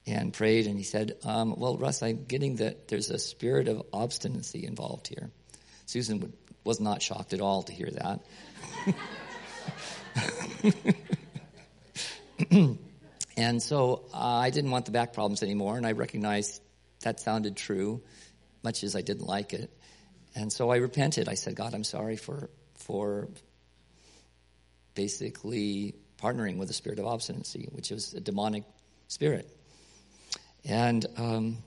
and 0.06 0.32
prayed, 0.32 0.68
and 0.68 0.78
he 0.78 0.84
said, 0.84 1.18
um, 1.24 1.56
"Well, 1.58 1.80
Russ, 1.80 2.04
I'm 2.04 2.26
getting 2.26 2.58
that 2.58 2.90
there's 2.90 3.10
a 3.10 3.18
spirit 3.18 3.68
of 3.68 3.82
obstinacy 3.92 4.68
involved 4.68 5.08
here." 5.08 5.32
Susan 5.88 6.32
was 6.64 6.80
not 6.80 7.02
shocked 7.02 7.34
at 7.34 7.42
all 7.42 7.64
to 7.64 7.74
hear 7.74 7.90
that. 7.90 8.20
and 13.36 13.64
so 13.64 14.04
uh, 14.14 14.18
I 14.18 14.52
didn't 14.52 14.70
want 14.70 14.86
the 14.86 14.92
back 14.92 15.14
problems 15.14 15.42
anymore, 15.42 15.76
and 15.78 15.88
I 15.88 15.94
recognized 15.94 16.62
that 17.02 17.20
sounded 17.20 17.58
true, 17.58 18.04
much 18.64 18.84
as 18.84 18.95
I 18.95 19.01
didn't 19.01 19.26
like 19.28 19.53
it. 19.53 19.72
And 20.36 20.51
so 20.51 20.70
I 20.70 20.78
repented. 20.78 21.28
I 21.28 21.34
said, 21.36 21.55
God, 21.55 21.74
I'm 21.74 21.84
sorry 21.84 22.16
for 22.16 22.49
for 22.76 23.28
basically 24.95 25.95
partnering 26.22 26.57
with 26.57 26.68
the 26.68 26.74
spirit 26.74 26.99
of 26.99 27.05
obstinacy, 27.05 27.68
which 27.72 27.91
is 27.91 28.14
a 28.14 28.20
demonic 28.20 28.64
spirit. 29.07 29.49
And 30.66 31.05
um, 31.18 31.57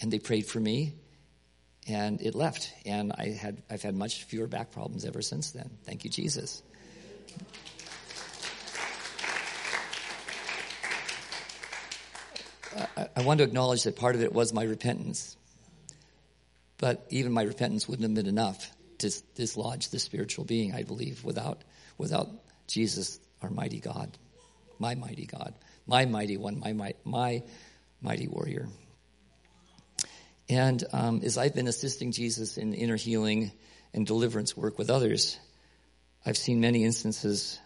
and 0.00 0.12
they 0.12 0.18
prayed 0.18 0.46
for 0.46 0.60
me, 0.60 0.94
and 1.86 2.20
it 2.20 2.34
left. 2.34 2.72
And 2.84 3.12
I 3.12 3.30
had 3.30 3.62
I've 3.70 3.82
had 3.82 3.94
much 3.94 4.24
fewer 4.24 4.46
back 4.46 4.72
problems 4.72 5.04
ever 5.04 5.22
since 5.22 5.52
then. 5.52 5.70
Thank 5.84 6.04
you, 6.04 6.10
Jesus. 6.10 6.62
I, 12.96 13.08
I 13.16 13.22
want 13.22 13.38
to 13.38 13.44
acknowledge 13.44 13.84
that 13.84 13.96
part 13.96 14.14
of 14.14 14.22
it 14.22 14.32
was 14.32 14.52
my 14.52 14.64
repentance. 14.64 15.36
But 16.82 17.06
even 17.10 17.30
my 17.30 17.42
repentance 17.42 17.86
wouldn't 17.86 18.02
have 18.08 18.14
been 18.16 18.26
enough 18.26 18.68
to 18.98 19.22
dislodge 19.36 19.90
the 19.90 20.00
spiritual 20.00 20.44
being, 20.44 20.74
I 20.74 20.82
believe, 20.82 21.22
without, 21.22 21.62
without 21.96 22.28
Jesus, 22.66 23.20
our 23.40 23.50
mighty 23.50 23.78
God, 23.78 24.10
my 24.80 24.96
mighty 24.96 25.26
God, 25.26 25.54
my 25.86 26.06
mighty 26.06 26.36
one, 26.36 26.58
my, 26.58 26.72
my, 26.72 26.94
my 27.04 27.44
mighty 28.00 28.26
warrior. 28.26 28.66
And 30.48 30.82
um, 30.92 31.20
as 31.22 31.38
I've 31.38 31.54
been 31.54 31.68
assisting 31.68 32.10
Jesus 32.10 32.58
in 32.58 32.74
inner 32.74 32.96
healing 32.96 33.52
and 33.94 34.04
deliverance 34.04 34.56
work 34.56 34.76
with 34.76 34.90
others, 34.90 35.38
I've 36.26 36.36
seen 36.36 36.60
many 36.60 36.82
instances 36.82 37.60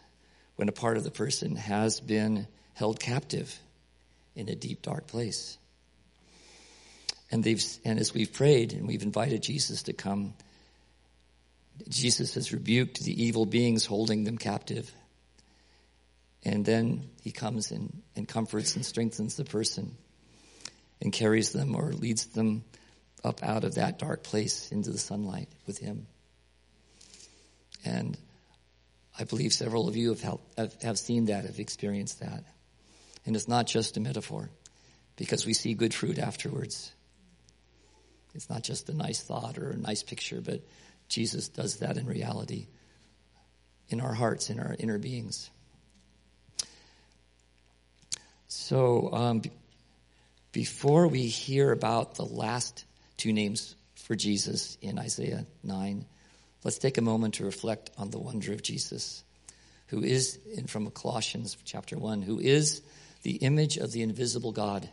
when 0.56 0.68
a 0.68 0.72
part 0.72 0.98
of 0.98 1.04
the 1.04 1.10
person 1.10 1.56
has 1.56 2.00
been 2.00 2.46
held 2.74 3.00
captive 3.00 3.58
in 4.34 4.50
a 4.50 4.54
deep, 4.54 4.82
dark 4.82 5.06
place. 5.06 5.56
And 7.36 7.44
they've, 7.44 7.62
and 7.84 7.98
as 7.98 8.14
we've 8.14 8.32
prayed 8.32 8.72
and 8.72 8.88
we've 8.88 9.02
invited 9.02 9.42
Jesus 9.42 9.82
to 9.82 9.92
come, 9.92 10.32
Jesus 11.86 12.32
has 12.32 12.50
rebuked 12.50 13.04
the 13.04 13.24
evil 13.24 13.44
beings 13.44 13.84
holding 13.84 14.24
them 14.24 14.38
captive. 14.38 14.90
And 16.46 16.64
then 16.64 17.10
he 17.20 17.32
comes 17.32 17.72
and, 17.72 18.00
and 18.16 18.26
comforts 18.26 18.74
and 18.74 18.86
strengthens 18.86 19.36
the 19.36 19.44
person 19.44 19.98
and 21.02 21.12
carries 21.12 21.52
them 21.52 21.76
or 21.76 21.92
leads 21.92 22.24
them 22.24 22.64
up 23.22 23.42
out 23.42 23.64
of 23.64 23.74
that 23.74 23.98
dark 23.98 24.22
place 24.22 24.72
into 24.72 24.90
the 24.90 24.96
sunlight 24.96 25.50
with 25.66 25.76
him. 25.76 26.06
And 27.84 28.16
I 29.18 29.24
believe 29.24 29.52
several 29.52 29.88
of 29.88 29.96
you 29.96 30.08
have, 30.14 30.38
have, 30.56 30.82
have 30.82 30.98
seen 30.98 31.26
that, 31.26 31.44
have 31.44 31.60
experienced 31.60 32.20
that. 32.20 32.44
And 33.26 33.36
it's 33.36 33.46
not 33.46 33.66
just 33.66 33.98
a 33.98 34.00
metaphor 34.00 34.48
because 35.16 35.44
we 35.44 35.52
see 35.52 35.74
good 35.74 35.92
fruit 35.92 36.18
afterwards. 36.18 36.92
It's 38.36 38.48
not 38.48 38.62
just 38.62 38.88
a 38.88 38.94
nice 38.94 39.20
thought 39.20 39.58
or 39.58 39.70
a 39.70 39.76
nice 39.76 40.02
picture, 40.02 40.40
but 40.40 40.60
Jesus 41.08 41.48
does 41.48 41.78
that 41.78 41.96
in 41.96 42.06
reality 42.06 42.68
in 43.88 44.00
our 44.00 44.14
hearts, 44.14 44.50
in 44.50 44.58
our 44.58 44.74
inner 44.78 44.98
beings. 44.98 45.50
So, 48.48 49.12
um, 49.12 49.42
before 50.52 51.08
we 51.08 51.26
hear 51.26 51.72
about 51.72 52.14
the 52.14 52.24
last 52.24 52.84
two 53.16 53.32
names 53.32 53.76
for 53.94 54.14
Jesus 54.14 54.78
in 54.80 54.98
Isaiah 54.98 55.46
9, 55.62 56.06
let's 56.64 56.78
take 56.78 56.98
a 56.98 57.02
moment 57.02 57.34
to 57.34 57.44
reflect 57.44 57.90
on 57.98 58.10
the 58.10 58.18
wonder 58.18 58.52
of 58.52 58.62
Jesus, 58.62 59.22
who 59.88 60.02
is, 60.02 60.38
from 60.66 60.90
Colossians 60.90 61.56
chapter 61.64 61.98
1, 61.98 62.22
who 62.22 62.40
is 62.40 62.82
the 63.22 63.36
image 63.36 63.76
of 63.76 63.92
the 63.92 64.02
invisible 64.02 64.52
God, 64.52 64.88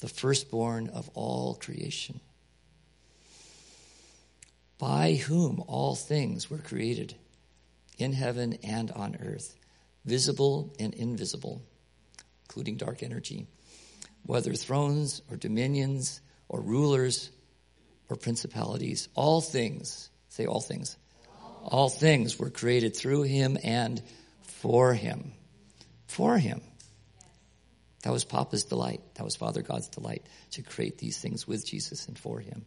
the 0.00 0.08
firstborn 0.08 0.88
of 0.88 1.08
all 1.14 1.54
creation, 1.54 2.20
by 4.78 5.14
whom 5.14 5.62
all 5.66 5.94
things 5.94 6.48
were 6.48 6.58
created 6.58 7.14
in 7.98 8.12
heaven 8.12 8.58
and 8.62 8.90
on 8.92 9.16
earth, 9.20 9.56
visible 10.04 10.72
and 10.78 10.94
invisible, 10.94 11.62
including 12.46 12.76
dark 12.76 13.02
energy, 13.02 13.46
whether 14.24 14.54
thrones 14.54 15.20
or 15.30 15.36
dominions 15.36 16.20
or 16.48 16.60
rulers 16.60 17.30
or 18.08 18.16
principalities, 18.16 19.08
all 19.14 19.40
things, 19.40 20.10
say 20.28 20.46
all 20.46 20.60
things, 20.60 20.96
all 21.64 21.88
things 21.88 22.38
were 22.38 22.50
created 22.50 22.96
through 22.96 23.22
him 23.22 23.58
and 23.62 24.00
for 24.42 24.94
him. 24.94 25.32
For 26.06 26.38
him. 26.38 26.62
That 28.04 28.12
was 28.12 28.24
Papa's 28.24 28.64
delight. 28.64 29.00
That 29.14 29.24
was 29.24 29.36
Father 29.36 29.60
God's 29.60 29.88
delight 29.88 30.24
to 30.52 30.62
create 30.62 30.98
these 30.98 31.18
things 31.18 31.46
with 31.46 31.66
Jesus 31.66 32.06
and 32.06 32.18
for 32.18 32.38
him. 32.40 32.64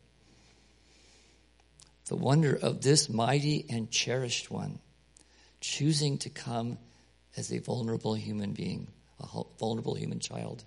The 2.11 2.17
wonder 2.17 2.53
of 2.53 2.81
this 2.81 3.07
mighty 3.07 3.65
and 3.69 3.89
cherished 3.89 4.51
one 4.51 4.79
choosing 5.61 6.17
to 6.17 6.29
come 6.29 6.77
as 7.37 7.53
a 7.53 7.59
vulnerable 7.59 8.15
human 8.15 8.51
being, 8.51 8.89
a 9.21 9.43
vulnerable 9.57 9.93
human 9.93 10.19
child, 10.19 10.65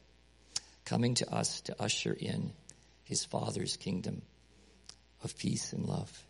coming 0.87 1.13
to 1.17 1.31
us 1.31 1.61
to 1.61 1.77
usher 1.79 2.15
in 2.15 2.55
his 3.03 3.27
Father's 3.27 3.77
kingdom 3.77 4.23
of 5.23 5.37
peace 5.37 5.75
and 5.75 5.85
love. 5.85 6.25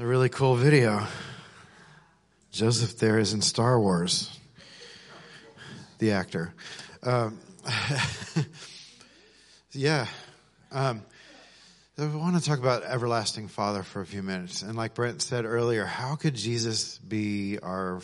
It's 0.00 0.06
a 0.06 0.08
really 0.08 0.30
cool 0.30 0.54
video. 0.54 1.06
Joseph 2.52 2.96
there 2.96 3.18
is 3.18 3.34
in 3.34 3.42
Star 3.42 3.78
Wars, 3.78 4.34
the 5.98 6.12
actor. 6.12 6.54
Um, 7.02 7.38
yeah. 9.72 10.06
Um, 10.72 11.02
I 11.98 12.06
want 12.06 12.34
to 12.34 12.42
talk 12.42 12.58
about 12.58 12.82
everlasting 12.82 13.48
Father 13.48 13.82
for 13.82 14.00
a 14.00 14.06
few 14.06 14.22
minutes. 14.22 14.62
And 14.62 14.74
like 14.74 14.94
Brent 14.94 15.20
said 15.20 15.44
earlier, 15.44 15.84
how 15.84 16.16
could 16.16 16.34
Jesus 16.34 16.96
be 16.96 17.58
our 17.58 18.00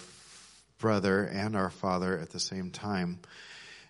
brother 0.77 1.25
and 1.25 1.57
our 1.57 1.71
father 1.71 2.19
at 2.19 2.29
the 2.29 2.41
same 2.41 2.73
time? 2.73 3.21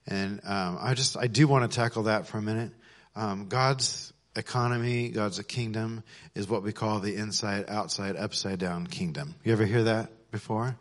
And 0.07 0.43
um, 0.45 0.79
I 0.81 0.95
just, 0.95 1.17
I 1.17 1.27
do 1.27 1.49
want 1.49 1.69
to 1.69 1.75
tackle 1.75 2.05
that 2.05 2.29
for 2.29 2.39
a 2.39 2.43
minute. 2.43 2.71
Um, 3.17 3.49
God's 3.49 4.13
economy, 4.37 5.09
God's 5.09 5.41
kingdom 5.43 6.03
is 6.35 6.49
what 6.49 6.63
we 6.63 6.73
call 6.73 7.01
the 7.01 7.17
inside, 7.17 7.67
outside, 7.69 8.17
upside 8.17 8.59
down 8.59 8.87
kingdom. 8.87 9.35
You 9.45 9.53
ever 9.53 9.65
hear 9.65 9.85
that 9.85 10.11
before? 10.31 10.77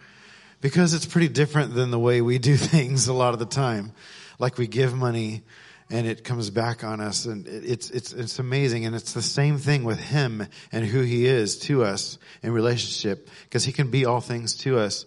Because 0.62 0.94
it's 0.94 1.06
pretty 1.06 1.30
different 1.30 1.74
than 1.74 1.92
the 1.92 2.00
way 2.00 2.22
we 2.22 2.38
do 2.38 2.56
things 2.58 3.08
a 3.08 3.14
lot 3.14 3.34
of 3.34 3.40
the 3.40 3.46
time. 3.46 3.92
Like 4.40 4.58
we 4.58 4.68
give 4.68 4.94
money 4.94 5.44
and 5.90 6.08
it 6.08 6.24
comes 6.24 6.50
back 6.50 6.84
on 6.84 7.00
us 7.00 7.26
and 7.26 7.48
it's, 7.48 7.90
it's, 7.92 8.12
it's 8.12 8.40
amazing. 8.40 8.86
And 8.86 8.96
it's 8.96 9.14
the 9.14 9.22
same 9.22 9.58
thing 9.58 9.84
with 9.84 10.00
him 10.00 10.46
and 10.72 10.86
who 10.86 11.02
he 11.02 11.26
is 11.26 11.60
to 11.60 11.84
us 11.84 12.18
in 12.42 12.52
relationship 12.52 13.30
because 13.44 13.64
he 13.64 13.72
can 13.72 13.92
be 13.92 14.06
all 14.06 14.22
things 14.22 14.56
to 14.58 14.80
us. 14.80 15.06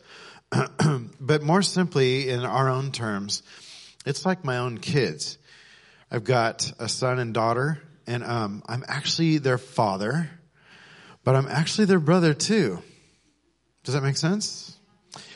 but 1.20 1.42
more 1.42 1.62
simply 1.62 2.30
in 2.30 2.40
our 2.40 2.68
own 2.68 2.92
terms, 2.92 3.42
it's 4.06 4.24
like 4.24 4.44
my 4.44 4.58
own 4.58 4.78
kids. 4.78 5.36
I've 6.10 6.24
got 6.24 6.72
a 6.78 6.88
son 6.88 7.18
and 7.18 7.34
daughter, 7.34 7.82
and 8.08 8.24
um, 8.24 8.62
I'm 8.66 8.84
actually 8.88 9.38
their 9.38 9.58
father, 9.58 10.30
but 11.24 11.36
I'm 11.36 11.46
actually 11.46 11.84
their 11.84 12.00
brother 12.00 12.32
too. 12.32 12.82
Does 13.84 13.94
that 13.94 14.02
make 14.02 14.16
sense? 14.16 14.76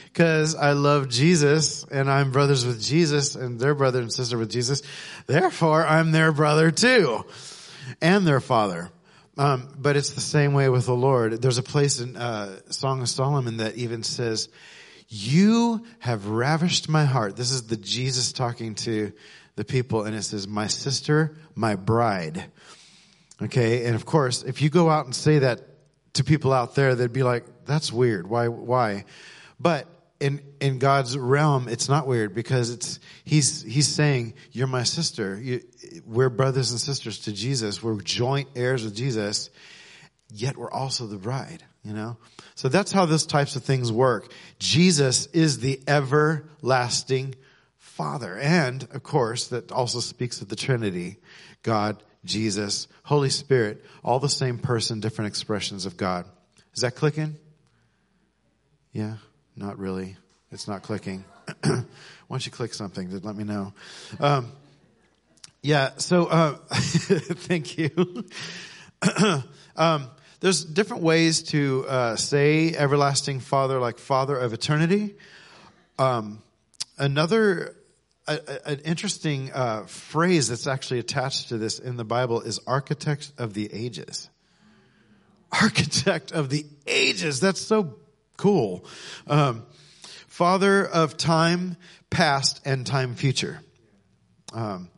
Because 0.06 0.54
I 0.54 0.72
love 0.72 1.08
Jesus, 1.08 1.84
and 1.84 2.10
I'm 2.10 2.32
brothers 2.32 2.66
with 2.66 2.82
Jesus, 2.82 3.34
and 3.34 3.60
they're 3.60 3.74
brother 3.74 4.00
and 4.00 4.12
sister 4.12 4.36
with 4.38 4.50
Jesus. 4.50 4.82
Therefore, 5.26 5.86
I'm 5.86 6.12
their 6.12 6.32
brother 6.32 6.70
too. 6.70 7.24
and 8.00 8.26
their 8.26 8.40
father. 8.40 8.90
Um, 9.36 9.68
but 9.78 9.96
it's 9.96 10.10
the 10.10 10.20
same 10.20 10.52
way 10.52 10.68
with 10.68 10.86
the 10.86 10.94
Lord. 10.94 11.40
There's 11.40 11.58
a 11.58 11.62
place 11.62 12.00
in 12.00 12.16
uh, 12.16 12.60
Song 12.70 13.00
of 13.02 13.08
Solomon 13.08 13.58
that 13.58 13.76
even 13.76 14.02
says, 14.02 14.48
"You 15.08 15.84
have 16.00 16.26
ravished 16.26 16.88
my 16.88 17.04
heart." 17.04 17.36
This 17.36 17.50
is 17.50 17.66
the 17.66 17.76
Jesus 17.76 18.32
talking 18.32 18.74
to 18.76 19.12
the 19.56 19.64
people, 19.64 20.04
and 20.04 20.16
it 20.16 20.22
says, 20.22 20.48
"My 20.48 20.66
sister, 20.66 21.36
my 21.54 21.76
bride." 21.76 22.50
Okay, 23.40 23.86
and 23.86 23.94
of 23.94 24.06
course, 24.06 24.42
if 24.42 24.62
you 24.62 24.70
go 24.70 24.88
out 24.88 25.04
and 25.04 25.14
say 25.14 25.40
that 25.40 25.60
to 26.14 26.24
people 26.24 26.52
out 26.52 26.74
there, 26.74 26.94
they'd 26.94 27.12
be 27.12 27.22
like, 27.22 27.44
"That's 27.66 27.92
weird. 27.92 28.28
Why? 28.28 28.48
Why?" 28.48 29.04
But 29.58 29.88
in 30.20 30.40
in 30.60 30.78
God's 30.78 31.18
realm, 31.18 31.68
it's 31.68 31.88
not 31.88 32.06
weird 32.06 32.34
because 32.34 32.70
it's 32.70 33.00
he's 33.24 33.62
he's 33.62 33.88
saying, 33.88 34.34
"You're 34.52 34.68
my 34.68 34.84
sister. 34.84 35.40
You, 35.40 35.60
we're 36.06 36.30
brothers 36.30 36.70
and 36.70 36.80
sisters 36.80 37.20
to 37.20 37.32
Jesus. 37.32 37.82
We're 37.82 38.00
joint 38.00 38.48
heirs 38.54 38.84
with 38.84 38.94
Jesus. 38.94 39.50
Yet 40.30 40.56
we're 40.56 40.70
also 40.70 41.06
the 41.06 41.18
bride." 41.18 41.64
You 41.84 41.92
know, 41.92 42.16
so 42.54 42.68
that's 42.68 42.92
how 42.92 43.06
those 43.06 43.26
types 43.26 43.56
of 43.56 43.64
things 43.64 43.90
work. 43.90 44.32
Jesus 44.60 45.26
is 45.26 45.58
the 45.58 45.80
everlasting 45.88 47.34
Father, 48.02 48.36
and 48.36 48.82
of 48.94 49.04
course, 49.04 49.46
that 49.46 49.70
also 49.70 50.00
speaks 50.00 50.40
of 50.40 50.48
the 50.48 50.56
Trinity: 50.56 51.18
God, 51.62 52.02
Jesus, 52.24 52.88
Holy 53.04 53.30
Spirit, 53.30 53.84
all 54.02 54.18
the 54.18 54.28
same 54.28 54.58
person, 54.58 54.98
different 54.98 55.28
expressions 55.28 55.86
of 55.86 55.96
God. 55.96 56.26
Is 56.74 56.80
that 56.80 56.96
clicking? 56.96 57.36
Yeah, 58.92 59.18
not 59.54 59.78
really. 59.78 60.16
It's 60.50 60.66
not 60.66 60.82
clicking. 60.82 61.24
Why 61.62 61.84
don't 62.28 62.44
you 62.44 62.50
click 62.50 62.74
something 62.74 63.08
to 63.10 63.24
let 63.24 63.36
me 63.36 63.44
know? 63.44 63.72
Um, 64.18 64.50
yeah, 65.62 65.90
so 65.98 66.26
uh, 66.26 66.54
thank 66.72 67.78
you. 67.78 68.24
um, 69.76 70.10
there's 70.40 70.64
different 70.64 71.04
ways 71.04 71.44
to 71.44 71.86
uh, 71.86 72.16
say 72.16 72.74
everlasting 72.74 73.38
Father, 73.38 73.78
like 73.78 73.98
Father 73.98 74.36
of 74.36 74.52
eternity. 74.52 75.14
Um, 76.00 76.42
another 76.98 77.76
a, 78.26 78.34
a- 78.34 78.68
an 78.68 78.80
interesting 78.80 79.50
uh, 79.52 79.84
phrase 79.86 80.48
that's 80.48 80.66
actually 80.66 81.00
attached 81.00 81.48
to 81.48 81.58
this 81.58 81.78
in 81.78 81.96
the 81.96 82.04
Bible 82.04 82.40
is 82.40 82.60
architect 82.66 83.32
of 83.38 83.54
the 83.54 83.68
ages. 83.72 84.28
Architect 85.52 86.32
of 86.32 86.48
the 86.48 86.64
ages. 86.86 87.40
That's 87.40 87.60
so 87.60 87.96
cool. 88.36 88.84
Um, 89.26 89.66
Father 90.28 90.86
of 90.86 91.16
time 91.16 91.76
past 92.08 92.60
and 92.64 92.86
time 92.86 93.14
future. 93.14 93.60
Um, 94.52 94.88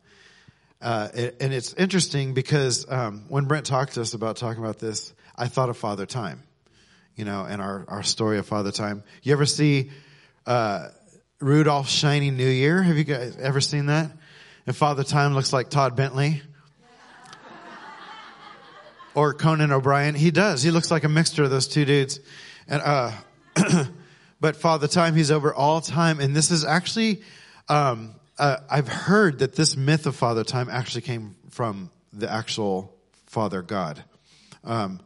uh, 0.80 1.08
and 1.40 1.52
it's 1.52 1.72
interesting 1.74 2.34
because 2.34 2.86
um, 2.90 3.24
when 3.28 3.46
Brent 3.46 3.66
talked 3.66 3.94
to 3.94 4.00
us 4.00 4.14
about 4.14 4.36
talking 4.36 4.62
about 4.62 4.78
this, 4.78 5.12
I 5.34 5.48
thought 5.48 5.70
of 5.70 5.76
Father 5.76 6.06
Time, 6.06 6.42
you 7.16 7.24
know, 7.24 7.44
and 7.48 7.62
our, 7.62 7.84
our 7.88 8.02
story 8.02 8.38
of 8.38 8.46
Father 8.46 8.70
Time. 8.70 9.02
You 9.22 9.32
ever 9.32 9.46
see 9.46 9.90
uh, 10.46 10.88
Rudolph's 11.44 11.90
Shiny 11.90 12.30
New 12.30 12.48
Year? 12.48 12.82
Have 12.82 12.96
you 12.96 13.04
guys 13.04 13.36
ever 13.36 13.60
seen 13.60 13.86
that? 13.86 14.10
And 14.66 14.74
Father 14.74 15.04
Time 15.04 15.34
looks 15.34 15.52
like 15.52 15.68
Todd 15.68 15.94
Bentley. 15.94 16.40
or 19.14 19.34
Conan 19.34 19.70
O'Brien. 19.70 20.14
He 20.14 20.30
does. 20.30 20.62
He 20.62 20.70
looks 20.70 20.90
like 20.90 21.04
a 21.04 21.08
mixture 21.10 21.44
of 21.44 21.50
those 21.50 21.68
two 21.68 21.84
dudes. 21.84 22.18
And 22.66 22.80
uh, 22.82 23.12
but 24.40 24.56
Father 24.56 24.88
Time, 24.88 25.14
he's 25.14 25.30
over 25.30 25.52
all 25.52 25.82
time, 25.82 26.18
and 26.18 26.34
this 26.34 26.50
is 26.50 26.64
actually. 26.64 27.20
Um, 27.68 28.14
uh, 28.38 28.56
I've 28.70 28.88
heard 28.88 29.40
that 29.40 29.54
this 29.54 29.76
myth 29.76 30.06
of 30.06 30.16
Father 30.16 30.44
Time 30.44 30.70
actually 30.70 31.02
came 31.02 31.36
from 31.50 31.90
the 32.10 32.32
actual 32.32 32.96
Father 33.26 33.60
God. 33.60 34.02
Um, 34.64 34.98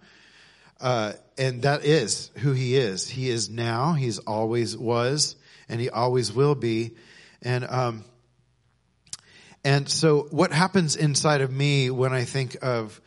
uh, 0.80 1.14
and 1.36 1.62
that 1.62 1.84
is 1.84 2.30
who 2.36 2.52
he 2.52 2.76
is. 2.76 3.08
He 3.08 3.28
is 3.28 3.50
now. 3.50 3.94
He's 3.94 4.20
always 4.20 4.76
was, 4.76 5.34
and 5.68 5.80
he 5.80 5.90
always 5.90 6.32
will 6.32 6.54
be. 6.54 6.92
And 7.42 7.64
um, 7.64 8.04
and 9.64 9.88
so, 9.88 10.28
what 10.30 10.52
happens 10.52 10.96
inside 10.96 11.40
of 11.40 11.50
me 11.50 11.90
when 11.90 12.12
I 12.12 12.24
think 12.24 12.56
of 12.62 13.00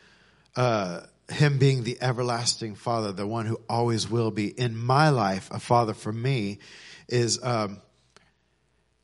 uh, 0.54 1.00
him 1.30 1.58
being 1.58 1.82
the 1.82 1.98
everlasting 2.00 2.74
Father, 2.74 3.12
the 3.12 3.26
one 3.26 3.46
who 3.46 3.60
always 3.68 4.08
will 4.08 4.30
be 4.30 4.48
in 4.48 4.76
my 4.76 5.08
life, 5.08 5.48
a 5.50 5.58
Father 5.58 5.94
for 5.94 6.12
me, 6.12 6.58
is 7.08 7.42
um, 7.42 7.80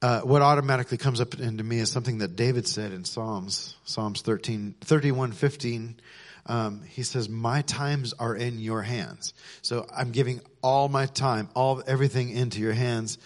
uh, 0.02 0.20
what 0.20 0.42
automatically 0.42 0.98
comes 0.98 1.20
up 1.20 1.38
into 1.40 1.64
me 1.64 1.78
is 1.78 1.90
something 1.90 2.18
that 2.18 2.36
David 2.36 2.68
said 2.68 2.92
in 2.92 3.04
Psalms, 3.04 3.76
Psalms 3.84 4.20
13, 4.22 4.74
31, 4.80 5.32
15. 5.32 6.00
Um, 6.46 6.82
he 6.88 7.02
says, 7.02 7.28
"My 7.28 7.62
times 7.62 8.12
are 8.14 8.34
in 8.34 8.58
your 8.58 8.82
hands." 8.82 9.34
So 9.60 9.86
I'm 9.94 10.12
giving 10.12 10.40
all 10.62 10.88
my 10.88 11.06
time, 11.06 11.48
all 11.54 11.82
everything 11.86 12.30
into 12.30 12.60
your 12.60 12.72
hands, 12.72 13.18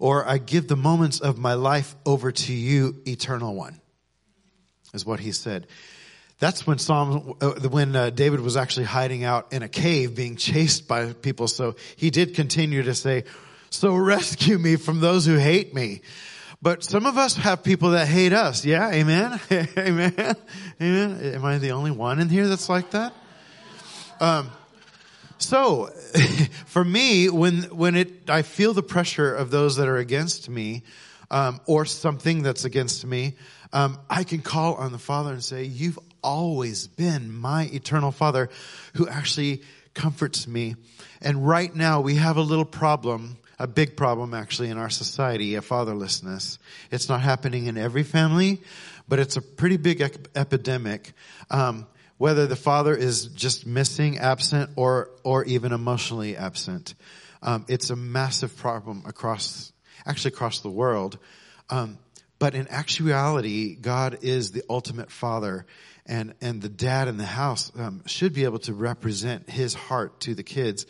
or 0.00 0.26
I 0.26 0.38
give 0.38 0.66
the 0.66 0.76
moments 0.76 1.20
of 1.20 1.38
my 1.38 1.54
life 1.54 1.94
over 2.04 2.32
to 2.32 2.52
you, 2.52 3.00
Eternal 3.06 3.54
One. 3.54 3.80
Is 4.92 5.06
what 5.06 5.20
he 5.20 5.30
said. 5.30 5.68
That's 6.40 6.66
when 6.66 6.78
Psalm, 6.78 7.34
uh, 7.40 7.52
when 7.68 7.94
uh, 7.94 8.10
David 8.10 8.40
was 8.40 8.56
actually 8.56 8.86
hiding 8.86 9.22
out 9.22 9.52
in 9.52 9.62
a 9.62 9.68
cave, 9.68 10.16
being 10.16 10.34
chased 10.34 10.88
by 10.88 11.12
people. 11.12 11.46
So 11.46 11.76
he 11.94 12.10
did 12.10 12.34
continue 12.34 12.82
to 12.82 12.94
say, 12.94 13.24
"So 13.68 13.94
rescue 13.94 14.58
me 14.58 14.74
from 14.74 14.98
those 14.98 15.26
who 15.26 15.36
hate 15.36 15.74
me." 15.74 16.00
But 16.62 16.82
some 16.82 17.06
of 17.06 17.16
us 17.16 17.36
have 17.36 17.62
people 17.62 17.90
that 17.90 18.08
hate 18.08 18.32
us. 18.32 18.64
Yeah, 18.64 18.90
amen, 18.90 19.38
amen, 19.50 20.36
amen. 20.80 21.34
Am 21.34 21.44
I 21.44 21.58
the 21.58 21.72
only 21.72 21.90
one 21.90 22.18
in 22.18 22.28
here 22.28 22.48
that's 22.48 22.68
like 22.68 22.90
that? 22.90 23.14
Um, 24.18 24.50
so, 25.40 25.86
for 26.66 26.84
me, 26.84 27.30
when 27.30 27.62
when 27.74 27.96
it, 27.96 28.28
I 28.28 28.42
feel 28.42 28.74
the 28.74 28.82
pressure 28.82 29.34
of 29.34 29.50
those 29.50 29.76
that 29.76 29.88
are 29.88 29.96
against 29.96 30.48
me, 30.48 30.82
um, 31.30 31.60
or 31.66 31.84
something 31.86 32.42
that's 32.42 32.64
against 32.64 33.06
me, 33.06 33.34
um, 33.72 33.98
I 34.08 34.24
can 34.24 34.42
call 34.42 34.74
on 34.74 34.92
the 34.92 34.98
Father 34.98 35.32
and 35.32 35.42
say, 35.42 35.64
"You've 35.64 35.98
always 36.22 36.86
been 36.86 37.32
my 37.32 37.64
eternal 37.72 38.12
Father, 38.12 38.50
who 38.94 39.08
actually 39.08 39.62
comforts 39.94 40.46
me." 40.46 40.76
And 41.22 41.46
right 41.46 41.74
now, 41.74 42.02
we 42.02 42.16
have 42.16 42.36
a 42.36 42.42
little 42.42 42.66
problem, 42.66 43.38
a 43.58 43.66
big 43.66 43.96
problem 43.96 44.34
actually 44.34 44.68
in 44.68 44.76
our 44.76 44.90
society, 44.90 45.54
a 45.54 45.62
fatherlessness. 45.62 46.58
It's 46.90 47.08
not 47.08 47.22
happening 47.22 47.66
in 47.66 47.78
every 47.78 48.02
family, 48.02 48.60
but 49.08 49.18
it's 49.18 49.36
a 49.36 49.42
pretty 49.42 49.78
big 49.78 50.02
ep- 50.02 50.28
epidemic. 50.36 51.14
Um, 51.50 51.86
whether 52.20 52.46
the 52.46 52.54
father 52.54 52.94
is 52.94 53.28
just 53.28 53.66
missing, 53.66 54.18
absent, 54.18 54.68
or 54.76 55.08
or 55.24 55.42
even 55.46 55.72
emotionally 55.72 56.36
absent. 56.36 56.92
Um, 57.40 57.64
it's 57.66 57.88
a 57.88 57.96
massive 57.96 58.54
problem 58.58 59.04
across, 59.06 59.72
actually 60.04 60.34
across 60.34 60.60
the 60.60 60.68
world. 60.68 61.16
Um, 61.70 61.96
but 62.38 62.54
in 62.54 62.68
actuality, 62.68 63.74
God 63.74 64.18
is 64.20 64.50
the 64.50 64.62
ultimate 64.68 65.10
father, 65.10 65.64
and 66.04 66.34
and 66.42 66.60
the 66.60 66.68
dad 66.68 67.08
in 67.08 67.16
the 67.16 67.24
house 67.24 67.72
um, 67.78 68.02
should 68.04 68.34
be 68.34 68.44
able 68.44 68.58
to 68.60 68.74
represent 68.74 69.48
His 69.48 69.72
heart 69.72 70.20
to 70.20 70.34
the 70.34 70.42
kids. 70.42 70.84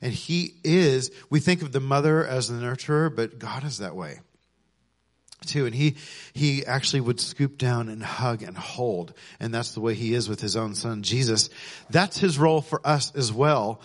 And 0.00 0.12
He 0.12 0.54
is. 0.64 1.12
We 1.30 1.38
think 1.38 1.62
of 1.62 1.70
the 1.70 1.78
mother 1.78 2.26
as 2.26 2.48
the 2.48 2.54
nurturer, 2.56 3.14
but 3.14 3.38
God 3.38 3.62
is 3.62 3.78
that 3.78 3.94
way 3.94 4.18
too. 5.44 5.66
And 5.66 5.74
he 5.74 5.96
he 6.32 6.64
actually 6.64 7.00
would 7.00 7.20
scoop 7.20 7.58
down 7.58 7.88
and 7.88 8.02
hug 8.02 8.42
and 8.42 8.56
hold. 8.56 9.14
And 9.40 9.52
that's 9.52 9.72
the 9.72 9.80
way 9.80 9.94
he 9.94 10.14
is 10.14 10.28
with 10.28 10.40
his 10.40 10.56
own 10.56 10.74
son 10.74 11.02
jesus. 11.02 11.50
That's 11.90 12.18
his 12.18 12.38
role 12.38 12.60
for 12.60 12.80
us 12.86 13.14
as 13.14 13.32
well. 13.32 13.80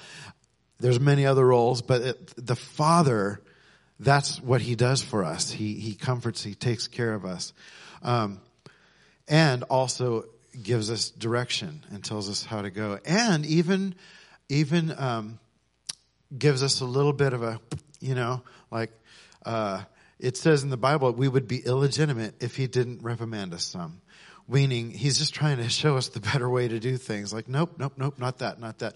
There's 0.79 0.99
many 0.99 1.25
other 1.25 1.45
roles 1.45 1.81
but 1.81 2.01
it, 2.01 2.33
the 2.37 2.55
father 2.55 3.41
that's 3.99 4.39
what 4.39 4.61
he 4.61 4.75
does 4.75 5.01
for 5.01 5.23
us. 5.23 5.51
He 5.51 5.73
he 5.75 5.95
comforts 5.95 6.43
he 6.43 6.53
takes 6.53 6.87
care 6.87 7.13
of 7.13 7.25
us. 7.25 7.53
Um, 8.03 8.41
and 9.27 9.63
also 9.63 10.25
gives 10.61 10.89
us 10.89 11.09
direction 11.09 11.83
and 11.91 12.03
tells 12.03 12.29
us 12.29 12.43
how 12.43 12.61
to 12.61 12.69
go. 12.69 12.99
And 13.05 13.45
even 13.45 13.95
even 14.49 14.93
um, 14.97 15.39
gives 16.35 16.63
us 16.63 16.81
a 16.81 16.85
little 16.85 17.13
bit 17.13 17.33
of 17.33 17.43
a 17.43 17.59
you 17.99 18.15
know 18.15 18.41
like 18.71 18.91
uh, 19.45 19.83
it 20.19 20.37
says 20.37 20.63
in 20.63 20.69
the 20.69 20.77
Bible 20.77 21.11
we 21.11 21.27
would 21.27 21.47
be 21.47 21.59
illegitimate 21.59 22.41
if 22.41 22.55
he 22.55 22.67
didn't 22.67 23.03
reprimand 23.03 23.53
us 23.53 23.63
some. 23.63 24.01
Meaning 24.49 24.91
he's 24.91 25.17
just 25.17 25.33
trying 25.33 25.57
to 25.57 25.67
show 25.67 25.97
us 25.97 26.07
the 26.07 26.21
better 26.21 26.49
way 26.49 26.69
to 26.69 26.79
do 26.79 26.95
things. 26.95 27.33
Like, 27.33 27.49
nope, 27.49 27.73
nope, 27.77 27.93
nope, 27.97 28.17
not 28.17 28.39
that, 28.39 28.61
not 28.61 28.79
that. 28.79 28.95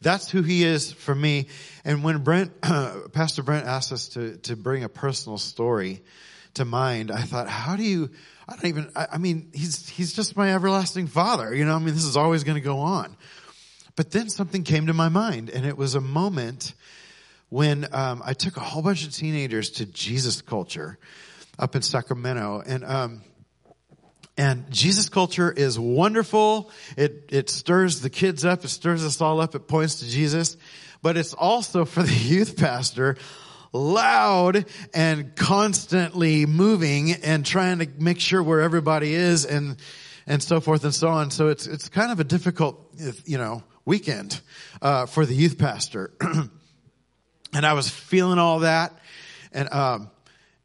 That's 0.00 0.30
who 0.30 0.42
he 0.42 0.62
is 0.62 0.92
for 0.92 1.14
me. 1.14 1.48
And 1.84 2.04
when 2.04 2.22
Brent, 2.22 2.60
Pastor 3.12 3.42
Brent 3.42 3.66
asked 3.66 3.90
us 3.90 4.08
to, 4.10 4.36
to 4.38 4.54
bring 4.54 4.84
a 4.84 4.88
personal 4.88 5.38
story 5.38 6.02
to 6.54 6.64
mind, 6.64 7.10
I 7.10 7.22
thought, 7.22 7.48
how 7.48 7.74
do 7.74 7.82
you, 7.82 8.10
I 8.48 8.52
don't 8.54 8.66
even, 8.66 8.92
I, 8.94 9.08
I 9.14 9.18
mean, 9.18 9.50
he's, 9.52 9.88
he's 9.88 10.12
just 10.12 10.36
my 10.36 10.54
everlasting 10.54 11.08
father. 11.08 11.52
You 11.52 11.64
know, 11.64 11.74
I 11.74 11.78
mean, 11.80 11.94
this 11.94 12.04
is 12.04 12.16
always 12.16 12.44
going 12.44 12.56
to 12.56 12.64
go 12.64 12.78
on. 12.78 13.16
But 13.96 14.12
then 14.12 14.28
something 14.28 14.62
came 14.62 14.86
to 14.86 14.94
my 14.94 15.08
mind 15.08 15.50
and 15.50 15.66
it 15.66 15.76
was 15.76 15.94
a 15.94 16.00
moment 16.00 16.74
when 17.52 17.86
um, 17.92 18.22
I 18.24 18.32
took 18.32 18.56
a 18.56 18.60
whole 18.60 18.80
bunch 18.80 19.06
of 19.06 19.12
teenagers 19.12 19.72
to 19.72 19.84
Jesus 19.84 20.40
culture 20.40 20.98
up 21.58 21.76
in 21.76 21.82
Sacramento, 21.82 22.62
and 22.64 22.82
um, 22.82 23.22
And 24.38 24.70
Jesus 24.70 25.10
culture 25.10 25.52
is 25.52 25.78
wonderful. 25.78 26.70
It, 26.96 27.28
it 27.30 27.50
stirs 27.50 28.00
the 28.00 28.08
kids 28.08 28.46
up. 28.46 28.64
It 28.64 28.68
stirs 28.68 29.04
us 29.04 29.20
all 29.20 29.38
up. 29.38 29.54
It 29.54 29.68
points 29.68 29.96
to 29.96 30.08
Jesus. 30.08 30.56
But 31.02 31.18
it's 31.18 31.34
also 31.34 31.84
for 31.94 32.02
the 32.02 32.14
youth 32.14 32.56
pastor 32.56 33.18
loud 33.74 34.64
and 34.94 35.36
constantly 35.36 36.46
moving 36.46 37.12
and 37.12 37.44
trying 37.44 37.80
to 37.80 37.88
make 37.98 38.18
sure 38.18 38.42
where 38.42 38.62
everybody 38.62 39.12
is 39.12 39.44
and, 39.44 39.76
and 40.26 40.42
so 40.42 40.58
forth 40.58 40.84
and 40.84 40.94
so 40.94 41.08
on. 41.08 41.30
So 41.30 41.48
it's, 41.48 41.66
it's 41.66 41.90
kind 41.90 42.12
of 42.12 42.18
a 42.18 42.24
difficult, 42.24 42.94
you 43.26 43.36
know, 43.36 43.62
weekend, 43.84 44.40
uh, 44.80 45.04
for 45.04 45.26
the 45.26 45.34
youth 45.34 45.58
pastor. 45.58 46.14
and 47.54 47.66
I 47.66 47.72
was 47.74 47.88
feeling 47.88 48.38
all 48.38 48.60
that. 48.60 48.92
And, 49.52 49.72
um, 49.72 50.10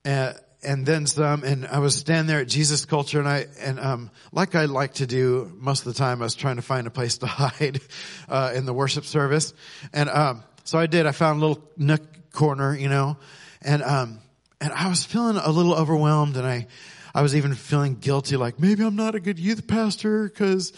and, 0.05 0.35
and 0.63 0.85
then 0.85 1.05
some, 1.05 1.43
and 1.43 1.67
I 1.67 1.79
was 1.79 1.95
standing 1.95 2.27
there 2.27 2.39
at 2.39 2.47
Jesus 2.47 2.85
Culture, 2.85 3.19
and 3.19 3.27
I, 3.27 3.47
and 3.59 3.79
um, 3.79 4.11
like 4.31 4.55
I 4.55 4.65
like 4.65 4.95
to 4.95 5.07
do 5.07 5.51
most 5.59 5.85
of 5.85 5.93
the 5.93 5.97
time, 5.97 6.21
I 6.21 6.25
was 6.25 6.35
trying 6.35 6.55
to 6.55 6.61
find 6.61 6.87
a 6.87 6.89
place 6.89 7.17
to 7.19 7.27
hide 7.27 7.79
uh, 8.27 8.53
in 8.55 8.65
the 8.65 8.73
worship 8.73 9.05
service, 9.05 9.53
and 9.93 10.09
um, 10.09 10.43
so 10.63 10.77
I 10.79 10.87
did. 10.87 11.05
I 11.05 11.11
found 11.11 11.41
a 11.41 11.45
little 11.45 11.63
nook 11.77 12.01
corner, 12.31 12.75
you 12.75 12.89
know, 12.89 13.17
and 13.61 13.83
um, 13.83 14.19
and 14.59 14.73
I 14.73 14.89
was 14.89 15.03
feeling 15.03 15.37
a 15.37 15.49
little 15.51 15.73
overwhelmed, 15.73 16.35
and 16.37 16.45
I, 16.45 16.67
I 17.13 17.21
was 17.21 17.35
even 17.35 17.53
feeling 17.53 17.95
guilty, 17.95 18.35
like 18.37 18.59
maybe 18.59 18.83
I'm 18.83 18.95
not 18.95 19.15
a 19.15 19.19
good 19.19 19.39
youth 19.39 19.67
pastor 19.67 20.27
because, 20.27 20.73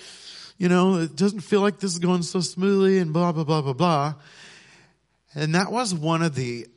you 0.57 0.69
know, 0.69 0.97
it 0.97 1.15
doesn't 1.15 1.41
feel 1.41 1.61
like 1.61 1.79
this 1.79 1.93
is 1.93 1.99
going 1.99 2.23
so 2.23 2.41
smoothly, 2.41 2.99
and 2.99 3.13
blah 3.13 3.31
blah 3.31 3.43
blah 3.43 3.61
blah 3.61 3.73
blah, 3.73 4.13
and 5.35 5.55
that 5.55 5.71
was 5.71 5.93
one 5.93 6.21
of 6.21 6.35
the 6.35 6.67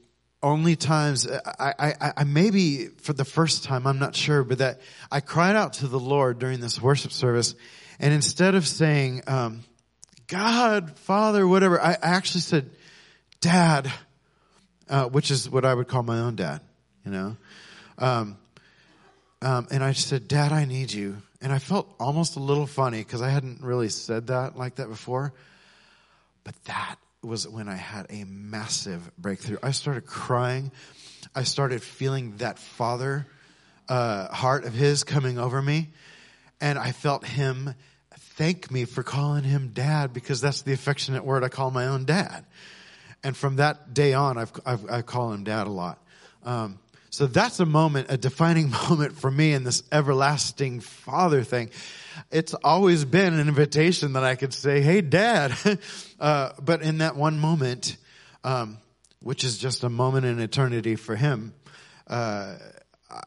only 0.43 0.75
times 0.77 1.29
I, 1.59 1.75
I, 1.79 2.13
I 2.17 2.25
maybe 2.25 2.87
for 2.87 3.13
the 3.13 3.25
first 3.25 3.65
time 3.65 3.87
I'm 3.87 3.99
not 3.99 4.17
sure, 4.17 4.43
but 4.43 4.59
that 4.59 4.81
I 5.11 5.21
cried 5.21 5.55
out 5.55 5.75
to 5.75 5.89
the 5.89 6.01
Lord 6.01 6.39
during 6.39 6.61
this 6.61 6.83
worship 6.83 7.13
service, 7.13 7.55
and 8.01 8.13
instead 8.13 8.55
of 8.55 8.67
saying 8.67 9.23
um, 9.27 9.61
God, 10.27 10.99
Father, 10.99 11.47
whatever, 11.47 11.81
I, 11.81 11.93
I 11.93 11.99
actually 12.03 12.41
said 12.41 12.71
Dad, 13.41 13.93
uh, 14.89 15.09
which 15.09 15.31
is 15.31 15.49
what 15.49 15.65
I 15.65 15.75
would 15.75 15.89
call 15.89 16.03
my 16.03 16.19
own 16.19 16.37
dad, 16.37 16.61
you 17.05 17.13
know. 17.13 17.37
Um, 17.99 18.39
um, 19.41 19.67
and 19.71 19.83
I 19.83 19.93
said, 19.93 20.29
Dad, 20.29 20.53
I 20.53 20.65
need 20.65 20.93
you, 20.93 21.19
and 21.41 21.53
I 21.53 21.59
felt 21.59 21.93
almost 21.99 22.37
a 22.37 22.41
little 22.41 22.67
funny 22.67 22.99
because 22.99 23.23
I 23.23 23.29
hadn't 23.29 23.63
really 23.63 23.89
said 23.89 24.29
that 24.29 24.57
like 24.57 24.77
that 24.77 24.89
before, 24.89 25.33
but 26.45 26.55
that 26.65 26.97
was 27.23 27.47
when 27.47 27.69
I 27.69 27.77
had 27.77 28.07
a 28.11 28.25
massive 28.25 29.11
breakthrough. 29.17 29.59
I 29.63 29.71
started 29.71 30.07
crying. 30.07 30.73
I 31.35 31.45
started 31.45 31.83
feeling 31.83 32.37
that 32.39 32.59
father 32.59 33.27
uh, 33.89 34.29
heart 34.29 34.65
of 34.65 34.75
his 34.75 35.05
coming 35.05 35.39
over 35.39 35.61
me, 35.61 35.91
and 36.61 36.79
I 36.79 36.93
felt 36.93 37.25
him 37.25 37.75
thank 38.37 38.71
me 38.71 38.85
for 38.85 39.03
calling 39.03 39.45
him 39.45 39.71
dad 39.73 40.13
because 40.13 40.41
that's 40.41 40.63
the 40.63 40.73
affectionate 40.73 41.25
word 41.25 41.45
I 41.45 41.49
call 41.49 41.71
my 41.71 41.87
own 41.87 42.05
dad. 42.05 42.45
And 43.23 43.37
from 43.37 43.57
that 43.57 43.95
day 43.95 44.15
on, 44.15 44.39
I've, 44.39 44.53
I've 44.65 44.91
I 44.91 45.03
call 45.03 45.33
him 45.33 45.45
dad 45.45 45.67
a 45.67 45.71
lot. 45.71 45.99
Um, 46.45 46.79
so 47.11 47.27
that's 47.27 47.61
a 47.61 47.67
moment, 47.67 48.07
a 48.11 48.17
defining 48.17 48.71
moment 48.89 49.17
for 49.19 49.31
me 49.31 49.53
in 49.53 49.65
this 49.65 49.83
everlasting 49.93 50.81
father 50.81 51.45
thing. 51.45 51.71
It's 52.31 52.55
always 52.55 53.05
been 53.05 53.35
an 53.35 53.49
invitation 53.49 54.15
that 54.15 54.25
I 54.25 54.35
could 54.35 54.55
say, 54.55 54.81
"Hey, 54.81 55.01
Dad," 55.01 55.53
uh, 56.21 56.51
but 56.63 56.83
in 56.83 56.99
that 56.99 57.17
one 57.17 57.39
moment, 57.39 57.97
um, 58.45 58.79
which 59.21 59.45
is 59.45 59.59
just 59.59 59.85
a 59.85 59.89
moment 59.89 60.27
in 60.27 60.41
eternity 60.41 60.97
for 60.97 61.17
him, 61.17 61.55
uh, 62.07 62.57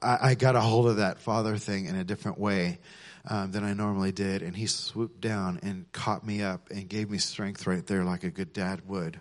I, 0.02 0.18
I, 0.22 0.36
got 0.36 0.56
a 0.56 0.62
hold 0.62 0.88
of 0.88 0.98
that 0.98 1.20
father 1.20 1.58
thing 1.58 1.86
in 1.86 1.96
a 1.96 2.04
different 2.04 2.40
way 2.40 2.80
um, 3.28 3.52
than 3.52 3.64
I 3.64 3.74
normally 3.74 4.12
did, 4.12 4.42
and 4.42 4.56
he 4.56 4.68
swooped 4.68 5.22
down 5.22 5.60
and 5.64 5.92
caught 5.92 6.26
me 6.26 6.42
up 6.42 6.70
and 6.70 6.88
gave 6.88 7.10
me 7.10 7.18
strength 7.18 7.68
right 7.68 7.86
there, 7.86 8.04
like 8.04 8.24
a 8.24 8.30
good 8.30 8.54
dad 8.54 8.88
would. 8.88 9.20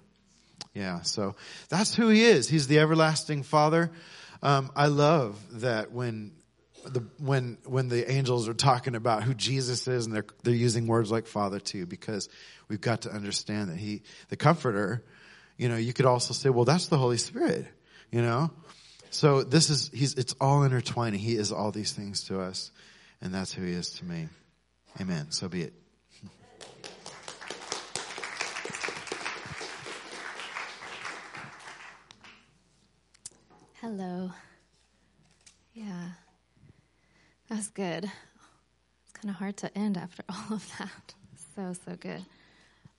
Yeah, 0.75 1.03
so 1.03 1.37
that's 1.69 1.95
who 1.95 2.09
he 2.09 2.23
is. 2.23 2.49
He's 2.49 2.67
the 2.67 2.81
everlasting 2.81 3.45
Father. 3.45 3.93
Um, 4.43 4.71
I 4.75 4.89
love 4.89 5.39
that 5.61 5.93
when 5.93 6.33
the 6.85 7.01
when 7.19 7.59
when 7.65 7.89
the 7.89 8.11
angels 8.11 8.49
are 8.49 8.55
talking 8.55 8.95
about 8.95 9.23
who 9.23 9.35
Jesus 9.35 9.89
is, 9.89 10.07
and 10.07 10.15
they're 10.15 10.27
they're 10.43 10.55
using 10.55 10.87
words 10.87 11.11
like 11.11 11.27
Father 11.27 11.59
too, 11.61 11.87
because 11.87 12.29
we've 12.69 12.81
got 12.81 13.03
to 13.03 13.11
understand 13.11 13.71
that 13.71 13.77
He, 13.77 14.03
the 14.29 14.37
Comforter. 14.37 15.05
You 15.57 15.69
know, 15.69 15.77
you 15.77 15.93
could 15.93 16.07
also 16.07 16.35
say, 16.35 16.51
well, 16.51 16.65
that's 16.65 16.89
the 16.89 16.99
Holy 16.99 17.17
Spirit. 17.17 17.67
You 18.11 18.23
know, 18.23 18.51
so 19.11 19.43
this 19.43 19.71
is 19.71 19.91
He's 19.93 20.15
it's 20.15 20.35
all 20.41 20.65
intertwining. 20.65 21.21
He 21.21 21.37
is 21.37 21.53
all 21.53 21.71
these 21.71 21.93
things 21.93 22.25
to 22.25 22.41
us, 22.41 22.71
and 23.21 23.35
that's 23.35 23.53
who 23.53 23.65
He 23.65 23.73
is 23.73 23.91
to 23.99 24.05
me. 24.05 24.29
Amen. 25.01 25.31
So 25.31 25.49
be 25.49 25.63
it. 25.63 25.73
Hello. 33.81 34.31
Yeah. 35.75 36.13
That's 37.55 37.69
good. 37.69 38.03
It's 38.03 39.13
kind 39.13 39.31
of 39.31 39.37
hard 39.37 39.57
to 39.59 39.79
end 39.79 39.97
after 39.97 40.25
all 40.29 40.57
of 40.57 40.73
that. 40.79 41.15
So, 41.55 41.73
so 41.87 41.95
good. 41.95 42.27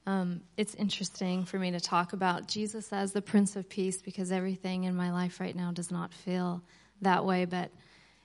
Um, 0.07 0.43
it's 0.55 0.73
interesting 0.75 1.43
for 1.43 1.59
me 1.59 1.71
to 1.71 1.81
talk 1.81 2.13
about 2.13 2.47
Jesus 2.47 2.93
as 2.93 3.11
the 3.11 3.21
Prince 3.21 3.57
of 3.57 3.67
Peace 3.67 4.01
because 4.01 4.31
everything 4.31 4.85
in 4.85 4.95
my 4.95 5.11
life 5.11 5.41
right 5.41 5.53
now 5.53 5.73
does 5.73 5.91
not 5.91 6.13
feel 6.13 6.61
that 7.01 7.25
way. 7.25 7.43
But, 7.43 7.69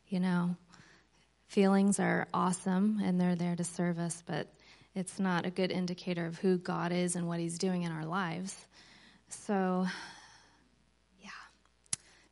you 0.06 0.20
know, 0.20 0.54
feelings 1.48 1.98
are 1.98 2.28
awesome 2.32 3.00
and 3.02 3.20
they're 3.20 3.34
there 3.34 3.56
to 3.56 3.64
serve 3.64 3.98
us, 3.98 4.22
but 4.24 4.46
it's 4.94 5.18
not 5.18 5.46
a 5.46 5.50
good 5.50 5.72
indicator 5.72 6.26
of 6.26 6.38
who 6.38 6.58
God 6.58 6.92
is 6.92 7.16
and 7.16 7.26
what 7.26 7.40
He's 7.40 7.58
doing 7.58 7.82
in 7.82 7.90
our 7.90 8.06
lives. 8.06 8.54
So, 9.30 9.84
yeah. 11.22 11.30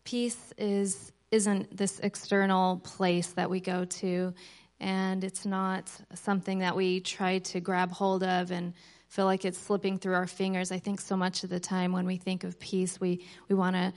peace 0.04 0.54
is 0.56 1.10
isn't 1.30 1.76
this 1.76 2.00
external 2.00 2.78
place 2.78 3.28
that 3.32 3.50
we 3.50 3.60
go 3.60 3.84
to 3.84 4.34
and 4.80 5.24
it's 5.24 5.44
not 5.44 5.90
something 6.14 6.60
that 6.60 6.76
we 6.76 7.00
try 7.00 7.38
to 7.38 7.60
grab 7.60 7.90
hold 7.90 8.22
of 8.22 8.50
and 8.50 8.74
feel 9.08 9.24
like 9.24 9.44
it's 9.44 9.58
slipping 9.58 9.98
through 9.98 10.14
our 10.14 10.26
fingers. 10.26 10.70
I 10.70 10.78
think 10.78 11.00
so 11.00 11.16
much 11.16 11.42
of 11.42 11.50
the 11.50 11.60
time 11.60 11.92
when 11.92 12.06
we 12.06 12.16
think 12.16 12.44
of 12.44 12.58
peace 12.60 13.00
we 13.00 13.26
we 13.48 13.54
want 13.54 13.76
to 13.76 13.92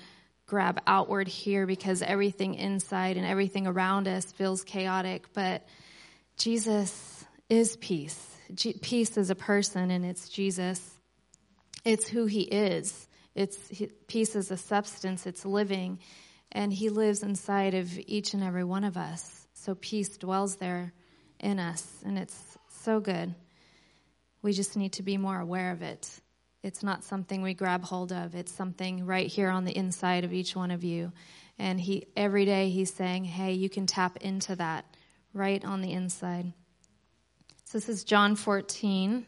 grab 0.47 0.81
outward 0.87 1.27
here 1.27 1.65
because 1.65 2.01
everything 2.01 2.55
inside 2.55 3.15
and 3.17 3.25
everything 3.25 3.67
around 3.67 4.07
us 4.07 4.31
feels 4.31 4.63
chaotic. 4.63 5.27
But 5.33 5.65
jesus 6.37 7.23
is 7.49 7.77
peace. 7.77 8.35
G- 8.53 8.77
peace 8.81 9.17
is 9.17 9.29
a 9.29 9.35
person 9.35 9.91
and 9.91 10.03
it's 10.03 10.27
jesus. 10.29 10.97
It's 11.85 12.07
who 12.07 12.25
he 12.25 12.41
is. 12.41 13.07
It's 13.35 13.57
peace 14.07 14.35
is 14.35 14.51
a 14.51 14.57
substance, 14.57 15.25
it's 15.25 15.45
living, 15.45 15.99
and 16.51 16.71
He 16.71 16.89
lives 16.89 17.23
inside 17.23 17.73
of 17.73 17.97
each 18.07 18.33
and 18.33 18.43
every 18.43 18.63
one 18.63 18.83
of 18.83 18.97
us. 18.97 19.47
So 19.53 19.75
peace 19.75 20.17
dwells 20.17 20.55
there 20.55 20.93
in 21.39 21.59
us, 21.59 22.01
and 22.05 22.17
it's 22.17 22.57
so 22.67 22.99
good. 22.99 23.35
We 24.41 24.53
just 24.53 24.75
need 24.75 24.93
to 24.93 25.03
be 25.03 25.17
more 25.17 25.39
aware 25.39 25.71
of 25.71 25.81
it. 25.81 26.09
It's 26.63 26.83
not 26.83 27.03
something 27.03 27.41
we 27.41 27.53
grab 27.53 27.83
hold 27.83 28.11
of. 28.11 28.35
It's 28.35 28.51
something 28.51 29.05
right 29.05 29.27
here 29.27 29.49
on 29.49 29.65
the 29.65 29.75
inside 29.75 30.23
of 30.23 30.33
each 30.33 30.55
one 30.55 30.71
of 30.71 30.83
you. 30.83 31.11
And 31.57 31.79
he 31.79 32.07
every 32.15 32.45
day 32.45 32.69
he's 32.69 32.93
saying, 32.93 33.25
"Hey, 33.25 33.53
you 33.53 33.69
can 33.69 33.85
tap 33.85 34.17
into 34.17 34.55
that 34.55 34.85
right 35.33 35.63
on 35.63 35.81
the 35.81 35.91
inside." 35.91 36.53
So 37.65 37.77
this 37.77 37.89
is 37.89 38.03
John 38.03 38.35
14 38.35 39.25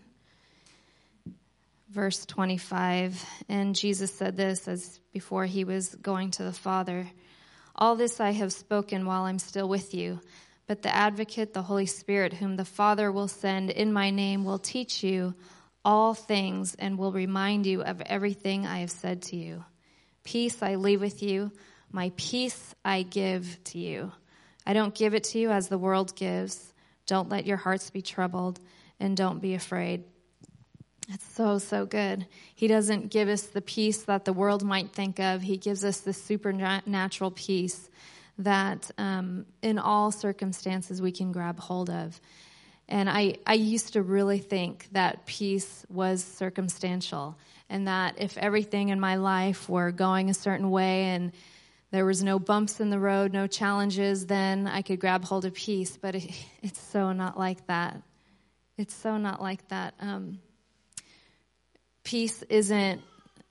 verse 1.93 2.25
25. 2.25 3.23
And 3.47 3.75
Jesus 3.75 4.11
said 4.11 4.35
this 4.35 4.67
as 4.67 4.99
before 5.13 5.45
he 5.45 5.63
was 5.63 5.93
going 5.95 6.31
to 6.31 6.43
the 6.43 6.51
Father 6.53 7.07
All 7.75 7.95
this 7.95 8.19
I 8.19 8.31
have 8.31 8.53
spoken 8.53 9.05
while 9.05 9.23
I'm 9.23 9.39
still 9.39 9.69
with 9.69 9.93
you. 9.93 10.19
But 10.67 10.81
the 10.81 10.95
advocate, 10.95 11.53
the 11.53 11.61
Holy 11.61 11.85
Spirit, 11.85 12.33
whom 12.33 12.55
the 12.55 12.65
Father 12.65 13.11
will 13.11 13.27
send 13.27 13.69
in 13.69 13.91
my 13.91 14.11
name, 14.11 14.45
will 14.45 14.59
teach 14.59 15.03
you 15.03 15.33
all 15.83 16.13
things 16.13 16.75
and 16.75 16.97
will 16.97 17.11
remind 17.11 17.65
you 17.65 17.81
of 17.83 18.01
everything 18.01 18.65
I 18.65 18.79
have 18.79 18.91
said 18.91 19.23
to 19.23 19.35
you. 19.35 19.65
Peace 20.23 20.63
I 20.63 20.75
leave 20.75 21.01
with 21.01 21.21
you, 21.21 21.51
my 21.91 22.11
peace 22.15 22.73
I 22.85 23.03
give 23.03 23.59
to 23.65 23.77
you. 23.77 24.11
I 24.65 24.73
don't 24.73 24.95
give 24.95 25.13
it 25.13 25.25
to 25.25 25.39
you 25.39 25.51
as 25.51 25.67
the 25.67 25.77
world 25.77 26.15
gives. 26.15 26.73
Don't 27.05 27.29
let 27.29 27.45
your 27.45 27.57
hearts 27.57 27.89
be 27.89 28.01
troubled 28.01 28.59
and 28.99 29.17
don't 29.17 29.41
be 29.41 29.55
afraid. 29.55 30.05
It's 31.09 31.33
so, 31.33 31.57
so 31.57 31.85
good. 31.85 32.25
He 32.55 32.67
doesn't 32.67 33.11
give 33.11 33.27
us 33.27 33.43
the 33.43 33.61
peace 33.61 34.03
that 34.03 34.25
the 34.25 34.33
world 34.33 34.63
might 34.63 34.91
think 34.91 35.19
of. 35.19 35.41
He 35.41 35.57
gives 35.57 35.83
us 35.83 35.99
the 35.99 36.13
supernatural 36.13 37.31
peace 37.31 37.89
that 38.37 38.89
um, 38.97 39.45
in 39.61 39.77
all 39.77 40.11
circumstances 40.11 41.01
we 41.01 41.11
can 41.11 41.31
grab 41.31 41.59
hold 41.59 41.89
of. 41.89 42.19
And 42.87 43.09
I, 43.09 43.35
I 43.45 43.53
used 43.53 43.93
to 43.93 44.01
really 44.01 44.39
think 44.39 44.87
that 44.91 45.25
peace 45.25 45.85
was 45.89 46.23
circumstantial 46.23 47.37
and 47.69 47.87
that 47.87 48.15
if 48.19 48.37
everything 48.37 48.89
in 48.89 48.99
my 48.99 49.15
life 49.15 49.69
were 49.69 49.91
going 49.91 50.29
a 50.29 50.33
certain 50.33 50.69
way 50.69 51.05
and 51.05 51.31
there 51.91 52.05
was 52.05 52.23
no 52.23 52.39
bumps 52.39 52.79
in 52.79 52.89
the 52.89 52.99
road, 52.99 53.33
no 53.33 53.45
challenges, 53.47 54.25
then 54.25 54.67
I 54.67 54.81
could 54.81 54.99
grab 54.99 55.23
hold 55.23 55.45
of 55.45 55.53
peace. 55.53 55.95
But 55.95 56.15
it, 56.15 56.31
it's 56.61 56.81
so 56.81 57.13
not 57.13 57.37
like 57.37 57.65
that. 57.67 58.01
It's 58.77 58.93
so 58.95 59.17
not 59.17 59.41
like 59.41 59.67
that. 59.67 59.93
Um, 59.99 60.39
peace 62.03 62.43
isn't 62.43 63.01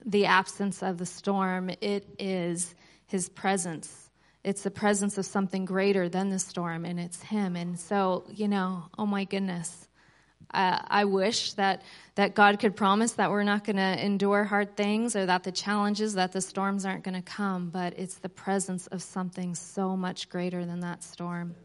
the 0.05 0.25
absence 0.25 0.83
of 0.83 0.97
the 0.97 1.05
storm, 1.05 1.69
it 1.81 2.05
is 2.19 2.75
his 3.07 3.29
presence. 3.29 4.09
It's 4.43 4.63
the 4.63 4.71
presence 4.71 5.17
of 5.17 5.25
something 5.25 5.65
greater 5.65 6.09
than 6.09 6.29
the 6.29 6.39
storm, 6.39 6.83
and 6.83 6.99
it's 6.99 7.21
him. 7.21 7.55
And 7.55 7.79
so, 7.79 8.25
you 8.29 8.47
know, 8.47 8.83
oh 8.97 9.05
my 9.05 9.23
goodness. 9.23 9.87
Uh, 10.53 10.79
I 10.87 11.05
wish 11.05 11.53
that, 11.53 11.81
that 12.15 12.35
God 12.35 12.59
could 12.59 12.75
promise 12.75 13.13
that 13.13 13.31
we're 13.31 13.43
not 13.43 13.63
going 13.63 13.77
to 13.77 14.05
endure 14.05 14.43
hard 14.43 14.75
things 14.75 15.15
or 15.15 15.25
that 15.25 15.43
the 15.43 15.51
challenges, 15.51 16.13
that 16.13 16.31
the 16.31 16.41
storms 16.41 16.85
aren't 16.85 17.03
going 17.03 17.15
to 17.15 17.23
come, 17.23 17.69
but 17.69 17.97
it's 17.97 18.15
the 18.15 18.29
presence 18.29 18.85
of 18.87 19.01
something 19.01 19.55
so 19.55 19.95
much 19.95 20.29
greater 20.29 20.65
than 20.65 20.81
that 20.81 21.01
storm. 21.01 21.55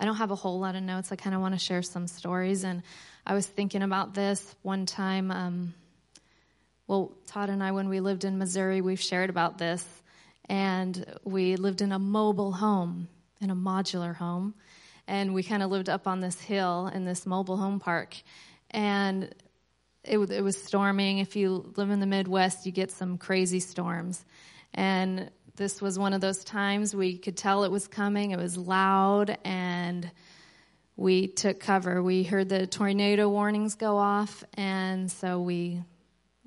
I 0.00 0.04
don't 0.04 0.16
have 0.16 0.30
a 0.30 0.36
whole 0.36 0.60
lot 0.60 0.76
of 0.76 0.82
notes. 0.82 1.10
I 1.10 1.16
kind 1.16 1.34
of 1.34 1.40
want 1.40 1.54
to 1.54 1.58
share 1.58 1.82
some 1.82 2.06
stories. 2.06 2.64
And 2.64 2.82
I 3.26 3.34
was 3.34 3.46
thinking 3.46 3.82
about 3.82 4.14
this 4.14 4.54
one 4.62 4.86
time. 4.86 5.30
Um, 5.30 5.74
well, 6.86 7.12
Todd 7.26 7.50
and 7.50 7.62
I, 7.62 7.72
when 7.72 7.88
we 7.88 8.00
lived 8.00 8.24
in 8.24 8.38
Missouri, 8.38 8.80
we've 8.80 9.00
shared 9.00 9.30
about 9.30 9.58
this. 9.58 9.84
And 10.48 11.04
we 11.24 11.56
lived 11.56 11.82
in 11.82 11.92
a 11.92 11.98
mobile 11.98 12.52
home, 12.52 13.08
in 13.40 13.50
a 13.50 13.56
modular 13.56 14.14
home. 14.14 14.54
And 15.06 15.34
we 15.34 15.42
kind 15.42 15.62
of 15.62 15.70
lived 15.70 15.88
up 15.88 16.06
on 16.06 16.20
this 16.20 16.40
hill 16.40 16.90
in 16.92 17.04
this 17.04 17.26
mobile 17.26 17.56
home 17.56 17.80
park. 17.80 18.16
And 18.70 19.34
it, 20.04 20.18
it 20.18 20.42
was 20.42 20.62
storming. 20.62 21.18
If 21.18 21.36
you 21.36 21.72
live 21.76 21.90
in 21.90 22.00
the 22.00 22.06
Midwest, 22.06 22.66
you 22.66 22.72
get 22.72 22.90
some 22.90 23.18
crazy 23.18 23.60
storms. 23.60 24.24
And 24.74 25.30
this 25.58 25.82
was 25.82 25.98
one 25.98 26.12
of 26.14 26.20
those 26.20 26.44
times 26.44 26.94
we 26.94 27.18
could 27.18 27.36
tell 27.36 27.64
it 27.64 27.70
was 27.70 27.88
coming. 27.88 28.30
It 28.30 28.38
was 28.38 28.56
loud, 28.56 29.36
and 29.44 30.10
we 30.96 31.26
took 31.26 31.60
cover. 31.60 32.02
We 32.02 32.22
heard 32.22 32.48
the 32.48 32.66
tornado 32.66 33.28
warnings 33.28 33.74
go 33.74 33.98
off, 33.98 34.44
and 34.54 35.10
so 35.10 35.40
we, 35.40 35.82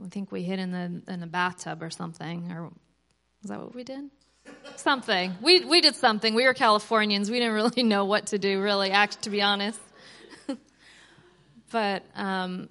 I 0.04 0.08
think 0.08 0.32
we 0.32 0.44
hid 0.44 0.60
in 0.60 0.72
the 0.72 1.12
in 1.12 1.20
the 1.20 1.28
bathtub 1.28 1.84
or 1.84 1.90
something. 1.90 2.52
Or 2.52 2.64
was 2.64 3.50
that 3.50 3.60
what 3.60 3.76
we 3.76 3.84
did? 3.84 4.10
something. 4.78 5.36
We 5.42 5.66
we 5.66 5.82
did 5.82 5.96
something. 5.96 6.34
We 6.34 6.46
were 6.46 6.54
Californians. 6.54 7.30
We 7.30 7.40
didn't 7.40 7.54
really 7.54 7.84
know 7.84 8.06
what 8.06 8.28
to 8.28 8.40
do. 8.40 8.62
Really, 8.62 8.92
act 8.92 9.24
to 9.24 9.30
be 9.30 9.42
honest. 9.42 9.80
but 11.72 12.04
um, 12.16 12.70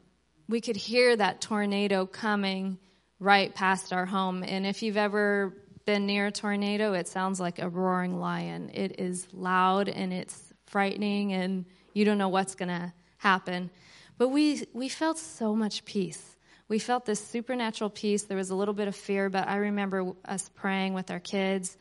we 0.48 0.62
could 0.62 0.76
hear 0.76 1.14
that 1.14 1.42
tornado 1.42 2.06
coming 2.06 2.78
right 3.18 3.54
past 3.54 3.92
our 3.92 4.06
home. 4.06 4.42
And 4.42 4.66
if 4.66 4.82
you've 4.82 4.96
ever 4.96 5.54
been 5.90 6.06
near 6.06 6.26
a 6.26 6.30
tornado, 6.30 6.92
it 6.92 7.08
sounds 7.08 7.40
like 7.40 7.58
a 7.58 7.68
roaring 7.68 8.20
lion. 8.20 8.70
It 8.72 9.00
is 9.00 9.26
loud 9.32 9.88
and 9.88 10.12
it's 10.12 10.52
frightening, 10.66 11.32
and 11.32 11.64
you 11.94 12.04
don't 12.04 12.16
know 12.16 12.28
what's 12.28 12.54
going 12.54 12.68
to 12.68 12.92
happen. 13.16 13.70
But 14.16 14.28
we, 14.28 14.68
we 14.72 14.88
felt 14.88 15.18
so 15.18 15.56
much 15.56 15.84
peace. 15.84 16.36
We 16.68 16.78
felt 16.78 17.06
this 17.06 17.18
supernatural 17.18 17.90
peace. 17.90 18.22
There 18.22 18.36
was 18.36 18.50
a 18.50 18.54
little 18.54 18.72
bit 18.72 18.86
of 18.86 18.94
fear, 18.94 19.28
but 19.30 19.48
I 19.48 19.56
remember 19.56 20.12
us 20.24 20.48
praying 20.54 20.94
with 20.94 21.10
our 21.10 21.18
kids 21.18 21.76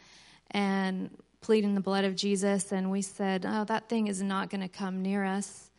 and 0.49 1.15
pleading 1.41 1.75
the 1.75 1.81
blood 1.81 2.03
of 2.03 2.15
Jesus, 2.15 2.71
and 2.71 2.89
we 2.89 3.03
said, 3.03 3.45
Oh, 3.47 3.63
that 3.65 3.89
thing 3.89 4.07
is 4.07 4.23
not 4.23 4.49
going 4.49 4.61
to 4.61 4.69
come 4.69 5.03
near 5.03 5.23
us. 5.23 5.69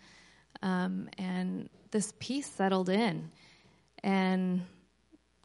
Um, 0.62 1.08
and 1.18 1.68
this 1.90 2.12
peace 2.20 2.46
settled 2.46 2.90
in. 2.90 3.28
And 4.04 4.62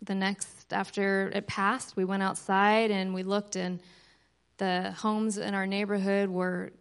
the 0.06 0.16
next, 0.16 0.74
after 0.74 1.32
it 1.34 1.48
passed, 1.48 1.96
we 1.96 2.06
went 2.06 2.24
outside 2.24 2.92
and 2.92 3.14
we 3.14 3.24
looked, 3.24 3.56
and 3.56 3.80
the 4.58 4.92
homes 4.92 5.38
in 5.38 5.54
our 5.54 5.68
neighborhood 5.68 6.30
were 6.30 6.72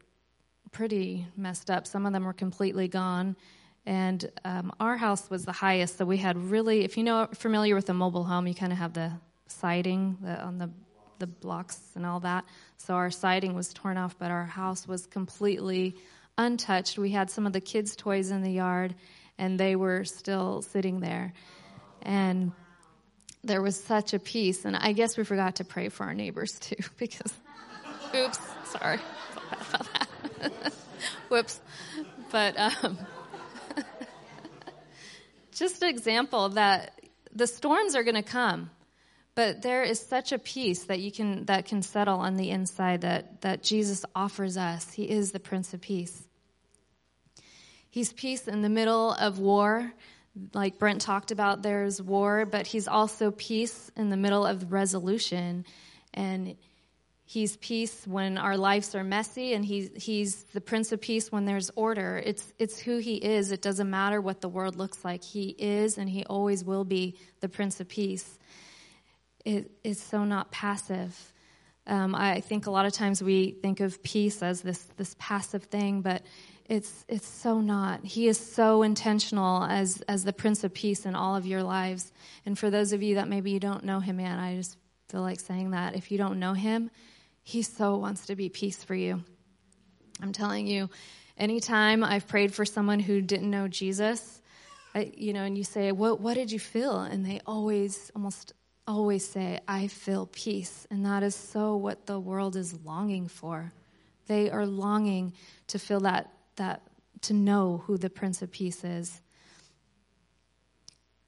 pretty 0.73 1.27
messed 1.37 1.71
up. 1.71 1.87
Some 1.87 2.07
of 2.07 2.13
them 2.13 2.25
were 2.25 2.33
completely 2.33 2.89
gone. 2.89 3.37
And 3.87 4.31
um, 4.45 4.73
our 4.81 4.97
house 4.97 5.29
was 5.29 5.45
the 5.45 5.53
highest, 5.53 5.99
so 5.99 6.07
we 6.07 6.17
had 6.17 6.39
really, 6.39 6.85
if 6.85 6.97
you 6.97 7.05
know, 7.05 7.29
familiar 7.35 7.75
with 7.75 7.91
a 7.91 7.95
mobile 7.95 8.25
home, 8.25 8.47
you 8.47 8.55
kind 8.55 8.73
of 8.73 8.79
have 8.79 8.95
the 8.95 9.13
siding 9.47 10.17
the, 10.23 10.43
on 10.43 10.59
the 10.59 10.71
the 11.19 11.27
blocks 11.27 11.93
and 11.95 12.05
all 12.05 12.21
that. 12.21 12.45
So 12.77 12.95
our 12.95 13.11
siding 13.11 13.55
was 13.55 13.73
torn 13.73 13.97
off, 13.97 14.17
but 14.19 14.31
our 14.31 14.45
house 14.45 14.89
was 14.89 15.07
completely 15.07 15.97
untouched. 16.39 16.99
We 16.99 17.11
had 17.11 17.31
some 17.31 17.47
of 17.47 17.53
the 17.53 17.61
kids' 17.61 17.95
toys 17.95 18.31
in 18.31 18.43
the 18.43 18.51
yard, 18.51 18.95
and 19.39 19.59
they 19.59 19.77
were 19.77 20.05
still 20.05 20.63
sitting 20.63 21.01
there. 21.01 21.33
And 22.03 22.53
there 23.47 23.63
was 23.63 23.83
such 23.83 24.15
a 24.15 24.19
peace. 24.19 24.65
And 24.65 24.77
I 24.77 24.93
guess 24.93 25.17
we 25.17 25.25
forgot 25.25 25.57
to 25.57 25.65
pray 25.65 25.89
for 25.89 26.05
our 26.05 26.15
neighbors 26.15 26.59
too, 26.59 26.77
because, 26.99 27.33
oops, 28.15 28.39
sorry. 28.67 28.99
Whoops. 31.29 31.61
But 32.31 32.59
um, 32.59 32.99
just 35.53 35.83
an 35.83 35.89
example 35.89 36.51
that 36.51 37.01
the 37.33 37.47
storms 37.47 37.95
are 37.95 38.03
going 38.03 38.17
to 38.17 38.23
come, 38.23 38.71
but 39.35 39.63
there 39.63 39.83
is 39.83 40.01
such 40.01 40.33
a 40.33 40.39
peace 40.39 40.85
that 40.85 41.01
you 41.01 41.11
can 41.13 41.45
that 41.47 41.67
can 41.67 41.83
settle 41.83 42.19
on 42.19 42.37
the 42.37 42.51
inside 42.51 43.03
that 43.03 43.41
that 43.43 43.63
Jesus 43.63 44.05
offers 44.15 44.57
us. 44.57 44.93
He 44.93 45.09
is 45.09 45.33
the 45.33 45.41
Prince 45.41 45.75
of 45.75 45.81
Peace. 45.81 46.25
He's 47.91 48.13
peace 48.13 48.49
in 48.49 48.63
the 48.63 48.69
middle 48.69 49.13
of 49.13 49.39
war. 49.39 49.93
Like 50.53 50.79
Brent 50.79 51.01
talked 51.01 51.31
about, 51.31 51.63
there's 51.63 52.03
war, 52.03 52.45
but 52.47 52.67
he's 52.67 52.89
also 52.89 53.31
peace 53.31 53.91
in 53.97 54.11
the 54.11 54.17
middle 54.17 54.45
of 54.45 54.73
resolution. 54.73 55.65
And 56.13 56.57
he's 57.25 57.57
peace 57.57 58.07
when 58.07 58.37
our 58.39 58.57
lives 58.57 58.95
are 58.95 59.05
messy, 59.05 59.55
and 59.55 59.65
he's, 59.65 59.91
he's 59.95 60.43
the 60.53 60.61
Prince 60.61 60.93
of 60.93 61.01
Peace 61.01 61.31
when 61.31 61.45
there's 61.45 61.71
order. 61.77 62.21
It's, 62.25 62.53
it's 62.59 62.79
who 62.79 62.99
he 62.99 63.15
is. 63.15 63.53
It 63.53 63.63
doesn't 63.63 63.89
matter 63.89 64.21
what 64.21 64.41
the 64.41 64.49
world 64.49 64.77
looks 64.77 65.05
like. 65.05 65.23
He 65.23 65.51
is, 65.51 65.99
and 65.99 66.09
he 66.09 66.25
always 66.25 66.65
will 66.65 66.85
be 66.85 67.17
the 67.41 67.49
Prince 67.49 67.81
of 67.81 67.89
Peace. 67.89 68.39
It 69.45 69.71
is 69.85 70.01
so 70.01 70.25
not 70.25 70.51
passive. 70.51 71.33
Um, 71.87 72.15
I 72.15 72.41
think 72.41 72.67
a 72.67 72.71
lot 72.71 72.87
of 72.87 72.93
times 72.93 73.23
we 73.23 73.53
think 73.53 73.81
of 73.81 74.03
peace 74.03 74.43
as 74.43 74.63
this 74.63 74.83
this 74.97 75.15
passive 75.19 75.65
thing, 75.65 76.01
but 76.01 76.23
it's 76.67 77.05
it's 77.09 77.27
so 77.27 77.61
not. 77.61 78.05
He 78.05 78.29
is 78.29 78.39
so 78.39 78.83
intentional 78.83 79.65
as 79.65 80.01
as 80.09 80.25
the 80.25 80.33
Prince 80.33 80.65
of 80.65 80.73
Peace 80.73 81.05
in 81.05 81.15
all 81.15 81.37
of 81.37 81.47
your 81.47 81.63
lives. 81.63 82.13
And 82.47 82.59
for 82.59 82.71
those 82.71 82.93
of 82.93 83.03
you 83.03 83.17
that 83.17 83.29
maybe 83.29 83.51
you 83.51 83.61
don't 83.61 83.85
know 83.85 84.01
him, 84.01 84.17
man, 84.17 84.39
I 84.39 84.57
just 84.57 84.77
feel 85.09 85.21
like 85.21 85.41
saying 85.41 85.73
that 85.73 85.95
if 85.95 86.11
you 86.11 86.19
don't 86.19 86.39
know 86.39 86.55
him, 86.55 86.91
he 87.43 87.63
so 87.63 87.97
wants 87.97 88.27
to 88.27 88.37
be 88.37 88.49
peace 88.49 88.83
for 88.83 88.95
you. 88.95 89.23
I'm 90.23 90.33
telling 90.33 90.67
you, 90.67 90.89
anytime 91.37 92.03
I've 92.03 92.27
prayed 92.27 92.55
for 92.55 92.65
someone 92.65 93.01
who 93.01 93.21
didn't 93.21 93.51
know 93.51 93.69
Jesus, 93.69 94.41
I, 94.95 95.13
you 95.17 95.33
know, 95.33 95.43
and 95.45 95.59
you 95.59 95.65
say, 95.65 95.93
"What 95.93 96.21
what 96.21 96.35
did 96.35 96.51
you 96.51 96.59
feel?" 96.59 97.01
and 97.01 97.27
they 97.27 97.41
always 97.47 98.11
almost 98.15 98.55
always 98.87 99.27
say, 99.27 99.61
I 99.67 99.87
feel 99.87 100.29
peace. 100.33 100.87
And 100.91 101.05
that 101.07 101.23
is 101.23 101.35
so 101.35 101.77
what 101.77 102.07
the 102.07 102.21
world 102.21 102.57
is 102.57 102.85
longing 102.85 103.29
for. 103.29 103.73
They 104.27 104.51
are 104.51 104.67
longing 104.67 105.33
to 105.69 105.79
feel 105.79 106.01
that, 106.01 106.31
that 106.57 106.83
to 107.23 107.33
know 107.33 107.83
who 107.87 107.97
the 107.97 108.11
Prince 108.11 108.43
of 108.43 108.51
Peace 108.51 108.85
is. 108.85 109.21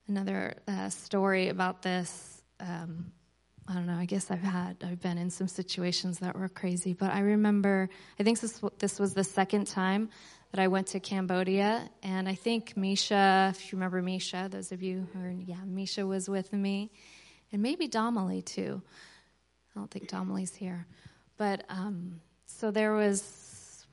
Another 0.09 0.55
uh, 0.69 0.89
story 0.89 1.49
about 1.49 1.83
this. 1.83 2.43
Um, 2.61 3.13
I 3.69 3.75
don't 3.75 3.87
know. 3.87 3.97
I 3.97 4.05
guess 4.05 4.31
I've 4.31 4.43
had 4.43 4.77
I've 4.85 5.01
been 5.01 5.19
in 5.19 5.31
some 5.31 5.49
situations 5.49 6.21
that 6.21 6.39
were 6.39 6.49
crazy, 6.49 6.93
but 6.93 7.11
I 7.13 7.21
remember. 7.21 7.89
I 8.21 8.23
think 8.23 8.39
this 8.39 8.63
this 8.79 9.01
was 9.01 9.15
the 9.15 9.25
second 9.25 9.67
time 9.67 10.11
that 10.53 10.61
I 10.61 10.69
went 10.69 10.87
to 10.89 11.01
Cambodia, 11.01 11.91
and 12.03 12.29
I 12.29 12.35
think 12.35 12.77
Misha, 12.77 13.53
if 13.55 13.73
you 13.73 13.77
remember 13.77 14.01
Misha, 14.03 14.49
those 14.51 14.71
of 14.71 14.83
you 14.83 15.09
who 15.13 15.21
are 15.21 15.31
yeah, 15.31 15.65
Misha 15.67 16.07
was 16.07 16.29
with 16.29 16.53
me, 16.53 16.93
and 17.51 17.61
maybe 17.61 17.89
Domily 17.89 18.43
too. 18.43 18.81
I 19.75 19.81
don't 19.81 19.91
think 19.91 20.09
Domily's 20.09 20.55
here, 20.55 20.87
but 21.37 21.65
um, 21.69 22.21
so 22.47 22.71
there 22.71 22.93
was. 22.93 23.46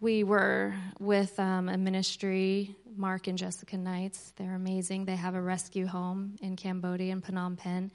We 0.04 0.26
were 0.26 0.76
with 1.00 1.40
um, 1.40 1.70
a 1.70 1.78
ministry, 1.78 2.76
Mark 2.94 3.28
and 3.28 3.38
Jessica 3.38 3.78
Knights. 3.78 4.34
They're 4.36 4.54
amazing. 4.54 5.06
They 5.06 5.16
have 5.16 5.34
a 5.34 5.42
rescue 5.42 5.88
home 5.88 6.36
in 6.42 6.58
Cambodia 6.58 7.14
in 7.14 7.22
Phnom 7.22 7.58
Penh, 7.58 7.90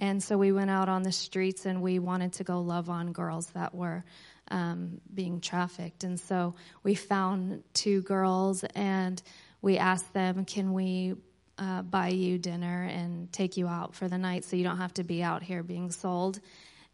and 0.00 0.22
so 0.22 0.38
we 0.38 0.50
went 0.50 0.70
out 0.70 0.88
on 0.88 1.02
the 1.02 1.12
streets 1.12 1.66
and 1.66 1.82
we 1.82 1.98
wanted 1.98 2.32
to 2.32 2.44
go 2.44 2.62
love 2.62 2.88
on 2.88 3.12
girls 3.12 3.48
that 3.48 3.74
were 3.74 4.02
um, 4.48 5.02
being 5.12 5.42
trafficked. 5.42 6.04
And 6.04 6.18
so 6.18 6.54
we 6.84 6.94
found 6.94 7.62
two 7.74 8.00
girls 8.00 8.64
and 8.74 9.22
we 9.60 9.76
asked 9.76 10.14
them, 10.14 10.46
"Can 10.46 10.72
we 10.72 11.16
uh, 11.58 11.82
buy 11.82 12.08
you 12.08 12.38
dinner 12.38 12.84
and 12.84 13.30
take 13.30 13.58
you 13.58 13.68
out 13.68 13.94
for 13.94 14.08
the 14.08 14.16
night 14.16 14.46
so 14.46 14.56
you 14.56 14.64
don't 14.64 14.78
have 14.78 14.94
to 14.94 15.04
be 15.04 15.22
out 15.22 15.42
here 15.42 15.62
being 15.62 15.90
sold. 15.90 16.40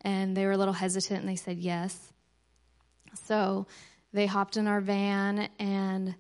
And 0.00 0.36
they 0.36 0.46
were 0.46 0.52
a 0.52 0.58
little 0.58 0.74
hesitant 0.74 1.20
and 1.20 1.28
they 1.28 1.36
said 1.36 1.58
yes. 1.58 1.96
So 3.26 3.68
they 4.12 4.26
hopped 4.26 4.56
in 4.56 4.66
our 4.66 4.80
van 4.80 5.48
and 5.58 6.14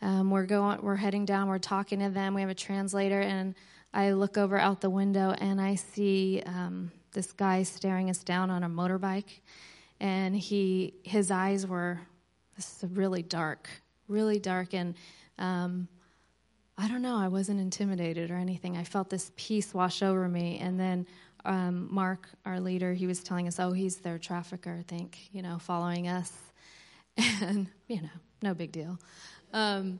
um, 0.00 0.30
we're 0.30 0.46
going, 0.46 0.82
we're 0.82 0.96
heading 0.96 1.24
down, 1.24 1.48
we're 1.48 1.58
talking 1.58 2.00
to 2.00 2.10
them. 2.10 2.34
We 2.34 2.40
have 2.40 2.50
a 2.50 2.54
translator 2.54 3.20
and 3.20 3.54
I 3.94 4.12
look 4.12 4.38
over 4.38 4.58
out 4.58 4.80
the 4.80 4.90
window 4.90 5.34
and 5.38 5.60
I 5.60 5.74
see 5.74 6.42
um, 6.46 6.90
this 7.12 7.32
guy 7.32 7.62
staring 7.62 8.10
us 8.10 8.22
down 8.24 8.50
on 8.50 8.62
a 8.62 8.68
motorbike, 8.68 9.40
and 10.00 10.34
he 10.36 10.94
his 11.04 11.30
eyes 11.30 11.66
were 11.66 12.00
really 12.90 13.22
dark, 13.22 13.68
really 14.08 14.38
dark, 14.38 14.74
and 14.74 14.94
um, 15.38 15.88
I 16.78 16.88
don't 16.88 17.02
know. 17.02 17.16
I 17.16 17.28
wasn't 17.28 17.60
intimidated 17.60 18.30
or 18.30 18.36
anything. 18.36 18.76
I 18.76 18.84
felt 18.84 19.10
this 19.10 19.30
peace 19.36 19.74
wash 19.74 20.02
over 20.02 20.28
me, 20.28 20.58
and 20.58 20.80
then 20.80 21.06
um, 21.44 21.88
Mark, 21.92 22.28
our 22.46 22.60
leader, 22.60 22.94
he 22.94 23.06
was 23.06 23.22
telling 23.22 23.46
us, 23.46 23.60
"Oh, 23.60 23.72
he's 23.72 23.96
their 23.96 24.18
trafficker, 24.18 24.76
I 24.78 24.82
think, 24.82 25.18
you 25.32 25.42
know, 25.42 25.58
following 25.58 26.08
us," 26.08 26.32
and 27.42 27.68
you 27.88 28.02
know, 28.02 28.08
no 28.42 28.54
big 28.54 28.72
deal. 28.72 28.98
Um, 29.52 29.98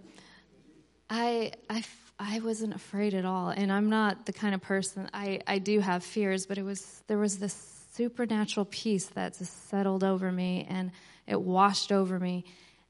I, 1.10 1.52
I, 1.68 1.84
I 2.18 2.40
wasn't 2.40 2.74
afraid 2.74 3.12
at 3.12 3.24
all, 3.24 3.50
and 3.50 3.70
I'm 3.70 3.90
not 3.90 4.24
the 4.24 4.32
kind 4.32 4.54
of 4.54 4.62
person. 4.62 5.10
I, 5.12 5.40
I 5.46 5.58
do 5.58 5.80
have 5.80 6.02
fears, 6.02 6.46
but 6.46 6.56
it 6.56 6.62
was 6.62 7.02
there 7.06 7.18
was 7.18 7.38
this 7.38 7.54
supernatural 7.92 8.66
peace 8.70 9.06
that 9.08 9.36
just 9.36 9.68
settled 9.68 10.04
over 10.04 10.32
me, 10.32 10.66
and 10.70 10.90
it 11.26 11.40
washed 11.40 11.92
over 11.92 12.18
me, 12.18 12.44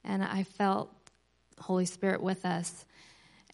and 0.05 0.23
I 0.23 0.45
felt 0.45 0.91
Holy 1.59 1.87
Spirit 1.87 2.23
with 2.23 2.45
us. 2.47 2.85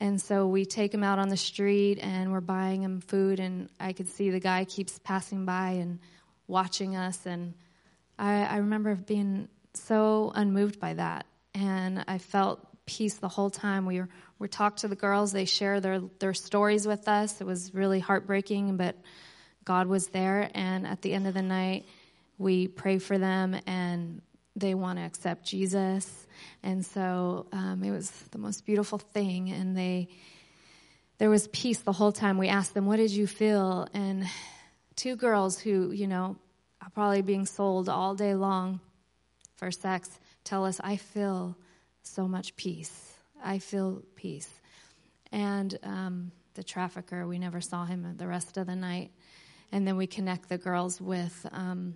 And 0.00 0.20
so 0.20 0.46
we 0.46 0.64
take 0.64 0.94
him 0.94 1.02
out 1.02 1.18
on 1.18 1.28
the 1.28 1.36
street, 1.36 1.98
and 2.00 2.30
we're 2.30 2.40
buying 2.40 2.82
him 2.82 3.00
food, 3.00 3.40
and 3.40 3.70
I 3.80 3.94
could 3.94 4.08
see 4.08 4.30
the 4.30 4.40
guy 4.40 4.64
keeps 4.64 4.98
passing 4.98 5.44
by 5.44 5.70
and 5.70 5.98
watching 6.46 6.94
us, 6.94 7.24
and 7.24 7.54
I, 8.18 8.44
I 8.44 8.56
remember 8.58 8.94
being 8.94 9.48
so 9.78 10.32
unmoved 10.34 10.80
by 10.80 10.94
that, 10.94 11.26
and 11.54 12.04
I 12.06 12.18
felt 12.18 12.60
peace 12.86 13.14
the 13.16 13.28
whole 13.28 13.50
time. 13.50 13.86
We 13.86 14.00
were 14.00 14.08
we 14.38 14.48
talked 14.48 14.80
to 14.80 14.88
the 14.88 14.96
girls; 14.96 15.32
they 15.32 15.44
share 15.44 15.80
their 15.80 16.00
their 16.00 16.34
stories 16.34 16.86
with 16.86 17.08
us. 17.08 17.40
It 17.40 17.46
was 17.46 17.74
really 17.74 18.00
heartbreaking, 18.00 18.76
but 18.76 18.96
God 19.64 19.86
was 19.86 20.08
there. 20.08 20.50
And 20.54 20.86
at 20.86 21.02
the 21.02 21.12
end 21.12 21.26
of 21.26 21.34
the 21.34 21.42
night, 21.42 21.86
we 22.38 22.68
pray 22.68 22.98
for 22.98 23.18
them, 23.18 23.56
and 23.66 24.22
they 24.56 24.74
want 24.74 24.98
to 24.98 25.04
accept 25.04 25.44
Jesus. 25.44 26.26
And 26.62 26.84
so 26.84 27.46
um, 27.52 27.82
it 27.84 27.90
was 27.90 28.10
the 28.30 28.38
most 28.38 28.64
beautiful 28.64 28.98
thing, 28.98 29.50
and 29.50 29.76
they 29.76 30.08
there 31.18 31.30
was 31.30 31.48
peace 31.48 31.80
the 31.80 31.92
whole 31.92 32.12
time. 32.12 32.38
We 32.38 32.48
asked 32.48 32.74
them, 32.74 32.86
"What 32.86 32.96
did 32.96 33.10
you 33.10 33.26
feel?" 33.26 33.88
And 33.92 34.26
two 34.96 35.16
girls 35.16 35.60
who, 35.60 35.92
you 35.92 36.06
know, 36.06 36.36
are 36.82 36.90
probably 36.90 37.22
being 37.22 37.46
sold 37.46 37.88
all 37.88 38.14
day 38.14 38.34
long 38.34 38.80
for 39.58 39.70
sex 39.70 40.18
tell 40.44 40.64
us, 40.64 40.80
"I 40.82 40.96
feel 40.96 41.56
so 42.02 42.26
much 42.26 42.56
peace. 42.56 43.18
I 43.44 43.58
feel 43.58 44.02
peace." 44.16 44.48
And 45.30 45.78
um, 45.82 46.32
the 46.54 46.64
trafficker, 46.64 47.26
we 47.26 47.38
never 47.38 47.60
saw 47.60 47.84
him 47.84 48.14
the 48.16 48.26
rest 48.26 48.56
of 48.56 48.66
the 48.66 48.76
night. 48.76 49.10
And 49.70 49.86
then 49.86 49.96
we 49.96 50.06
connect 50.06 50.48
the 50.48 50.58
girls 50.58 51.00
with 51.00 51.46
um, 51.52 51.94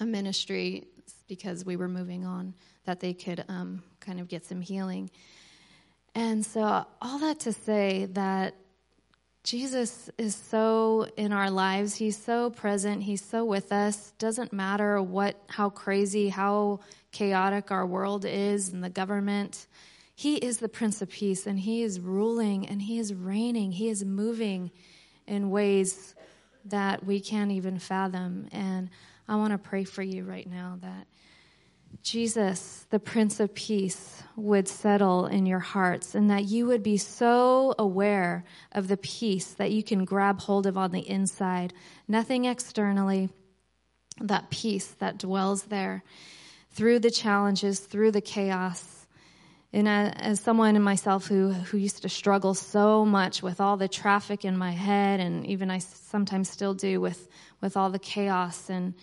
a 0.00 0.06
ministry 0.06 0.86
because 1.28 1.64
we 1.64 1.76
were 1.76 1.88
moving 1.88 2.24
on 2.24 2.54
that 2.84 3.00
they 3.00 3.12
could 3.12 3.44
um, 3.48 3.82
kind 4.00 4.20
of 4.20 4.28
get 4.28 4.44
some 4.44 4.60
healing. 4.60 5.10
And 6.14 6.46
so, 6.46 6.86
all 7.02 7.18
that 7.18 7.40
to 7.40 7.52
say 7.52 8.06
that 8.12 8.54
Jesus 9.46 10.10
is 10.18 10.34
so 10.34 11.06
in 11.16 11.30
our 11.30 11.52
lives. 11.52 11.94
He's 11.94 12.20
so 12.20 12.50
present. 12.50 13.04
He's 13.04 13.24
so 13.24 13.44
with 13.44 13.70
us. 13.70 14.12
Doesn't 14.18 14.52
matter 14.52 15.00
what, 15.00 15.40
how 15.46 15.70
crazy, 15.70 16.28
how 16.28 16.80
chaotic 17.12 17.70
our 17.70 17.86
world 17.86 18.24
is 18.24 18.70
and 18.70 18.82
the 18.82 18.90
government. 18.90 19.68
He 20.16 20.34
is 20.34 20.58
the 20.58 20.68
Prince 20.68 21.00
of 21.00 21.10
Peace 21.10 21.46
and 21.46 21.60
He 21.60 21.84
is 21.84 22.00
ruling 22.00 22.66
and 22.66 22.82
He 22.82 22.98
is 22.98 23.14
reigning. 23.14 23.70
He 23.70 23.88
is 23.88 24.04
moving 24.04 24.72
in 25.28 25.50
ways 25.50 26.16
that 26.64 27.06
we 27.06 27.20
can't 27.20 27.52
even 27.52 27.78
fathom. 27.78 28.48
And 28.50 28.90
I 29.28 29.36
want 29.36 29.52
to 29.52 29.58
pray 29.58 29.84
for 29.84 30.02
you 30.02 30.24
right 30.24 30.50
now 30.50 30.78
that 30.82 31.06
Jesus, 32.06 32.86
the 32.90 33.00
Prince 33.00 33.40
of 33.40 33.52
Peace, 33.52 34.22
would 34.36 34.68
settle 34.68 35.26
in 35.26 35.44
your 35.44 35.58
hearts 35.58 36.14
and 36.14 36.30
that 36.30 36.44
you 36.44 36.64
would 36.66 36.84
be 36.84 36.98
so 36.98 37.74
aware 37.80 38.44
of 38.70 38.86
the 38.86 38.96
peace 38.96 39.54
that 39.54 39.72
you 39.72 39.82
can 39.82 40.04
grab 40.04 40.38
hold 40.38 40.68
of 40.68 40.78
on 40.78 40.92
the 40.92 41.00
inside, 41.00 41.74
nothing 42.06 42.44
externally, 42.44 43.28
that 44.20 44.50
peace 44.50 44.86
that 45.00 45.18
dwells 45.18 45.64
there 45.64 46.04
through 46.70 47.00
the 47.00 47.10
challenges, 47.10 47.80
through 47.80 48.12
the 48.12 48.20
chaos. 48.20 49.08
And 49.72 49.88
as 49.88 50.38
someone 50.38 50.76
in 50.76 50.82
myself 50.82 51.26
who, 51.26 51.50
who 51.50 51.76
used 51.76 52.02
to 52.02 52.08
struggle 52.08 52.54
so 52.54 53.04
much 53.04 53.42
with 53.42 53.60
all 53.60 53.76
the 53.76 53.88
traffic 53.88 54.44
in 54.44 54.56
my 54.56 54.70
head, 54.70 55.18
and 55.18 55.44
even 55.44 55.72
I 55.72 55.78
sometimes 55.78 56.50
still 56.50 56.72
do 56.72 57.00
with, 57.00 57.28
with 57.60 57.76
all 57.76 57.90
the 57.90 57.98
chaos 57.98 58.70
and, 58.70 58.94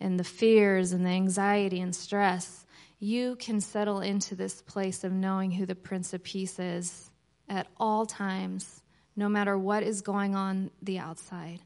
and 0.00 0.18
the 0.18 0.24
fears 0.24 0.92
and 0.92 1.04
the 1.04 1.10
anxiety 1.10 1.80
and 1.80 1.94
stress, 1.94 2.64
you 2.98 3.36
can 3.36 3.60
settle 3.60 4.00
into 4.00 4.34
this 4.34 4.62
place 4.62 5.04
of 5.04 5.12
knowing 5.12 5.50
who 5.50 5.66
the 5.66 5.74
Prince 5.74 6.12
of 6.12 6.22
Peace 6.22 6.58
is 6.58 7.10
at 7.48 7.66
all 7.78 8.06
times, 8.06 8.82
no 9.16 9.28
matter 9.28 9.58
what 9.58 9.82
is 9.82 10.02
going 10.02 10.34
on 10.34 10.70
the 10.82 10.98
outside. 10.98 11.60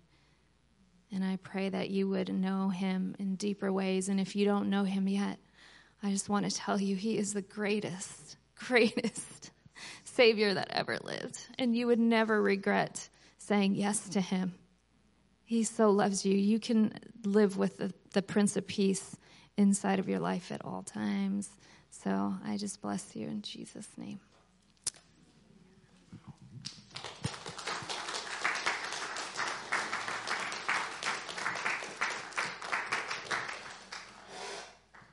And 1.13 1.25
I 1.25 1.37
pray 1.37 1.69
that 1.69 1.91
you 1.91 2.09
would 2.09 2.33
know 2.35 2.71
him 2.71 3.15
in 3.19 3.37
deeper 3.37 3.73
ways. 3.73 4.09
And 4.09 4.19
if 4.19 4.35
you 4.35 4.45
don't 4.45 4.71
know 4.71 4.83
him 4.83 5.07
yet, 5.07 5.39
I 6.03 6.11
just 6.11 6.29
want 6.29 6.51
to 6.51 6.57
tell 6.57 6.81
you, 6.81 6.97
he 6.97 7.17
is 7.17 7.33
the 7.33 7.43
greatest, 7.43 8.37
greatest 8.57 9.53
Savior 10.05 10.55
that 10.55 10.71
ever 10.71 10.99
lived. 11.03 11.39
And 11.59 11.77
you 11.77 11.87
would 11.87 12.01
never 12.01 12.43
regret 12.43 13.09
saying 13.39 13.77
yes 13.77 14.09
to 14.11 14.21
him. 14.21 14.55
He 15.45 15.63
so 15.63 15.91
loves 15.91 16.25
you. 16.25 16.37
You 16.37 16.59
can 16.59 16.99
live 17.25 17.57
with 17.57 17.77
the, 17.77 17.93
the 18.15 18.23
Prince 18.23 18.57
of 18.57 18.67
Peace 18.67 19.17
inside 19.57 19.99
of 19.99 20.09
your 20.09 20.21
life 20.21 20.51
at 20.51 20.65
all 20.65 20.83
times. 20.83 21.51
So 21.91 22.35
I 22.45 22.57
just 22.57 22.81
bless 22.81 23.15
you 23.15 23.27
in 23.27 23.43
Jesus' 23.43 23.89
name. 23.99 24.21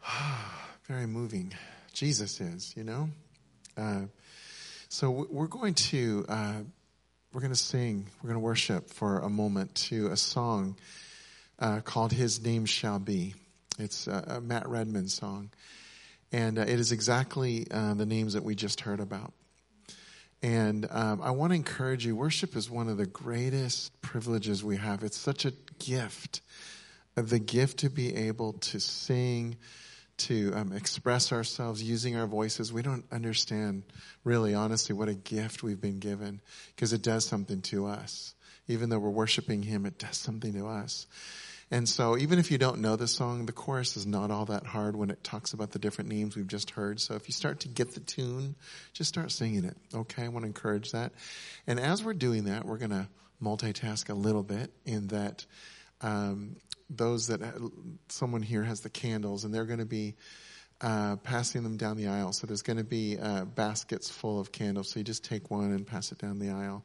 Very 0.87 1.07
moving. 1.07 1.53
Jesus 1.91 2.39
is, 2.39 2.73
you 2.77 2.83
know? 2.83 3.09
Uh, 3.75 4.01
so 4.89 5.09
we're 5.29 5.47
going 5.47 5.73
to. 5.73 6.25
Uh, 6.29 6.61
we're 7.33 7.39
going 7.39 7.53
to 7.53 7.57
sing, 7.57 8.07
we're 8.21 8.27
going 8.27 8.41
to 8.41 8.43
worship 8.43 8.89
for 8.89 9.19
a 9.19 9.29
moment 9.29 9.73
to 9.73 10.07
a 10.07 10.17
song 10.17 10.75
uh, 11.59 11.81
called 11.81 12.11
His 12.11 12.43
Name 12.43 12.65
Shall 12.65 12.99
Be. 12.99 13.35
It's 13.79 14.07
a, 14.07 14.35
a 14.37 14.41
Matt 14.41 14.67
Redman 14.67 15.07
song. 15.07 15.51
And 16.31 16.57
uh, 16.57 16.61
it 16.61 16.79
is 16.79 16.91
exactly 16.91 17.67
uh, 17.69 17.93
the 17.93 18.05
names 18.05 18.33
that 18.33 18.43
we 18.43 18.55
just 18.55 18.81
heard 18.81 18.99
about. 18.99 19.33
And 20.43 20.87
um, 20.89 21.21
I 21.21 21.31
want 21.31 21.51
to 21.51 21.55
encourage 21.55 22.05
you 22.05 22.15
worship 22.15 22.55
is 22.55 22.69
one 22.69 22.89
of 22.89 22.97
the 22.97 23.05
greatest 23.05 24.01
privileges 24.01 24.63
we 24.63 24.77
have. 24.77 25.03
It's 25.03 25.17
such 25.17 25.45
a 25.45 25.53
gift. 25.77 26.41
The 27.15 27.39
gift 27.39 27.79
to 27.79 27.89
be 27.89 28.15
able 28.15 28.53
to 28.53 28.79
sing, 28.79 29.57
to 30.17 30.53
um, 30.55 30.71
express 30.71 31.31
ourselves 31.31 31.83
using 31.83 32.15
our 32.15 32.25
voices. 32.25 32.73
We 32.73 32.81
don't 32.81 33.05
understand, 33.11 33.83
really, 34.23 34.55
honestly, 34.55 34.95
what 34.95 35.09
a 35.09 35.13
gift 35.13 35.61
we've 35.61 35.81
been 35.81 35.99
given 35.99 36.41
because 36.75 36.93
it 36.93 37.01
does 37.03 37.25
something 37.25 37.61
to 37.63 37.85
us. 37.85 38.33
Even 38.71 38.89
though 38.89 38.99
we're 38.99 39.09
worshiping 39.09 39.63
Him, 39.63 39.85
it 39.85 39.97
does 39.97 40.17
something 40.17 40.53
to 40.53 40.67
us. 40.67 41.07
And 41.73 41.87
so, 41.87 42.17
even 42.17 42.37
if 42.37 42.51
you 42.51 42.57
don't 42.57 42.79
know 42.79 42.97
the 42.97 43.07
song, 43.07 43.45
the 43.45 43.53
chorus 43.53 43.95
is 43.95 44.05
not 44.05 44.29
all 44.29 44.45
that 44.45 44.65
hard 44.65 44.97
when 44.97 45.09
it 45.09 45.23
talks 45.23 45.53
about 45.53 45.71
the 45.71 45.79
different 45.79 46.09
names 46.09 46.35
we've 46.35 46.47
just 46.47 46.71
heard. 46.71 46.99
So, 46.99 47.15
if 47.15 47.29
you 47.29 47.33
start 47.33 47.61
to 47.61 47.69
get 47.69 47.93
the 47.93 48.01
tune, 48.01 48.55
just 48.91 49.07
start 49.07 49.31
singing 49.31 49.63
it. 49.63 49.77
Okay? 49.93 50.25
I 50.25 50.27
want 50.27 50.43
to 50.43 50.47
encourage 50.47 50.91
that. 50.91 51.13
And 51.67 51.79
as 51.79 52.03
we're 52.03 52.13
doing 52.13 52.45
that, 52.45 52.65
we're 52.65 52.77
going 52.77 52.91
to 52.91 53.07
multitask 53.41 54.09
a 54.09 54.13
little 54.13 54.43
bit 54.43 54.71
in 54.85 55.07
that 55.07 55.45
um, 56.01 56.57
those 56.89 57.27
that 57.27 57.39
someone 58.09 58.41
here 58.41 58.63
has 58.63 58.81
the 58.81 58.89
candles 58.89 59.45
and 59.45 59.53
they're 59.53 59.65
going 59.65 59.79
to 59.79 59.85
be 59.85 60.15
uh, 60.81 61.15
passing 61.17 61.63
them 61.63 61.77
down 61.77 61.95
the 61.95 62.07
aisle. 62.07 62.33
So 62.33 62.47
there's 62.47 62.63
going 62.63 62.77
to 62.77 62.83
be 62.83 63.17
uh, 63.17 63.45
baskets 63.45 64.09
full 64.09 64.39
of 64.39 64.51
candles. 64.51 64.89
So 64.89 64.99
you 64.99 65.03
just 65.03 65.23
take 65.23 65.49
one 65.49 65.71
and 65.71 65.87
pass 65.87 66.11
it 66.11 66.17
down 66.17 66.39
the 66.39 66.49
aisle 66.49 66.83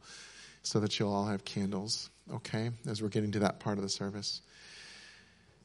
so 0.67 0.79
that 0.81 0.99
you'll 0.99 1.13
all 1.13 1.25
have 1.27 1.45
candles, 1.45 2.09
okay, 2.31 2.71
as 2.87 3.01
we're 3.01 3.07
getting 3.07 3.31
to 3.31 3.39
that 3.39 3.59
part 3.59 3.77
of 3.77 3.83
the 3.83 3.89
service. 3.89 4.41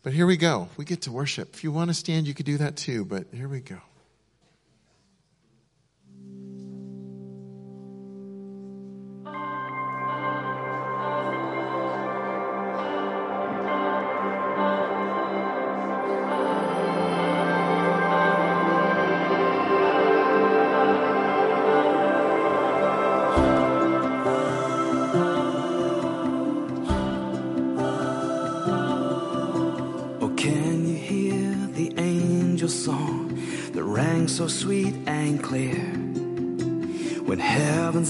But 0.02 0.12
here 0.12 0.26
we 0.26 0.36
go. 0.36 0.68
We 0.76 0.84
get 0.84 1.02
to 1.02 1.12
worship. 1.12 1.54
If 1.54 1.64
you 1.64 1.72
want 1.72 1.90
to 1.90 1.94
stand, 1.94 2.26
you 2.26 2.34
could 2.34 2.46
do 2.46 2.58
that 2.58 2.76
too, 2.76 3.04
but 3.04 3.26
here 3.32 3.48
we 3.48 3.60
go. 3.60 3.78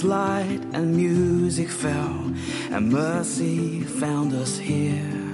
Light 0.04 0.60
and 0.72 0.96
music 0.96 1.68
fell, 1.68 2.32
and 2.70 2.90
mercy 2.90 3.80
found 3.80 4.32
us 4.32 4.58
here. 4.58 5.32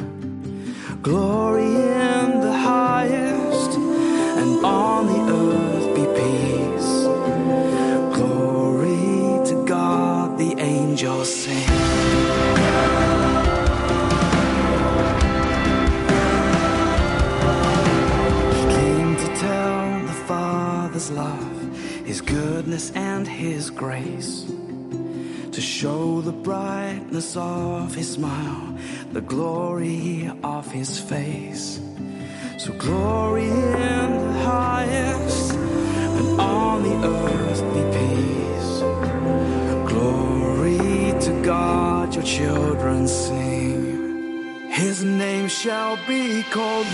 Glory 1.03 1.65
in 1.65 2.41
the 2.41 2.53
highest, 2.53 3.73
and 4.41 4.65
on 4.65 5.07
the 5.07 5.21
earth 5.33 5.89
be 5.97 6.05
peace. 6.21 6.93
Glory 8.17 9.47
to 9.47 9.65
God, 9.67 10.39
the 10.39 10.55
angels 10.59 11.33
sing. 11.33 11.68
Brightness 27.09 27.37
of 27.37 27.95
His 27.95 28.13
smile, 28.13 28.77
the 29.13 29.23
glory 29.23 30.31
of 30.45 30.71
His 30.71 31.01
face. 31.01 31.81
So 32.59 32.73
glory 32.75 33.49
in 33.49 34.11
the 34.13 34.33
highest, 34.45 35.55
and 35.55 36.41
on 36.41 36.83
the 36.83 36.97
earth 37.07 37.63
be 37.73 37.83
peace. 37.99 38.81
Glory 39.91 41.19
to 41.21 41.43
God, 41.43 42.15
your 42.15 42.25
children 42.25 43.09
sing. 43.09 44.69
His 44.71 45.03
name 45.03 45.49
shall 45.49 45.97
be 46.07 46.43
called 46.43 46.87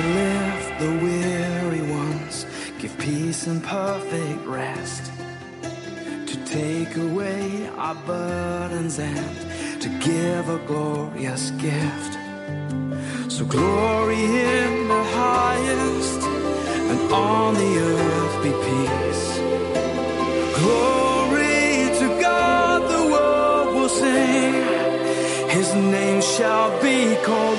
to 0.00 0.06
lift 0.08 0.78
the 0.78 0.90
weary 1.04 1.82
ones, 1.82 2.46
give 2.78 2.96
peace 2.98 3.46
and 3.46 3.62
perfect 3.62 4.46
rest, 4.46 5.10
to 6.26 6.36
take 6.44 6.96
away 6.96 7.68
our 7.76 7.94
burdens 8.06 8.98
and 8.98 9.80
to 9.82 9.88
give 9.98 10.48
a 10.48 10.58
glorious 10.66 11.50
gift. 11.66 12.12
So 13.28 13.44
glory 13.44 14.24
in 14.24 14.88
the 14.88 15.04
highest, 15.20 16.20
and 16.90 17.00
on 17.12 17.54
the 17.54 17.72
earth 17.92 18.36
be 18.44 18.52
peace. 18.68 19.26
Glory 20.60 21.98
to 22.00 22.06
God, 22.20 22.80
the 22.94 23.02
world 23.12 23.74
will 23.76 23.88
sing. 23.88 24.54
His 25.50 25.74
name 25.74 26.22
shall 26.22 26.70
be 26.80 27.16
called 27.24 27.58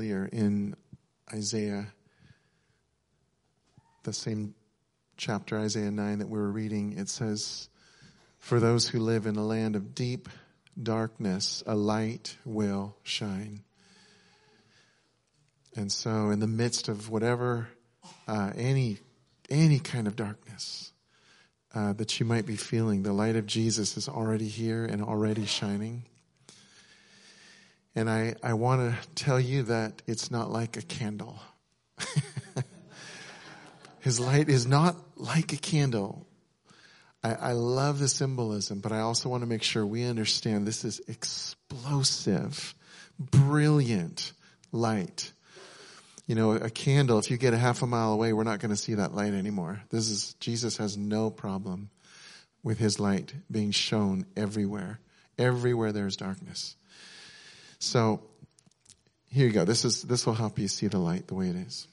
earlier 0.00 0.30
in 0.32 0.74
Isaiah, 1.30 1.86
the 4.04 4.14
same 4.14 4.54
chapter, 5.18 5.58
Isaiah 5.58 5.90
9, 5.90 6.20
that 6.20 6.28
we 6.30 6.38
were 6.38 6.50
reading, 6.50 6.96
it 6.96 7.10
says, 7.10 7.68
For 8.38 8.60
those 8.60 8.88
who 8.88 8.98
live 8.98 9.26
in 9.26 9.36
a 9.36 9.44
land 9.44 9.76
of 9.76 9.94
deep 9.94 10.30
darkness, 10.82 11.62
a 11.66 11.74
light 11.74 12.38
will 12.46 12.96
shine. 13.02 13.60
And 15.76 15.92
so, 15.92 16.30
in 16.30 16.40
the 16.40 16.46
midst 16.46 16.88
of 16.88 17.10
whatever, 17.10 17.68
uh, 18.26 18.52
any, 18.56 19.00
any 19.50 19.80
kind 19.80 20.06
of 20.06 20.16
darkness 20.16 20.92
uh, 21.74 21.92
that 21.92 22.18
you 22.18 22.24
might 22.24 22.46
be 22.46 22.56
feeling, 22.56 23.02
the 23.02 23.12
light 23.12 23.36
of 23.36 23.44
Jesus 23.44 23.98
is 23.98 24.08
already 24.08 24.48
here 24.48 24.82
and 24.82 25.02
already 25.02 25.44
shining. 25.44 26.04
And 27.94 28.08
I, 28.08 28.34
I 28.42 28.54
want 28.54 28.92
to 28.92 29.08
tell 29.14 29.40
you 29.40 29.64
that 29.64 30.02
it's 30.06 30.30
not 30.30 30.50
like 30.50 30.76
a 30.76 30.82
candle. 30.82 31.40
His 34.00 34.20
light 34.20 34.48
is 34.48 34.66
not 34.66 34.96
like 35.16 35.52
a 35.52 35.56
candle. 35.56 36.26
I, 37.22 37.34
I 37.34 37.52
love 37.52 37.98
the 37.98 38.08
symbolism, 38.08 38.80
but 38.80 38.92
I 38.92 39.00
also 39.00 39.28
want 39.28 39.42
to 39.42 39.46
make 39.46 39.62
sure 39.62 39.84
we 39.84 40.04
understand 40.04 40.66
this 40.66 40.84
is 40.84 41.00
explosive, 41.08 42.74
brilliant 43.18 44.32
light. 44.72 45.32
You 46.26 46.36
know, 46.36 46.52
a 46.52 46.70
candle, 46.70 47.18
if 47.18 47.30
you 47.30 47.36
get 47.36 47.54
a 47.54 47.58
half 47.58 47.82
a 47.82 47.86
mile 47.86 48.12
away, 48.12 48.32
we're 48.32 48.44
not 48.44 48.60
going 48.60 48.70
to 48.70 48.76
see 48.76 48.94
that 48.94 49.14
light 49.14 49.34
anymore. 49.34 49.82
This 49.90 50.08
is, 50.08 50.34
Jesus 50.34 50.76
has 50.76 50.96
no 50.96 51.28
problem 51.28 51.90
with 52.62 52.78
his 52.78 53.00
light 53.00 53.34
being 53.50 53.72
shown 53.72 54.26
everywhere. 54.36 55.00
Everywhere 55.38 55.92
there's 55.92 56.16
darkness. 56.16 56.76
So, 57.80 58.20
here 59.30 59.46
you 59.46 59.52
go. 59.52 59.64
This 59.64 59.84
is, 59.84 60.02
this 60.02 60.26
will 60.26 60.34
help 60.34 60.58
you 60.58 60.68
see 60.68 60.86
the 60.86 60.98
light 60.98 61.26
the 61.26 61.34
way 61.34 61.48
it 61.48 61.56
is. 61.56 61.88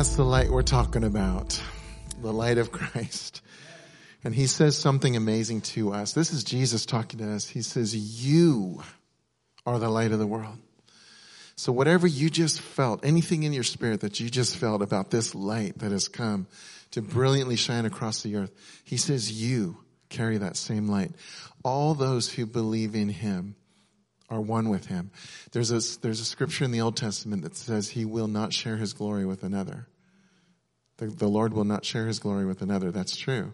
That's 0.00 0.16
the 0.16 0.24
light 0.24 0.48
we're 0.48 0.62
talking 0.62 1.04
about. 1.04 1.62
The 2.22 2.32
light 2.32 2.56
of 2.56 2.72
Christ. 2.72 3.42
And 4.24 4.34
he 4.34 4.46
says 4.46 4.78
something 4.78 5.14
amazing 5.14 5.60
to 5.60 5.92
us. 5.92 6.14
This 6.14 6.32
is 6.32 6.42
Jesus 6.42 6.86
talking 6.86 7.18
to 7.18 7.30
us. 7.30 7.46
He 7.46 7.60
says, 7.60 7.94
you 8.24 8.82
are 9.66 9.78
the 9.78 9.90
light 9.90 10.12
of 10.12 10.18
the 10.18 10.26
world. 10.26 10.56
So 11.54 11.70
whatever 11.70 12.06
you 12.06 12.30
just 12.30 12.62
felt, 12.62 13.04
anything 13.04 13.42
in 13.42 13.52
your 13.52 13.62
spirit 13.62 14.00
that 14.00 14.20
you 14.20 14.30
just 14.30 14.56
felt 14.56 14.80
about 14.80 15.10
this 15.10 15.34
light 15.34 15.80
that 15.80 15.92
has 15.92 16.08
come 16.08 16.46
to 16.92 17.02
brilliantly 17.02 17.56
shine 17.56 17.84
across 17.84 18.22
the 18.22 18.36
earth, 18.36 18.52
he 18.84 18.96
says 18.96 19.30
you 19.30 19.76
carry 20.08 20.38
that 20.38 20.56
same 20.56 20.88
light. 20.88 21.10
All 21.62 21.92
those 21.92 22.32
who 22.32 22.46
believe 22.46 22.94
in 22.94 23.10
him 23.10 23.54
are 24.30 24.40
one 24.40 24.68
with 24.68 24.86
him. 24.86 25.10
There's 25.52 25.72
a, 25.72 26.00
there's 26.00 26.20
a 26.20 26.24
scripture 26.24 26.64
in 26.64 26.70
the 26.70 26.80
Old 26.80 26.96
Testament 26.96 27.42
that 27.42 27.56
says 27.56 27.90
he 27.90 28.04
will 28.04 28.28
not 28.28 28.52
share 28.52 28.76
his 28.76 28.92
glory 28.92 29.26
with 29.26 29.42
another. 29.42 29.88
The, 30.98 31.06
the 31.06 31.28
Lord 31.28 31.52
will 31.52 31.64
not 31.64 31.84
share 31.84 32.06
his 32.06 32.20
glory 32.20 32.46
with 32.46 32.62
another. 32.62 32.90
That's 32.90 33.16
true. 33.16 33.52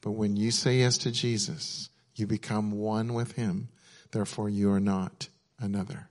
But 0.00 0.12
when 0.12 0.36
you 0.36 0.50
say 0.50 0.78
yes 0.78 0.98
to 0.98 1.10
Jesus, 1.10 1.90
you 2.14 2.26
become 2.26 2.72
one 2.72 3.14
with 3.14 3.32
him. 3.32 3.68
Therefore, 4.12 4.48
you 4.48 4.70
are 4.72 4.80
not 4.80 5.28
another. 5.58 6.08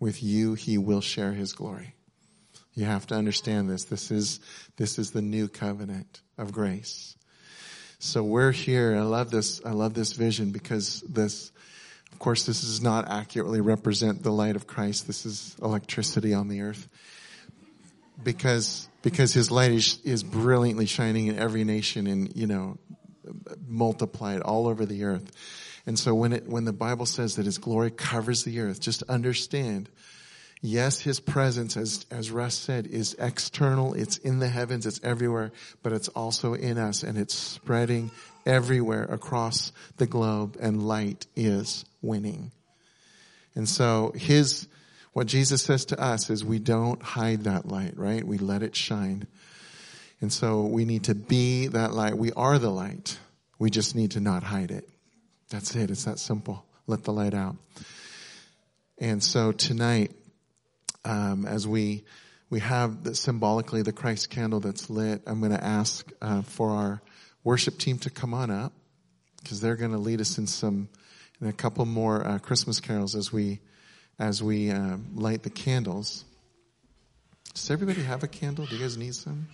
With 0.00 0.22
you, 0.22 0.54
he 0.54 0.78
will 0.78 1.00
share 1.00 1.32
his 1.32 1.52
glory. 1.52 1.94
You 2.74 2.86
have 2.86 3.06
to 3.08 3.14
understand 3.14 3.68
this. 3.68 3.84
This 3.84 4.10
is, 4.10 4.40
this 4.76 4.98
is 4.98 5.10
the 5.10 5.22
new 5.22 5.46
covenant 5.46 6.22
of 6.38 6.52
grace. 6.52 7.16
So 7.98 8.24
we're 8.24 8.50
here. 8.50 8.96
I 8.96 9.02
love 9.02 9.30
this. 9.30 9.60
I 9.64 9.70
love 9.70 9.94
this 9.94 10.14
vision 10.14 10.50
because 10.50 11.02
this, 11.02 11.51
of 12.12 12.18
course, 12.18 12.46
this 12.46 12.60
does 12.60 12.82
not 12.82 13.08
accurately 13.08 13.60
represent 13.60 14.22
the 14.22 14.30
light 14.30 14.56
of 14.56 14.66
Christ. 14.66 15.06
This 15.06 15.26
is 15.26 15.56
electricity 15.62 16.34
on 16.34 16.48
the 16.48 16.60
earth. 16.60 16.88
Because, 18.22 18.88
because 19.02 19.32
his 19.32 19.50
light 19.50 19.72
is, 19.72 19.98
is 20.04 20.22
brilliantly 20.22 20.86
shining 20.86 21.26
in 21.26 21.38
every 21.38 21.64
nation 21.64 22.06
and, 22.06 22.36
you 22.36 22.46
know, 22.46 22.78
multiplied 23.66 24.40
all 24.42 24.68
over 24.68 24.86
the 24.86 25.04
earth. 25.04 25.32
And 25.86 25.98
so 25.98 26.14
when 26.14 26.32
it, 26.32 26.46
when 26.46 26.64
the 26.64 26.72
Bible 26.72 27.06
says 27.06 27.36
that 27.36 27.46
his 27.46 27.58
glory 27.58 27.90
covers 27.90 28.44
the 28.44 28.60
earth, 28.60 28.80
just 28.80 29.02
understand, 29.04 29.88
yes, 30.60 31.00
his 31.00 31.18
presence, 31.18 31.76
as, 31.76 32.06
as 32.10 32.30
Russ 32.30 32.54
said, 32.54 32.86
is 32.86 33.16
external. 33.18 33.94
It's 33.94 34.18
in 34.18 34.38
the 34.38 34.48
heavens. 34.48 34.86
It's 34.86 35.00
everywhere, 35.02 35.50
but 35.82 35.92
it's 35.92 36.08
also 36.08 36.54
in 36.54 36.78
us 36.78 37.02
and 37.02 37.18
it's 37.18 37.34
spreading 37.34 38.12
everywhere 38.46 39.04
across 39.04 39.72
the 39.96 40.06
globe 40.06 40.56
and 40.60 40.86
light 40.86 41.26
is 41.34 41.84
winning. 42.02 42.52
And 43.54 43.68
so 43.68 44.12
his, 44.14 44.68
what 45.12 45.26
Jesus 45.26 45.62
says 45.62 45.84
to 45.86 46.00
us 46.00 46.30
is 46.30 46.44
we 46.44 46.58
don't 46.58 47.02
hide 47.02 47.44
that 47.44 47.66
light, 47.66 47.96
right? 47.96 48.26
We 48.26 48.38
let 48.38 48.62
it 48.62 48.76
shine. 48.76 49.26
And 50.20 50.32
so 50.32 50.62
we 50.62 50.84
need 50.84 51.04
to 51.04 51.14
be 51.14 51.68
that 51.68 51.92
light. 51.92 52.16
We 52.16 52.32
are 52.32 52.58
the 52.58 52.70
light. 52.70 53.18
We 53.58 53.70
just 53.70 53.94
need 53.94 54.12
to 54.12 54.20
not 54.20 54.42
hide 54.42 54.70
it. 54.70 54.88
That's 55.50 55.74
it. 55.74 55.90
It's 55.90 56.04
that 56.04 56.18
simple. 56.18 56.64
Let 56.86 57.04
the 57.04 57.12
light 57.12 57.34
out. 57.34 57.56
And 58.98 59.22
so 59.22 59.52
tonight, 59.52 60.12
um, 61.04 61.46
as 61.46 61.66
we 61.66 62.04
we 62.50 62.60
have 62.60 63.02
the, 63.02 63.14
symbolically 63.14 63.80
the 63.80 63.92
Christ 63.92 64.28
candle 64.28 64.60
that's 64.60 64.90
lit, 64.90 65.22
I'm 65.26 65.40
going 65.40 65.52
to 65.52 65.64
ask 65.64 66.06
uh, 66.20 66.42
for 66.42 66.70
our 66.70 67.02
worship 67.44 67.78
team 67.78 67.98
to 68.00 68.10
come 68.10 68.34
on 68.34 68.50
up 68.50 68.74
because 69.42 69.60
they're 69.60 69.74
going 69.74 69.92
to 69.92 69.98
lead 69.98 70.20
us 70.20 70.36
in 70.36 70.46
some 70.46 70.90
in 71.42 71.48
a 71.48 71.52
couple 71.52 71.84
more 71.84 72.26
uh, 72.26 72.38
Christmas 72.38 72.78
carols 72.78 73.16
as 73.16 73.32
we 73.32 73.60
as 74.18 74.42
we 74.42 74.70
uh, 74.70 74.96
light 75.14 75.42
the 75.42 75.50
candles. 75.50 76.24
Does 77.52 77.70
everybody 77.70 78.02
have 78.02 78.22
a 78.22 78.28
candle? 78.28 78.64
Do 78.64 78.76
you 78.76 78.80
guys 78.80 78.96
need 78.96 79.14
some? 79.14 79.48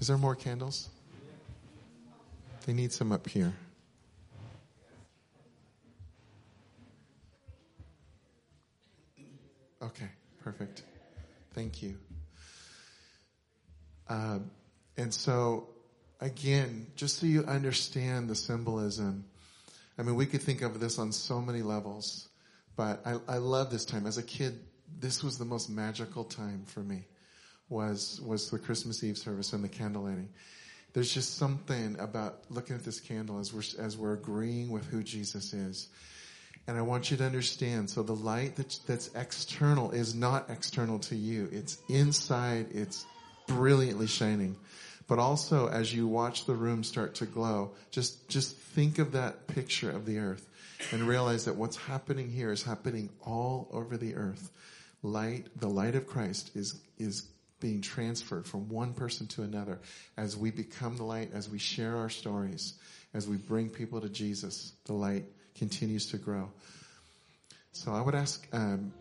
Is 0.00 0.08
there 0.08 0.18
more 0.18 0.34
candles? 0.34 0.90
They 2.66 2.74
need 2.74 2.92
some 2.92 3.10
up 3.10 3.26
here. 3.26 3.54
Okay, 9.82 10.08
perfect. 10.42 10.82
Thank 11.54 11.82
you. 11.82 11.96
Uh, 14.08 14.40
and 14.96 15.12
so, 15.12 15.68
again, 16.20 16.86
just 16.96 17.18
so 17.18 17.26
you 17.26 17.44
understand 17.44 18.28
the 18.28 18.34
symbolism, 18.34 19.24
I 19.98 20.02
mean, 20.02 20.16
we 20.16 20.26
could 20.26 20.42
think 20.42 20.62
of 20.62 20.80
this 20.80 20.98
on 20.98 21.12
so 21.12 21.40
many 21.40 21.62
levels, 21.62 22.28
but 22.76 23.00
I, 23.06 23.18
I 23.28 23.36
love 23.38 23.70
this 23.70 23.84
time. 23.84 24.06
As 24.06 24.18
a 24.18 24.22
kid, 24.22 24.58
this 24.98 25.22
was 25.22 25.38
the 25.38 25.44
most 25.44 25.70
magical 25.70 26.24
time 26.24 26.64
for 26.66 26.80
me. 26.80 27.04
Was 27.70 28.20
was 28.20 28.50
the 28.50 28.58
Christmas 28.58 29.02
Eve 29.02 29.16
service 29.16 29.52
and 29.52 29.64
the 29.64 29.68
candle 29.68 30.02
lighting. 30.02 30.28
There's 30.92 31.12
just 31.12 31.38
something 31.38 31.96
about 31.98 32.44
looking 32.50 32.76
at 32.76 32.84
this 32.84 33.00
candle 33.00 33.38
as 33.38 33.52
we're 33.52 33.82
as 33.82 33.96
we're 33.96 34.12
agreeing 34.12 34.70
with 34.70 34.86
who 34.86 35.02
Jesus 35.02 35.54
is. 35.54 35.88
And 36.66 36.78
I 36.78 36.82
want 36.82 37.10
you 37.10 37.16
to 37.18 37.24
understand. 37.24 37.90
So 37.90 38.02
the 38.02 38.14
light 38.14 38.56
that's, 38.56 38.78
that's 38.78 39.10
external 39.14 39.90
is 39.90 40.14
not 40.14 40.48
external 40.48 40.98
to 41.00 41.16
you. 41.16 41.48
It's 41.52 41.78
inside. 41.88 42.68
It's 42.70 43.04
brilliantly 43.46 44.06
shining. 44.06 44.56
But 45.06 45.18
also, 45.18 45.68
as 45.68 45.94
you 45.94 46.06
watch 46.06 46.46
the 46.46 46.54
room 46.54 46.82
start 46.82 47.14
to 47.16 47.26
glow, 47.26 47.72
just, 47.90 48.28
just 48.28 48.56
think 48.56 48.98
of 48.98 49.12
that 49.12 49.46
picture 49.46 49.90
of 49.90 50.06
the 50.06 50.18
earth 50.18 50.48
and 50.92 51.02
realize 51.02 51.44
that 51.44 51.56
what's 51.56 51.76
happening 51.76 52.30
here 52.30 52.50
is 52.50 52.62
happening 52.62 53.10
all 53.24 53.68
over 53.72 53.96
the 53.96 54.14
earth. 54.14 54.50
Light, 55.02 55.48
the 55.56 55.68
light 55.68 55.94
of 55.94 56.06
Christ 56.06 56.50
is, 56.54 56.80
is 56.98 57.28
being 57.60 57.82
transferred 57.82 58.46
from 58.46 58.68
one 58.68 58.94
person 58.94 59.26
to 59.26 59.42
another 59.42 59.78
as 60.16 60.36
we 60.36 60.50
become 60.50 60.96
the 60.96 61.04
light, 61.04 61.30
as 61.34 61.48
we 61.48 61.58
share 61.58 61.96
our 61.96 62.08
stories, 62.08 62.74
as 63.12 63.28
we 63.28 63.36
bring 63.36 63.68
people 63.68 64.00
to 64.00 64.08
Jesus, 64.08 64.72
the 64.86 64.92
light 64.92 65.24
continues 65.54 66.06
to 66.06 66.16
grow. 66.16 66.50
So 67.72 67.92
I 67.92 68.00
would 68.00 68.14
ask 68.14 68.46
um, 68.52 68.92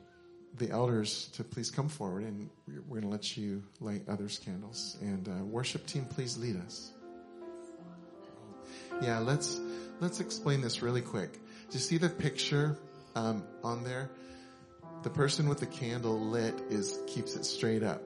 the 0.57 0.69
elders 0.69 1.29
to 1.33 1.43
please 1.43 1.71
come 1.71 1.89
forward 1.89 2.23
and 2.23 2.49
we're 2.67 2.99
going 2.99 3.01
to 3.01 3.07
let 3.07 3.35
you 3.35 3.63
light 3.79 4.03
others' 4.07 4.39
candles. 4.43 4.97
And 5.01 5.27
uh, 5.27 5.43
worship 5.43 5.85
team, 5.85 6.05
please 6.05 6.37
lead 6.37 6.57
us. 6.57 6.91
Yeah, 9.01 9.19
let's 9.19 9.59
let's 9.99 10.19
explain 10.19 10.61
this 10.61 10.81
really 10.81 11.01
quick. 11.01 11.33
Do 11.33 11.73
you 11.73 11.79
see 11.79 11.97
the 11.97 12.09
picture 12.09 12.77
um, 13.15 13.43
on 13.63 13.83
there? 13.83 14.11
The 15.01 15.09
person 15.09 15.49
with 15.49 15.59
the 15.59 15.65
candle 15.65 16.19
lit 16.19 16.61
is 16.69 16.99
keeps 17.07 17.35
it 17.35 17.45
straight 17.45 17.83
up. 17.83 18.01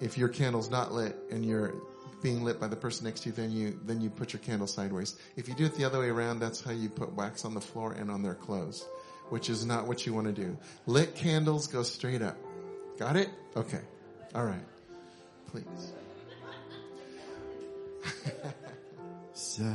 If 0.00 0.18
your 0.18 0.28
candle's 0.28 0.70
not 0.70 0.92
lit 0.92 1.16
and 1.30 1.44
you're 1.44 1.74
being 2.22 2.42
lit 2.42 2.58
by 2.58 2.66
the 2.66 2.76
person 2.76 3.04
next 3.04 3.20
to 3.20 3.28
you, 3.28 3.34
then 3.34 3.52
you 3.52 3.78
then 3.84 4.00
you 4.00 4.10
put 4.10 4.32
your 4.32 4.40
candle 4.40 4.66
sideways. 4.66 5.16
If 5.36 5.48
you 5.48 5.54
do 5.54 5.66
it 5.66 5.74
the 5.74 5.84
other 5.84 6.00
way 6.00 6.08
around, 6.08 6.40
that's 6.40 6.60
how 6.60 6.72
you 6.72 6.88
put 6.88 7.12
wax 7.14 7.44
on 7.44 7.54
the 7.54 7.60
floor 7.60 7.92
and 7.92 8.10
on 8.10 8.22
their 8.22 8.34
clothes, 8.34 8.86
which 9.34 9.50
is 9.50 9.66
not 9.66 9.88
what 9.88 10.06
you 10.06 10.14
want 10.14 10.28
to 10.28 10.32
do. 10.32 10.56
Lit 10.86 11.16
candles 11.16 11.66
go 11.66 11.82
straight 11.82 12.22
up. 12.22 12.36
Got 13.00 13.16
it? 13.16 13.28
Okay. 13.56 13.80
All 14.32 14.44
right. 14.44 14.62
Please. 15.50 15.92
Silent 19.32 19.74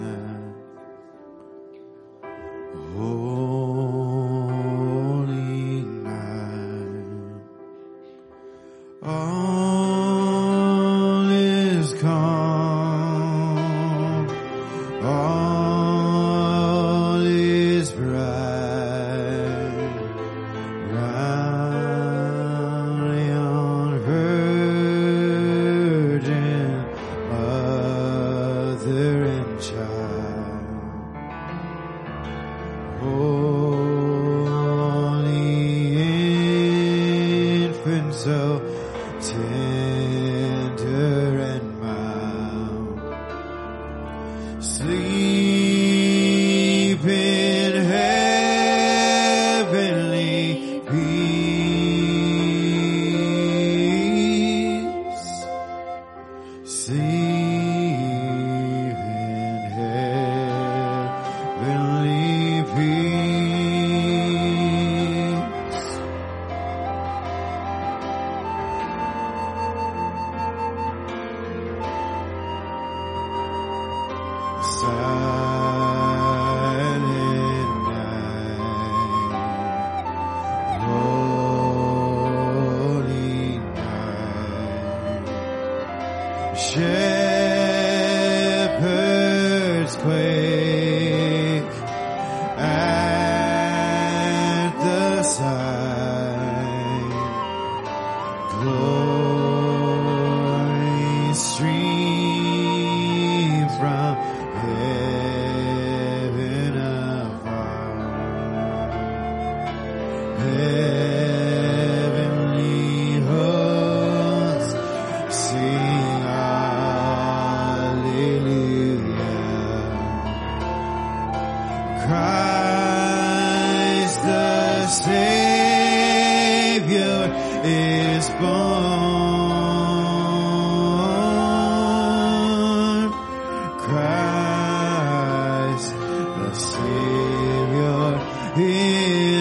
night, 0.00 0.54
holy 2.96 3.41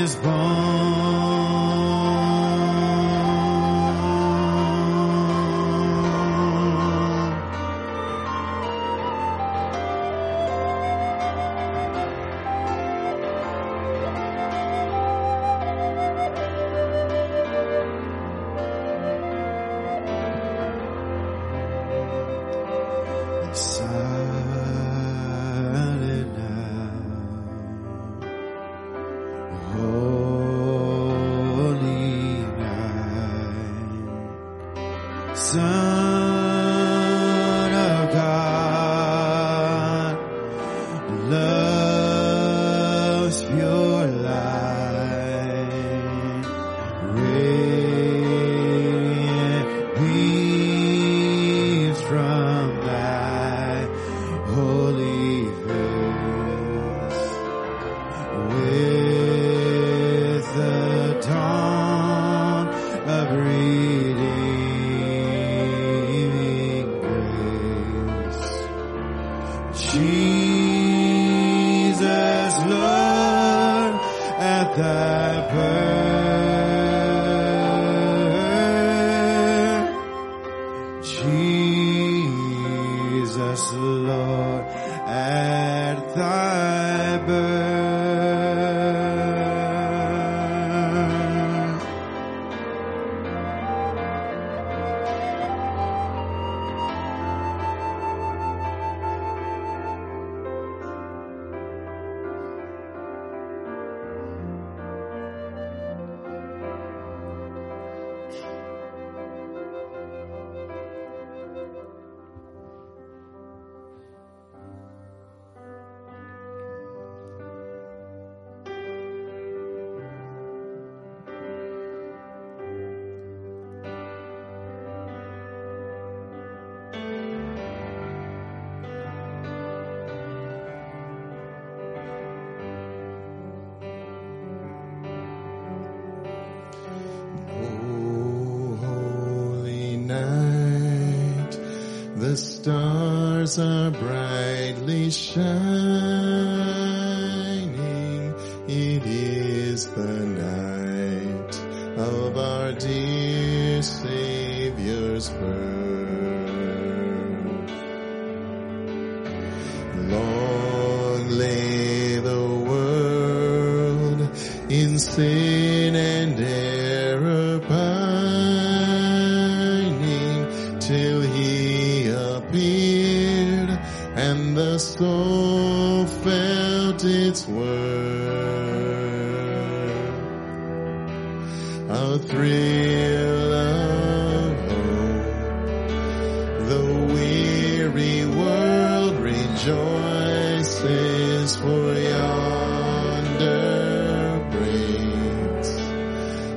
is 0.01 0.15
born. 0.15 0.90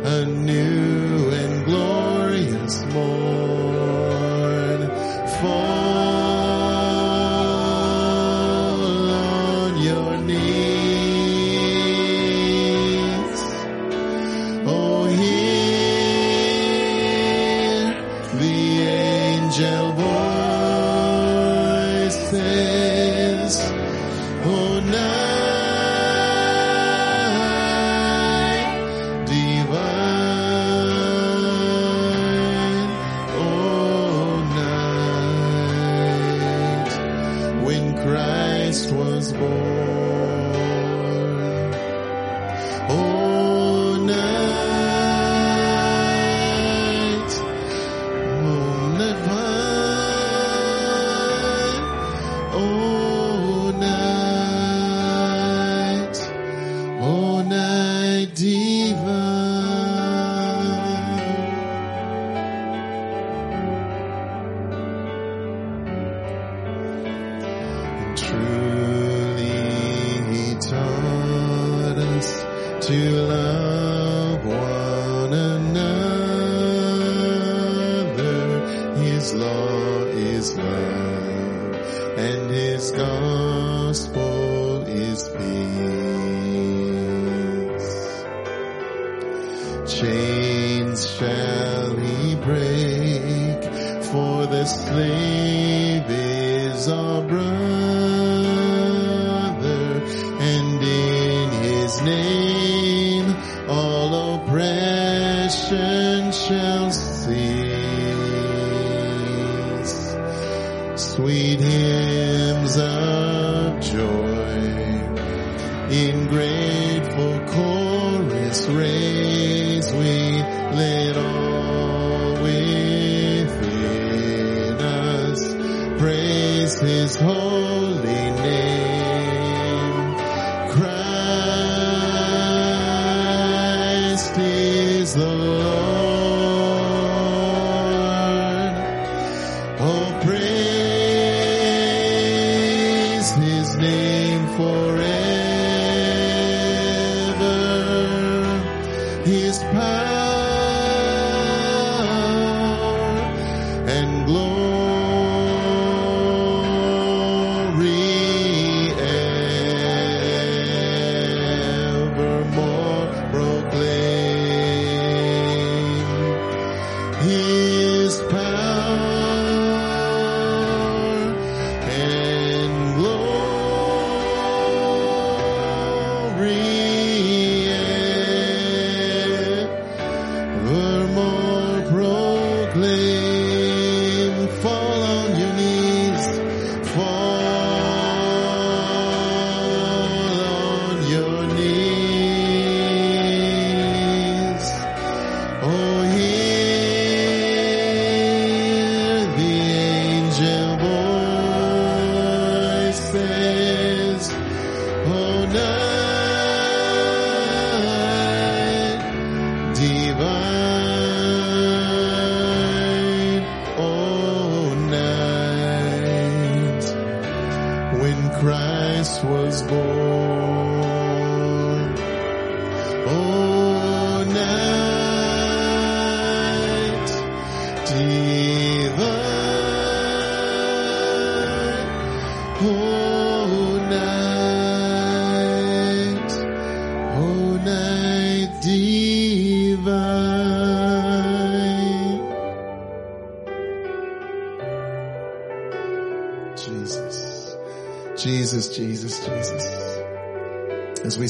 A 0.05 0.27
new 0.27 1.31
and 1.31 1.65
glorious 1.65 2.85
morn. 2.93 3.44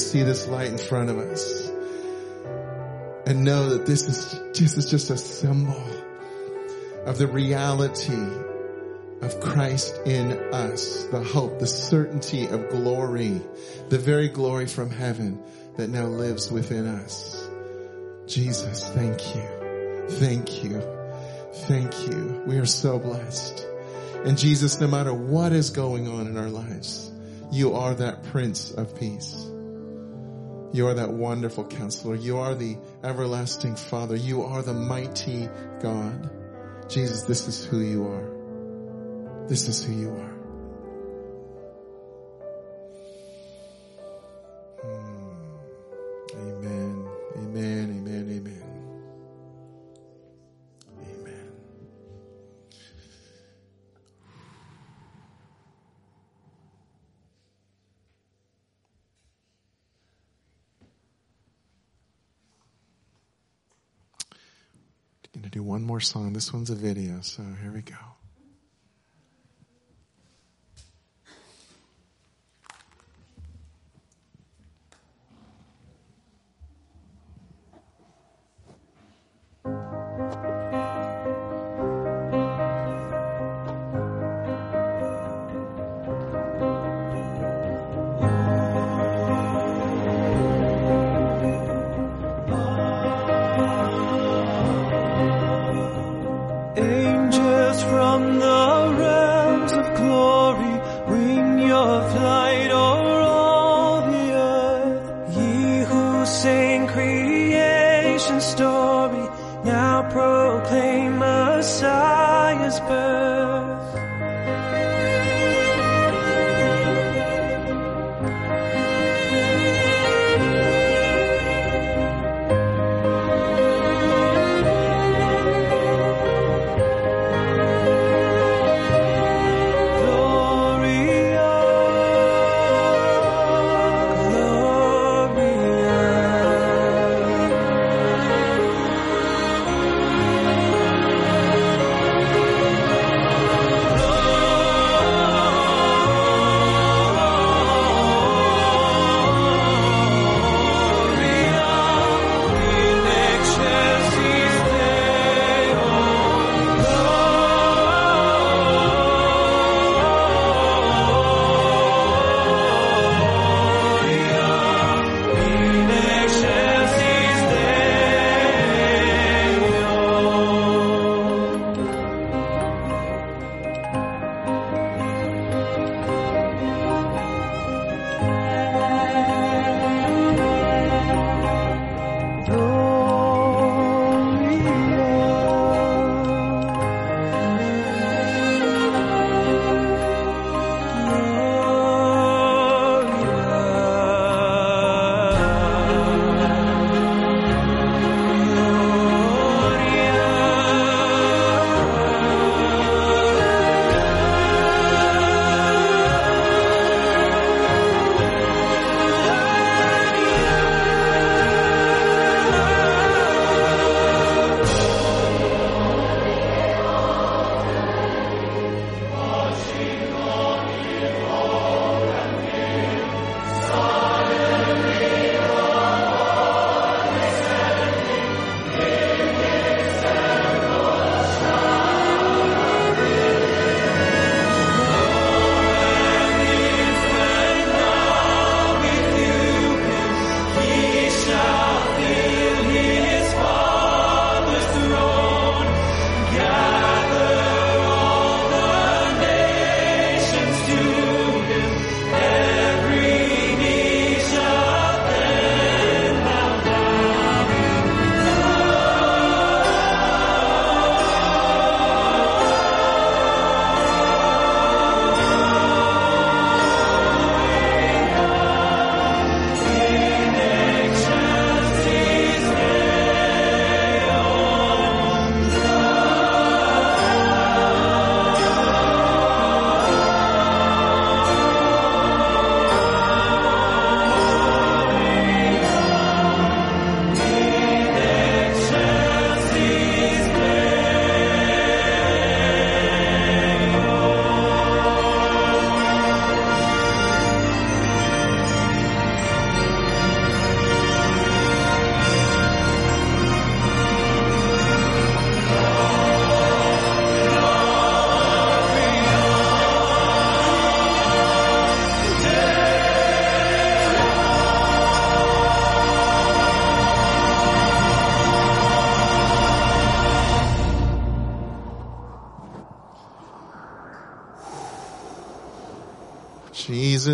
See 0.05 0.23
this 0.23 0.47
light 0.47 0.69
in 0.71 0.77
front 0.77 1.09
of 1.09 1.17
us 1.17 1.69
and 3.25 3.43
know 3.43 3.69
that 3.69 3.85
this 3.85 4.07
is, 4.07 4.39
this 4.53 4.77
is 4.77 4.89
just 4.89 5.09
a 5.09 5.17
symbol 5.17 5.83
of 7.05 7.17
the 7.17 7.27
reality 7.27 8.13
of 9.21 9.39
Christ 9.39 9.99
in 10.05 10.31
us, 10.53 11.05
the 11.07 11.23
hope, 11.23 11.59
the 11.59 11.67
certainty 11.67 12.47
of 12.47 12.69
glory, 12.69 13.41
the 13.89 13.97
very 13.97 14.29
glory 14.29 14.67
from 14.67 14.89
heaven 14.89 15.41
that 15.77 15.89
now 15.89 16.05
lives 16.05 16.51
within 16.51 16.85
us. 16.85 17.49
Jesus, 18.27 18.87
thank 18.89 19.35
you. 19.35 20.07
Thank 20.09 20.63
you. 20.63 20.81
Thank 21.67 22.07
you. 22.07 22.43
We 22.45 22.57
are 22.59 22.65
so 22.65 22.99
blessed. 22.99 23.65
And 24.25 24.37
Jesus, 24.37 24.79
no 24.79 24.87
matter 24.87 25.13
what 25.13 25.51
is 25.51 25.69
going 25.69 26.07
on 26.07 26.27
in 26.27 26.37
our 26.37 26.49
lives, 26.49 27.11
you 27.51 27.73
are 27.75 27.93
that 27.95 28.23
Prince 28.23 28.71
of 28.71 28.99
Peace. 28.99 29.44
You 30.75 30.87
are 30.87 30.93
that 30.95 31.13
wonderful 31.13 31.63
counselor. 31.63 32.15
You 32.15 32.39
are 32.39 32.53
the 32.53 32.77
everlasting 33.01 33.77
Father. 33.77 34.17
You 34.17 34.43
are 34.43 34.61
the 34.61 34.73
mighty 34.73 35.47
God. 35.79 36.29
Jesus, 36.89 37.21
this 37.21 37.47
is 37.47 37.63
who 37.63 37.79
you 37.79 38.05
are. 38.05 39.47
This 39.47 39.69
is 39.69 39.81
who 39.85 39.93
you 39.93 40.09
are. 40.09 40.34
More 65.85 65.99
song. 65.99 66.33
This 66.33 66.51
one's 66.51 66.69
a 66.69 66.75
video, 66.75 67.21
so 67.21 67.43
here 67.61 67.71
we 67.71 67.81
go. 67.81 67.95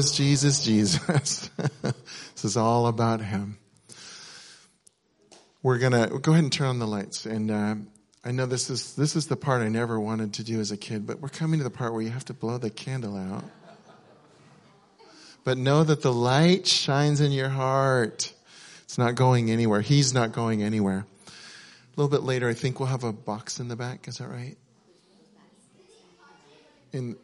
Jesus, 0.10 0.64
Jesus, 0.64 0.66
Jesus. 0.66 1.50
this 1.84 2.46
is 2.46 2.58
all 2.58 2.88
about 2.88 3.22
Him. 3.22 3.60
We're 5.62 5.78
gonna 5.78 6.08
go 6.08 6.32
ahead 6.32 6.44
and 6.44 6.52
turn 6.52 6.68
on 6.68 6.80
the 6.80 6.88
lights, 6.88 7.28
and 7.28 7.52
uh, 7.52 7.76
I 8.26 8.32
know 8.32 8.48
this 8.48 8.72
is 8.72 8.96
this 8.96 9.16
is 9.16 9.28
the 9.28 9.36
part 9.36 9.62
I 9.62 9.68
never 9.68 10.00
wanted 10.00 10.34
to 10.34 10.44
do 10.44 10.60
as 10.60 10.72
a 10.72 10.78
kid, 10.78 11.06
but 11.06 11.20
we're 11.20 11.30
coming 11.30 11.60
to 11.60 11.64
the 11.64 11.70
part 11.70 11.94
where 11.94 12.02
you 12.02 12.10
have 12.10 12.26
to 12.26 12.34
blow 12.34 12.58
the 12.58 12.72
candle 12.72 13.16
out. 13.16 13.44
But 15.44 15.60
know 15.60 15.84
that 15.84 16.02
the 16.02 16.14
light 16.14 16.66
shines 16.66 17.22
in 17.22 17.32
your 17.32 17.50
heart. 17.50 18.34
It's 18.84 18.98
not 18.98 19.14
going 19.14 19.52
anywhere. 19.52 19.82
He's 19.82 20.14
not 20.14 20.32
going 20.32 20.64
anywhere. 20.64 21.06
A 21.28 21.32
little 21.96 22.10
bit 22.10 22.24
later, 22.24 22.50
I 22.50 22.54
think 22.54 22.80
we'll 22.80 22.90
have 22.90 23.04
a 23.04 23.14
box 23.14 23.60
in 23.60 23.68
the 23.68 23.76
back. 23.76 24.08
Is 24.08 24.18
that 24.18 24.30
right? 24.30 24.58
In 26.92 27.18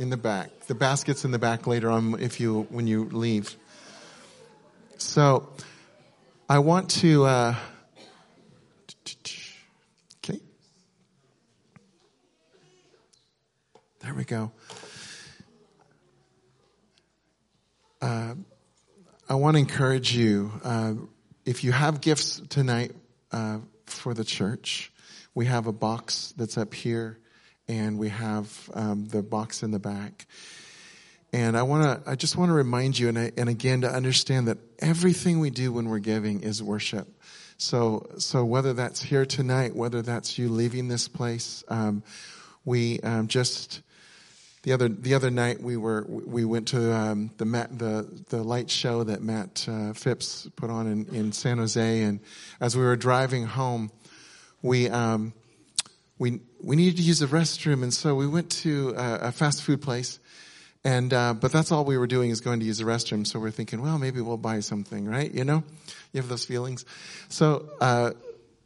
in 0.00 0.08
the 0.08 0.16
back. 0.16 0.60
The 0.60 0.74
basket's 0.74 1.26
in 1.26 1.30
the 1.30 1.38
back 1.38 1.66
later 1.66 1.90
on 1.90 2.18
if 2.20 2.40
you 2.40 2.66
when 2.70 2.86
you 2.86 3.04
leave. 3.04 3.54
So 4.96 5.46
I 6.48 6.60
want 6.60 6.88
to 7.02 7.24
uh, 7.26 7.54
okay. 10.24 10.40
There 14.00 14.14
we 14.14 14.24
go. 14.24 14.52
Uh, 18.00 18.36
I 19.28 19.34
want 19.34 19.56
to 19.56 19.58
encourage 19.58 20.16
you. 20.16 20.50
Uh, 20.64 20.94
if 21.44 21.62
you 21.62 21.72
have 21.72 22.00
gifts 22.00 22.40
tonight 22.48 22.92
uh, 23.32 23.58
for 23.84 24.14
the 24.14 24.24
church, 24.24 24.92
we 25.34 25.44
have 25.44 25.66
a 25.66 25.72
box 25.72 26.32
that's 26.38 26.56
up 26.56 26.72
here 26.72 27.18
and 27.70 27.98
we 27.98 28.08
have 28.08 28.68
um, 28.74 29.06
the 29.06 29.22
box 29.22 29.62
in 29.62 29.70
the 29.70 29.78
back. 29.78 30.26
And 31.32 31.56
I 31.56 31.62
want 31.62 31.84
to, 32.04 32.10
I 32.10 32.16
just 32.16 32.36
want 32.36 32.48
to 32.48 32.54
remind 32.54 32.98
you, 32.98 33.08
and, 33.08 33.16
I, 33.16 33.30
and 33.36 33.48
again, 33.48 33.82
to 33.82 33.88
understand 33.88 34.48
that 34.48 34.58
everything 34.80 35.38
we 35.38 35.50
do 35.50 35.72
when 35.72 35.88
we're 35.88 36.00
giving 36.00 36.42
is 36.42 36.60
worship. 36.60 37.06
So, 37.58 38.10
so 38.18 38.44
whether 38.44 38.72
that's 38.72 39.00
here 39.00 39.24
tonight, 39.24 39.76
whether 39.76 40.02
that's 40.02 40.36
you 40.36 40.48
leaving 40.48 40.88
this 40.88 41.06
place, 41.06 41.62
um, 41.68 42.02
we 42.64 42.98
um, 43.00 43.28
just 43.28 43.82
the 44.62 44.72
other 44.72 44.88
the 44.88 45.14
other 45.14 45.30
night 45.30 45.62
we 45.62 45.76
were 45.76 46.04
we 46.08 46.44
went 46.44 46.68
to 46.68 46.92
um, 46.94 47.30
the 47.38 47.44
Matt, 47.44 47.78
the 47.78 48.06
the 48.28 48.42
light 48.42 48.68
show 48.68 49.04
that 49.04 49.22
Matt 49.22 49.66
uh, 49.70 49.92
Phipps 49.92 50.48
put 50.56 50.68
on 50.70 50.86
in, 50.86 51.06
in 51.14 51.32
San 51.32 51.58
Jose, 51.58 52.02
and 52.02 52.20
as 52.60 52.76
we 52.76 52.82
were 52.82 52.96
driving 52.96 53.46
home, 53.46 53.90
we 54.62 54.88
um, 54.90 55.32
we 56.20 56.40
we 56.60 56.76
needed 56.76 56.98
to 56.98 57.02
use 57.02 57.18
the 57.18 57.26
restroom, 57.26 57.82
and 57.82 57.92
so 57.92 58.14
we 58.14 58.28
went 58.28 58.50
to 58.50 58.90
a, 58.90 59.14
a 59.28 59.32
fast 59.32 59.62
food 59.62 59.80
place. 59.80 60.20
And 60.84 61.12
uh, 61.12 61.34
but 61.34 61.50
that's 61.50 61.72
all 61.72 61.84
we 61.84 61.98
were 61.98 62.06
doing 62.06 62.30
is 62.30 62.40
going 62.40 62.60
to 62.60 62.66
use 62.66 62.78
the 62.78 62.84
restroom. 62.84 63.26
So 63.26 63.40
we're 63.40 63.50
thinking, 63.50 63.82
well, 63.82 63.98
maybe 63.98 64.20
we'll 64.20 64.36
buy 64.36 64.60
something, 64.60 65.06
right? 65.06 65.32
You 65.32 65.44
know, 65.44 65.64
you 66.12 66.20
have 66.20 66.28
those 66.28 66.44
feelings. 66.44 66.84
So 67.30 67.70
uh, 67.80 68.12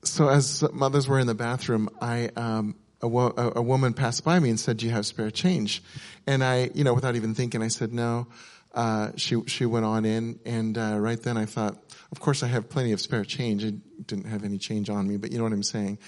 so 0.02 0.28
as 0.28 0.64
mothers 0.72 1.08
were 1.08 1.20
in 1.20 1.28
the 1.28 1.34
bathroom, 1.34 1.88
I 2.00 2.30
um, 2.36 2.74
a, 3.00 3.08
wo- 3.08 3.34
a, 3.36 3.62
woman 3.62 3.94
passed 3.94 4.24
by 4.24 4.38
me 4.40 4.50
and 4.50 4.58
said, 4.58 4.78
"Do 4.78 4.86
you 4.86 4.92
have 4.92 5.06
spare 5.06 5.30
change?" 5.30 5.82
And 6.26 6.42
I, 6.42 6.70
you 6.74 6.82
know, 6.82 6.92
without 6.92 7.14
even 7.14 7.34
thinking, 7.34 7.62
I 7.62 7.68
said, 7.68 7.92
"No." 7.92 8.26
Uh, 8.74 9.12
she 9.14 9.40
she 9.46 9.64
went 9.66 9.84
on 9.84 10.04
in, 10.04 10.40
and 10.44 10.76
uh, 10.76 10.96
right 10.98 11.22
then 11.22 11.36
I 11.36 11.44
thought, 11.44 11.76
of 12.10 12.18
course 12.18 12.42
I 12.42 12.48
have 12.48 12.68
plenty 12.68 12.90
of 12.90 13.00
spare 13.00 13.24
change. 13.24 13.64
I 13.64 13.74
didn't 14.04 14.26
have 14.26 14.42
any 14.42 14.58
change 14.58 14.90
on 14.90 15.06
me, 15.06 15.16
but 15.16 15.30
you 15.30 15.38
know 15.38 15.44
what 15.44 15.52
I'm 15.52 15.62
saying. 15.62 15.98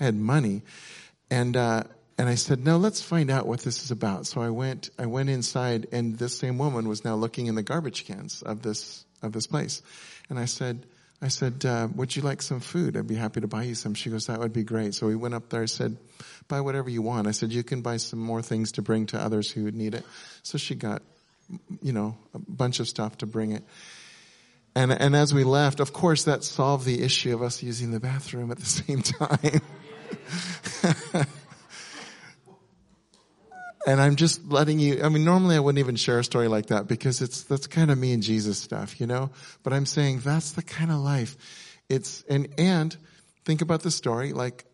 I 0.00 0.04
had 0.04 0.14
money, 0.14 0.62
and 1.30 1.56
uh, 1.56 1.84
and 2.18 2.28
I 2.28 2.34
said, 2.34 2.64
no, 2.64 2.78
let's 2.78 3.02
find 3.02 3.30
out 3.30 3.46
what 3.46 3.60
this 3.60 3.84
is 3.84 3.90
about. 3.90 4.26
So 4.26 4.40
I 4.40 4.50
went 4.50 4.90
I 4.98 5.06
went 5.06 5.28
inside, 5.28 5.86
and 5.92 6.18
this 6.18 6.38
same 6.38 6.58
woman 6.58 6.88
was 6.88 7.04
now 7.04 7.14
looking 7.14 7.46
in 7.46 7.54
the 7.54 7.62
garbage 7.62 8.06
cans 8.06 8.42
of 8.42 8.62
this 8.62 9.04
of 9.22 9.32
this 9.32 9.46
place, 9.46 9.82
and 10.28 10.38
I 10.38 10.46
said. 10.46 10.86
I 11.22 11.28
said, 11.28 11.64
uh, 11.64 11.88
would 11.94 12.14
you 12.14 12.20
like 12.20 12.42
some 12.42 12.60
food? 12.60 12.94
I'd 12.94 13.06
be 13.06 13.14
happy 13.14 13.40
to 13.40 13.46
buy 13.46 13.62
you 13.62 13.74
some. 13.74 13.94
She 13.94 14.10
goes, 14.10 14.26
that 14.26 14.38
would 14.38 14.52
be 14.52 14.64
great. 14.64 14.94
So 14.94 15.06
we 15.06 15.16
went 15.16 15.32
up 15.32 15.48
there. 15.48 15.62
I 15.62 15.64
said, 15.64 15.96
buy 16.46 16.60
whatever 16.60 16.90
you 16.90 17.00
want. 17.00 17.26
I 17.26 17.30
said, 17.30 17.52
you 17.52 17.62
can 17.62 17.80
buy 17.80 17.96
some 17.96 18.18
more 18.18 18.42
things 18.42 18.72
to 18.72 18.82
bring 18.82 19.06
to 19.06 19.18
others 19.18 19.50
who 19.50 19.64
would 19.64 19.74
need 19.74 19.94
it. 19.94 20.04
So 20.42 20.58
she 20.58 20.74
got, 20.74 21.00
you 21.80 21.94
know, 21.94 22.18
a 22.34 22.38
bunch 22.38 22.80
of 22.80 22.88
stuff 22.88 23.16
to 23.18 23.26
bring 23.26 23.52
it. 23.52 23.64
And, 24.74 24.92
and 24.92 25.16
as 25.16 25.32
we 25.32 25.42
left, 25.42 25.80
of 25.80 25.94
course, 25.94 26.24
that 26.24 26.44
solved 26.44 26.84
the 26.84 27.02
issue 27.02 27.34
of 27.34 27.40
us 27.40 27.62
using 27.62 27.92
the 27.92 28.00
bathroom 28.00 28.50
at 28.50 28.58
the 28.58 28.66
same 28.66 29.00
time. 29.00 29.62
and 33.86 34.00
I'm 34.00 34.16
just 34.16 34.44
letting 34.50 34.78
you, 34.78 35.02
I 35.02 35.08
mean, 35.08 35.24
normally 35.24 35.56
I 35.56 35.60
wouldn't 35.60 35.78
even 35.78 35.96
share 35.96 36.18
a 36.18 36.24
story 36.24 36.48
like 36.48 36.66
that 36.66 36.86
because 36.86 37.22
it's, 37.22 37.44
that's 37.44 37.66
kind 37.66 37.90
of 37.90 37.98
me 37.98 38.12
and 38.12 38.22
Jesus 38.22 38.58
stuff, 38.58 39.00
you 39.00 39.06
know? 39.06 39.30
But 39.62 39.72
I'm 39.72 39.86
saying 39.86 40.20
that's 40.20 40.52
the 40.52 40.62
kind 40.62 40.90
of 40.90 40.98
life. 40.98 41.36
It's, 41.88 42.24
and, 42.28 42.48
and 42.58 42.96
think 43.44 43.62
about 43.62 43.82
the 43.82 43.90
story, 43.90 44.32
like, 44.32 44.64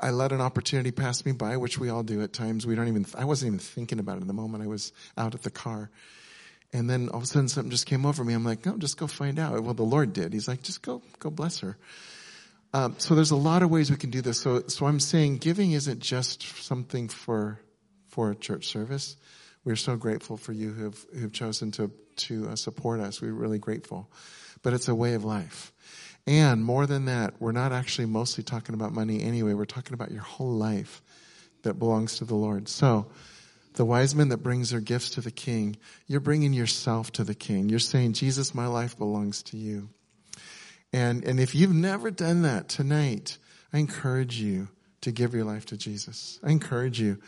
I 0.00 0.10
let 0.10 0.32
an 0.32 0.40
opportunity 0.40 0.90
pass 0.90 1.24
me 1.26 1.32
by, 1.32 1.58
which 1.58 1.78
we 1.78 1.90
all 1.90 2.02
do 2.02 2.22
at 2.22 2.32
times. 2.32 2.66
We 2.66 2.74
don't 2.74 2.88
even, 2.88 3.04
I 3.16 3.26
wasn't 3.26 3.48
even 3.48 3.58
thinking 3.58 3.98
about 3.98 4.16
it 4.16 4.22
in 4.22 4.28
the 4.28 4.32
moment 4.32 4.64
I 4.64 4.66
was 4.66 4.92
out 5.18 5.34
at 5.34 5.42
the 5.42 5.50
car. 5.50 5.90
And 6.72 6.88
then 6.88 7.08
all 7.10 7.18
of 7.18 7.24
a 7.24 7.26
sudden 7.26 7.48
something 7.48 7.70
just 7.70 7.86
came 7.86 8.06
over 8.06 8.24
me. 8.24 8.32
I'm 8.32 8.44
like, 8.44 8.64
no, 8.64 8.78
just 8.78 8.96
go 8.96 9.06
find 9.06 9.38
out. 9.38 9.62
Well, 9.62 9.74
the 9.74 9.82
Lord 9.82 10.12
did. 10.12 10.32
He's 10.32 10.48
like, 10.48 10.62
just 10.62 10.82
go, 10.82 11.02
go 11.18 11.30
bless 11.30 11.60
her. 11.60 11.76
Um, 12.72 12.94
so 12.98 13.14
there's 13.14 13.32
a 13.32 13.36
lot 13.36 13.62
of 13.62 13.70
ways 13.70 13.90
we 13.90 13.96
can 13.96 14.10
do 14.10 14.20
this. 14.20 14.40
So, 14.40 14.62
so 14.68 14.86
I'm 14.86 15.00
saying 15.00 15.38
giving 15.38 15.72
isn't 15.72 16.00
just 16.00 16.42
something 16.62 17.08
for, 17.08 17.60
for 18.08 18.30
a 18.30 18.34
church 18.34 18.66
service. 18.66 19.16
We're 19.64 19.76
so 19.76 19.96
grateful 19.96 20.36
for 20.36 20.52
you 20.52 20.70
who've, 20.72 21.06
who've 21.12 21.32
chosen 21.32 21.72
to, 21.72 21.90
to 22.16 22.48
uh, 22.50 22.56
support 22.56 23.00
us. 23.00 23.20
We're 23.20 23.32
really 23.32 23.58
grateful. 23.58 24.10
But 24.62 24.72
it's 24.72 24.88
a 24.88 24.94
way 24.94 25.14
of 25.14 25.24
life. 25.24 25.72
And 26.26 26.64
more 26.64 26.86
than 26.86 27.06
that, 27.06 27.34
we're 27.40 27.52
not 27.52 27.72
actually 27.72 28.06
mostly 28.06 28.44
talking 28.44 28.74
about 28.74 28.92
money 28.92 29.22
anyway. 29.22 29.54
We're 29.54 29.64
talking 29.64 29.94
about 29.94 30.10
your 30.10 30.22
whole 30.22 30.52
life 30.52 31.02
that 31.62 31.74
belongs 31.74 32.18
to 32.18 32.24
the 32.24 32.34
Lord. 32.34 32.68
So, 32.68 33.10
the 33.74 33.84
wise 33.84 34.14
men 34.14 34.30
that 34.30 34.38
brings 34.38 34.70
their 34.70 34.80
gifts 34.80 35.10
to 35.10 35.20
the 35.20 35.30
king, 35.30 35.76
you're 36.06 36.20
bringing 36.20 36.52
yourself 36.52 37.12
to 37.12 37.24
the 37.24 37.36
king. 37.36 37.68
You're 37.68 37.78
saying, 37.78 38.14
Jesus, 38.14 38.54
my 38.54 38.66
life 38.66 38.98
belongs 38.98 39.44
to 39.44 39.56
you. 39.56 39.88
And, 40.92 41.24
and 41.24 41.38
if 41.38 41.54
you've 41.54 41.74
never 41.74 42.10
done 42.10 42.42
that 42.42 42.68
tonight, 42.68 43.38
I 43.72 43.78
encourage 43.78 44.40
you 44.40 44.68
to 45.02 45.12
give 45.12 45.34
your 45.34 45.44
life 45.44 45.66
to 45.66 45.76
Jesus. 45.76 46.38
I 46.42 46.50
encourage 46.50 47.00
you 47.00 47.18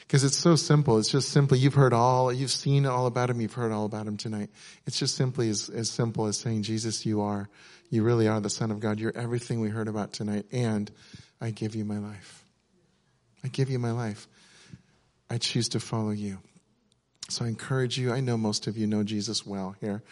because 0.00 0.24
it's 0.24 0.36
so 0.36 0.56
simple. 0.56 0.98
It's 0.98 1.10
just 1.10 1.30
simply, 1.30 1.58
you've 1.58 1.74
heard 1.74 1.92
all, 1.92 2.32
you've 2.32 2.50
seen 2.50 2.86
all 2.86 3.06
about 3.06 3.30
him. 3.30 3.40
You've 3.40 3.54
heard 3.54 3.72
all 3.72 3.84
about 3.84 4.06
him 4.06 4.16
tonight. 4.16 4.50
It's 4.86 4.98
just 4.98 5.16
simply 5.16 5.48
as, 5.48 5.68
as 5.70 5.90
simple 5.90 6.26
as 6.26 6.36
saying, 6.36 6.62
Jesus, 6.62 7.06
you 7.06 7.22
are, 7.22 7.48
you 7.90 8.02
really 8.02 8.28
are 8.28 8.40
the 8.40 8.50
son 8.50 8.70
of 8.70 8.80
God. 8.80 8.98
You're 8.98 9.16
everything 9.16 9.60
we 9.60 9.70
heard 9.70 9.88
about 9.88 10.12
tonight. 10.12 10.46
And 10.52 10.90
I 11.40 11.50
give 11.50 11.74
you 11.74 11.84
my 11.84 11.98
life. 11.98 12.44
I 13.42 13.48
give 13.48 13.70
you 13.70 13.78
my 13.78 13.92
life. 13.92 14.26
I 15.30 15.38
choose 15.38 15.70
to 15.70 15.80
follow 15.80 16.10
you. 16.10 16.38
So 17.28 17.44
I 17.44 17.48
encourage 17.48 17.98
you. 17.98 18.12
I 18.12 18.20
know 18.20 18.36
most 18.36 18.66
of 18.66 18.76
you 18.76 18.86
know 18.86 19.02
Jesus 19.02 19.46
well 19.46 19.76
here, 19.80 20.02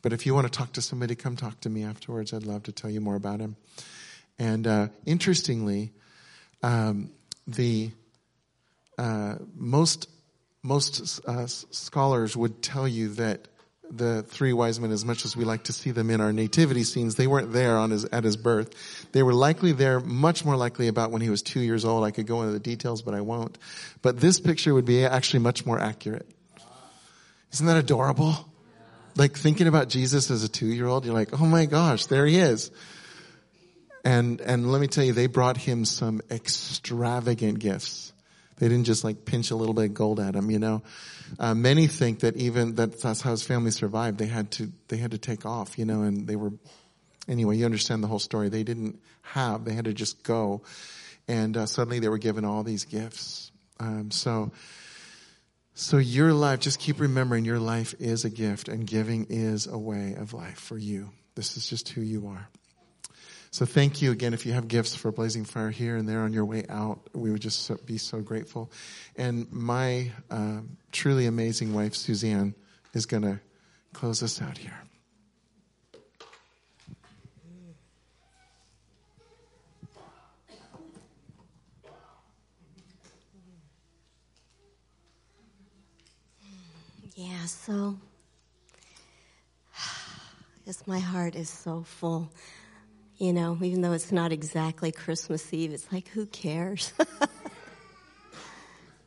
but 0.00 0.12
if 0.12 0.24
you 0.24 0.34
want 0.34 0.50
to 0.50 0.58
talk 0.58 0.72
to 0.72 0.82
somebody, 0.82 1.14
come 1.14 1.36
talk 1.36 1.60
to 1.60 1.70
me 1.70 1.84
afterwards. 1.84 2.32
I'd 2.32 2.44
love 2.44 2.62
to 2.64 2.72
tell 2.72 2.90
you 2.90 3.00
more 3.00 3.16
about 3.16 3.40
him. 3.40 3.56
And 4.38 4.66
uh, 4.66 4.88
interestingly, 5.04 5.92
um, 6.62 7.10
the 7.46 7.90
uh, 8.98 9.36
most 9.54 10.08
most 10.62 11.20
uh, 11.26 11.46
scholars 11.46 12.36
would 12.36 12.62
tell 12.62 12.86
you 12.86 13.08
that 13.14 13.48
the 13.90 14.22
three 14.22 14.52
wise 14.52 14.80
men, 14.80 14.90
as 14.90 15.04
much 15.04 15.24
as 15.24 15.36
we 15.36 15.44
like 15.44 15.64
to 15.64 15.72
see 15.72 15.90
them 15.90 16.08
in 16.08 16.20
our 16.20 16.32
nativity 16.32 16.84
scenes, 16.84 17.16
they 17.16 17.26
weren't 17.26 17.52
there 17.52 17.76
on 17.76 17.90
his, 17.90 18.04
at 18.06 18.24
his 18.24 18.36
birth. 18.36 18.70
They 19.12 19.22
were 19.22 19.34
likely 19.34 19.72
there, 19.72 20.00
much 20.00 20.44
more 20.44 20.56
likely 20.56 20.88
about 20.88 21.10
when 21.10 21.20
he 21.20 21.28
was 21.28 21.42
two 21.42 21.60
years 21.60 21.84
old. 21.84 22.04
I 22.04 22.10
could 22.10 22.26
go 22.26 22.40
into 22.40 22.52
the 22.52 22.60
details, 22.60 23.02
but 23.02 23.12
I 23.12 23.20
won't. 23.20 23.58
But 24.00 24.20
this 24.20 24.40
picture 24.40 24.72
would 24.72 24.86
be 24.86 25.04
actually 25.04 25.40
much 25.40 25.66
more 25.66 25.78
accurate. 25.78 26.26
Isn't 27.52 27.66
that 27.66 27.76
adorable? 27.76 28.34
Like 29.14 29.36
thinking 29.36 29.66
about 29.66 29.88
Jesus 29.88 30.30
as 30.30 30.42
a 30.42 30.48
two-year-old, 30.48 31.04
you're 31.04 31.14
like, 31.14 31.38
oh 31.38 31.46
my 31.46 31.66
gosh, 31.66 32.06
there 32.06 32.24
he 32.24 32.38
is. 32.38 32.70
And, 34.04 34.40
and 34.40 34.72
let 34.72 34.80
me 34.80 34.86
tell 34.86 35.04
you, 35.04 35.12
they 35.12 35.26
brought 35.26 35.56
him 35.56 35.84
some 35.84 36.22
extravagant 36.30 37.58
gifts. 37.58 38.12
They 38.56 38.68
didn't 38.68 38.84
just 38.84 39.04
like 39.04 39.24
pinch 39.24 39.50
a 39.50 39.56
little 39.56 39.74
bit 39.74 39.86
of 39.86 39.94
gold 39.94 40.18
at 40.20 40.34
him, 40.34 40.50
you 40.50 40.58
know. 40.58 40.82
Uh, 41.38 41.54
many 41.54 41.88
think 41.88 42.20
that 42.20 42.36
even 42.36 42.76
that 42.76 43.00
that's 43.00 43.20
how 43.20 43.30
his 43.32 43.42
family 43.42 43.70
survived. 43.70 44.18
They 44.18 44.26
had 44.26 44.50
to 44.52 44.70
they 44.88 44.98
had 44.98 45.12
to 45.12 45.18
take 45.18 45.44
off, 45.46 45.78
you 45.78 45.84
know, 45.84 46.02
and 46.02 46.26
they 46.26 46.36
were 46.36 46.52
anyway. 47.26 47.56
You 47.56 47.64
understand 47.64 48.04
the 48.04 48.08
whole 48.08 48.18
story. 48.18 48.50
They 48.50 48.62
didn't 48.62 49.00
have. 49.22 49.64
They 49.64 49.72
had 49.72 49.86
to 49.86 49.94
just 49.94 50.22
go, 50.22 50.62
and 51.26 51.56
uh, 51.56 51.66
suddenly 51.66 51.98
they 51.98 52.08
were 52.08 52.18
given 52.18 52.44
all 52.44 52.62
these 52.62 52.84
gifts. 52.84 53.50
Um, 53.80 54.10
so. 54.10 54.52
So 55.74 55.96
your 55.96 56.34
life, 56.34 56.60
just 56.60 56.78
keep 56.78 57.00
remembering 57.00 57.44
your 57.44 57.58
life 57.58 57.94
is 57.98 58.24
a 58.24 58.30
gift 58.30 58.68
and 58.68 58.86
giving 58.86 59.26
is 59.30 59.66
a 59.66 59.78
way 59.78 60.14
of 60.14 60.34
life 60.34 60.58
for 60.58 60.76
you. 60.76 61.10
This 61.34 61.56
is 61.56 61.66
just 61.66 61.88
who 61.88 62.02
you 62.02 62.28
are. 62.28 62.48
So 63.50 63.66
thank 63.66 64.00
you 64.00 64.12
again. 64.12 64.32
If 64.32 64.46
you 64.46 64.52
have 64.52 64.68
gifts 64.68 64.94
for 64.94 65.12
Blazing 65.12 65.44
Fire 65.44 65.70
here 65.70 65.96
and 65.96 66.08
there 66.08 66.20
on 66.20 66.32
your 66.32 66.44
way 66.44 66.64
out, 66.68 67.00
we 67.14 67.30
would 67.30 67.42
just 67.42 67.70
be 67.86 67.98
so 67.98 68.20
grateful. 68.20 68.70
And 69.16 69.50
my 69.52 70.10
uh, 70.30 70.60
truly 70.90 71.26
amazing 71.26 71.74
wife, 71.74 71.94
Suzanne, 71.94 72.54
is 72.94 73.04
going 73.06 73.22
to 73.24 73.40
close 73.92 74.22
us 74.22 74.40
out 74.40 74.56
here. 74.56 74.81
Yeah, 87.14 87.44
so 87.44 87.98
yes, 90.64 90.86
my 90.86 90.98
heart 90.98 91.36
is 91.36 91.50
so 91.50 91.82
full. 91.82 92.30
You 93.18 93.34
know, 93.34 93.58
even 93.60 93.82
though 93.82 93.92
it's 93.92 94.10
not 94.10 94.32
exactly 94.32 94.92
Christmas 94.92 95.52
Eve, 95.52 95.72
it's 95.72 95.92
like, 95.92 96.08
who 96.08 96.24
cares? 96.26 96.94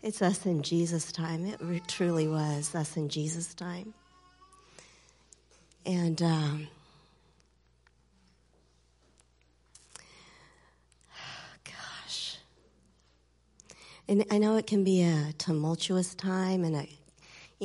it's 0.03 0.21
us 0.21 0.45
in 0.45 0.61
Jesus' 0.61 1.11
time. 1.11 1.45
It 1.45 1.87
truly 1.87 2.27
was 2.27 2.75
us 2.75 2.95
in 2.95 3.09
Jesus' 3.09 3.55
time. 3.55 3.95
And 5.83 6.21
um, 6.21 6.67
gosh, 11.63 12.37
and 14.07 14.25
I 14.29 14.37
know 14.37 14.57
it 14.57 14.67
can 14.67 14.83
be 14.83 15.01
a 15.01 15.33
tumultuous 15.39 16.13
time 16.13 16.63
and 16.63 16.75
a 16.75 16.87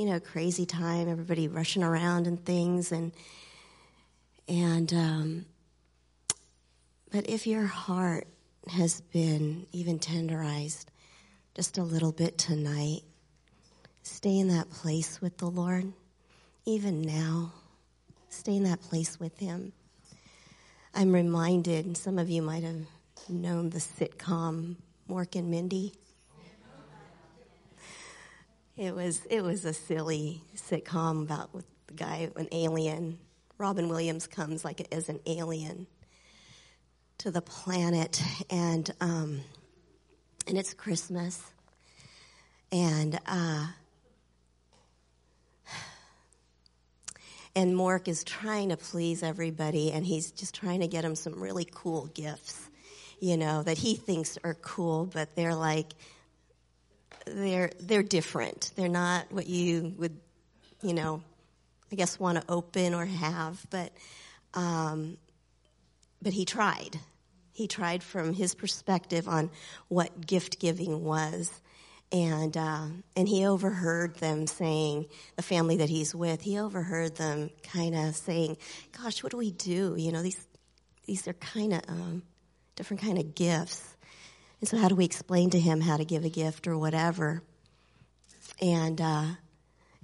you 0.01 0.07
know 0.07 0.19
crazy 0.19 0.65
time. 0.65 1.11
Everybody 1.11 1.47
rushing 1.47 1.83
around 1.83 2.27
and 2.27 2.43
things, 2.43 2.91
and 2.91 3.13
and 4.49 4.91
um, 4.95 5.47
but 7.13 7.29
if 7.29 7.47
your 7.47 7.67
heart 7.67 8.27
has 8.69 9.03
been 9.03 9.67
even 9.73 9.99
tenderized 9.99 10.87
just 11.55 11.77
a 11.77 11.83
little 11.83 12.13
bit 12.13 12.39
tonight, 12.39 13.03
stay 14.03 14.39
in 14.39 14.49
that 14.49 14.71
place 14.71 15.21
with 15.21 15.37
the 15.37 15.51
Lord, 15.51 15.93
even 16.65 17.03
now. 17.03 17.53
Stay 18.31 18.57
in 18.57 18.65
that 18.65 18.81
place 18.81 19.21
with 19.21 19.39
Him. 19.39 19.73
I'm 20.95 21.13
reminded, 21.13 21.97
some 21.99 22.19
of 22.19 22.31
you 22.31 22.41
might 22.41 22.63
have 22.63 22.87
known 23.29 23.69
the 23.69 23.81
sitcom 23.81 24.77
Mork 25.11 25.37
and 25.37 25.51
Mindy. 25.51 25.93
It 28.81 28.95
was 28.95 29.27
it 29.29 29.43
was 29.43 29.67
a 29.67 29.75
silly 29.75 30.43
sitcom 30.57 31.25
about 31.25 31.51
the 31.53 31.93
guy, 31.95 32.31
an 32.35 32.49
alien. 32.51 33.19
Robin 33.59 33.91
Williams 33.91 34.27
comes 34.27 34.65
like 34.65 34.89
as 34.91 35.11
an 35.11 35.21
alien 35.27 35.87
to 37.19 37.31
the 37.31 37.43
planet, 37.43 38.23
and 38.49 38.91
um, 39.03 39.43
and 40.47 40.57
it's 40.57 40.73
Christmas, 40.73 41.43
and 42.73 43.21
uh, 43.27 43.67
and 47.55 47.75
Mork 47.75 48.09
is 48.09 48.25
trying 48.25 48.71
to 48.71 48.79
please 48.79 49.23
everybody, 49.23 49.93
and 49.93 50.07
he's 50.07 50.31
just 50.31 50.55
trying 50.55 50.81
to 50.81 50.89
get 50.89 51.05
him 51.05 51.17
some 51.17 51.39
really 51.39 51.69
cool 51.71 52.07
gifts, 52.15 52.71
you 53.21 53.37
know, 53.37 53.63
that 53.63 53.77
he 53.77 53.95
thinks 53.95 54.39
are 54.43 54.55
cool, 54.55 55.05
but 55.05 55.37
they're 55.37 55.55
like 55.55 55.93
they're 57.35 57.71
they're 57.81 58.03
different. 58.03 58.73
They're 58.77 58.89
not 58.89 59.31
what 59.33 59.47
you 59.47 59.95
would, 59.99 60.17
you 60.83 60.95
know, 60.95 61.23
I 61.93 61.97
guess 61.97 62.19
want 62.19 62.41
to 62.41 62.45
open 62.49 62.95
or 62.95 63.05
have, 63.05 63.65
but 63.71 63.93
um, 64.55 65.17
but 66.23 66.33
he 66.33 66.45
tried. 66.45 66.99
He 67.53 67.67
tried 67.67 68.03
from 68.03 68.33
his 68.33 68.55
perspective 68.55 69.29
on 69.29 69.51
what 69.89 70.27
gift 70.27 70.59
giving 70.61 71.05
was. 71.05 71.53
And, 72.13 72.57
uh, 72.57 72.87
and 73.15 73.29
he 73.29 73.47
overheard 73.47 74.17
them 74.17 74.49
saying, 74.49 75.07
the 75.37 75.43
family 75.43 75.77
that 75.77 75.89
he's 75.89 76.13
with, 76.13 76.41
he 76.41 76.59
overheard 76.59 77.15
them 77.15 77.51
kind 77.63 77.95
of 77.95 78.17
saying, 78.17 78.57
gosh, 79.01 79.23
what 79.23 79.31
do 79.31 79.37
we 79.37 79.53
do? 79.53 79.95
You 79.97 80.11
know, 80.11 80.21
these, 80.23 80.45
these 81.07 81.29
are 81.29 81.35
kind 81.35 81.73
of, 81.75 81.83
um, 81.87 82.23
different 82.75 83.03
kind 83.03 83.19
of 83.19 83.35
gifts. 83.37 83.90
And 84.61 84.69
so 84.69 84.77
how 84.77 84.89
do 84.89 84.95
we 84.95 85.05
explain 85.05 85.51
to 85.51 85.61
him 85.61 85.81
how 85.81 85.97
to 85.97 86.05
give 86.05 86.25
a 86.25 86.29
gift 86.29 86.67
or 86.67 86.77
whatever? 86.77 87.43
And, 88.61 89.01
uh, 89.01 89.25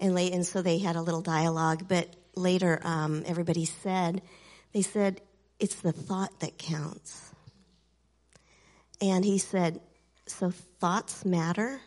and 0.00 0.14
late, 0.14 0.32
and 0.32 0.46
so 0.46 0.62
they 0.62 0.78
had 0.78 0.96
a 0.96 1.02
little 1.02 1.20
dialogue, 1.20 1.84
but 1.88 2.08
later, 2.34 2.80
um, 2.82 3.22
everybody 3.26 3.64
said, 3.64 4.22
they 4.72 4.82
said, 4.82 5.20
it's 5.58 5.76
the 5.76 5.92
thought 5.92 6.40
that 6.40 6.58
counts. 6.58 7.32
And 9.00 9.24
he 9.24 9.38
said, 9.38 9.80
so 10.26 10.50
thoughts 10.80 11.24
matter? 11.24 11.80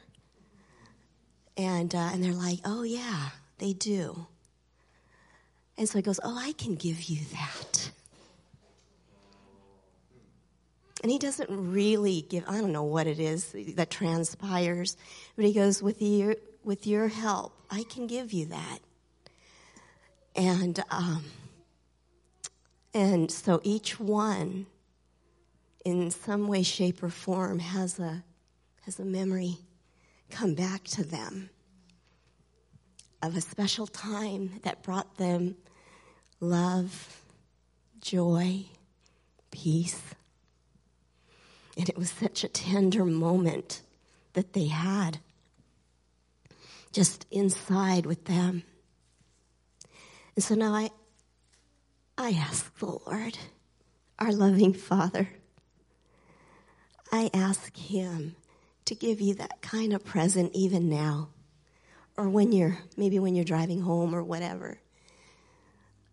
And, 1.57 1.93
uh, 1.93 2.09
and 2.13 2.23
they're 2.23 2.33
like, 2.33 2.59
oh 2.65 2.83
yeah, 2.83 3.29
they 3.57 3.73
do. 3.73 4.27
And 5.77 5.87
so 5.87 5.97
he 5.97 6.01
goes, 6.01 6.19
oh, 6.23 6.37
I 6.37 6.53
can 6.53 6.75
give 6.75 7.03
you 7.03 7.21
that. 7.31 7.91
And 11.01 11.11
he 11.11 11.17
doesn't 11.17 11.49
really 11.49 12.25
give, 12.29 12.43
I 12.47 12.59
don't 12.59 12.73
know 12.73 12.83
what 12.83 13.07
it 13.07 13.19
is 13.19 13.55
that 13.75 13.89
transpires, 13.89 14.97
but 15.35 15.45
he 15.45 15.53
goes, 15.53 15.81
with 15.81 16.01
your, 16.01 16.35
with 16.63 16.85
your 16.85 17.07
help, 17.07 17.53
I 17.71 17.83
can 17.83 18.05
give 18.05 18.33
you 18.33 18.47
that. 18.47 18.79
And, 20.35 20.83
um, 20.91 21.23
and 22.93 23.31
so 23.31 23.61
each 23.63 23.99
one, 23.99 24.65
in 25.85 26.11
some 26.11 26.47
way, 26.47 26.63
shape, 26.63 27.01
or 27.01 27.09
form, 27.09 27.59
has 27.59 27.97
a, 27.99 28.23
has 28.81 28.99
a 28.99 29.05
memory 29.05 29.57
come 30.29 30.53
back 30.53 30.83
to 30.83 31.03
them 31.03 31.49
of 33.21 33.35
a 33.35 33.41
special 33.41 33.87
time 33.87 34.59
that 34.63 34.83
brought 34.83 35.17
them 35.17 35.55
love, 36.39 37.21
joy, 38.01 38.65
peace. 39.51 40.01
And 41.79 41.87
it 41.87 41.97
was 41.97 42.11
such 42.11 42.43
a 42.43 42.49
tender 42.49 43.05
moment 43.05 43.83
that 44.33 44.51
they 44.51 44.67
had 44.67 45.19
just 46.91 47.25
inside 47.31 48.05
with 48.05 48.25
them. 48.25 48.63
And 50.35 50.43
so 50.43 50.55
now 50.55 50.73
I, 50.73 50.89
I 52.17 52.31
ask 52.31 52.77
the 52.79 52.85
Lord, 52.85 53.37
our 54.19 54.33
loving 54.33 54.73
Father, 54.73 55.29
I 57.13 57.29
ask 57.33 57.75
Him 57.77 58.35
to 58.83 58.93
give 58.93 59.21
you 59.21 59.35
that 59.35 59.61
kind 59.61 59.93
of 59.93 60.03
present 60.03 60.51
even 60.53 60.89
now, 60.89 61.29
or 62.17 62.27
when 62.27 62.51
you're, 62.51 62.77
maybe 62.97 63.19
when 63.19 63.35
you're 63.35 63.45
driving 63.45 63.83
home 63.83 64.13
or 64.13 64.21
whatever. 64.21 64.79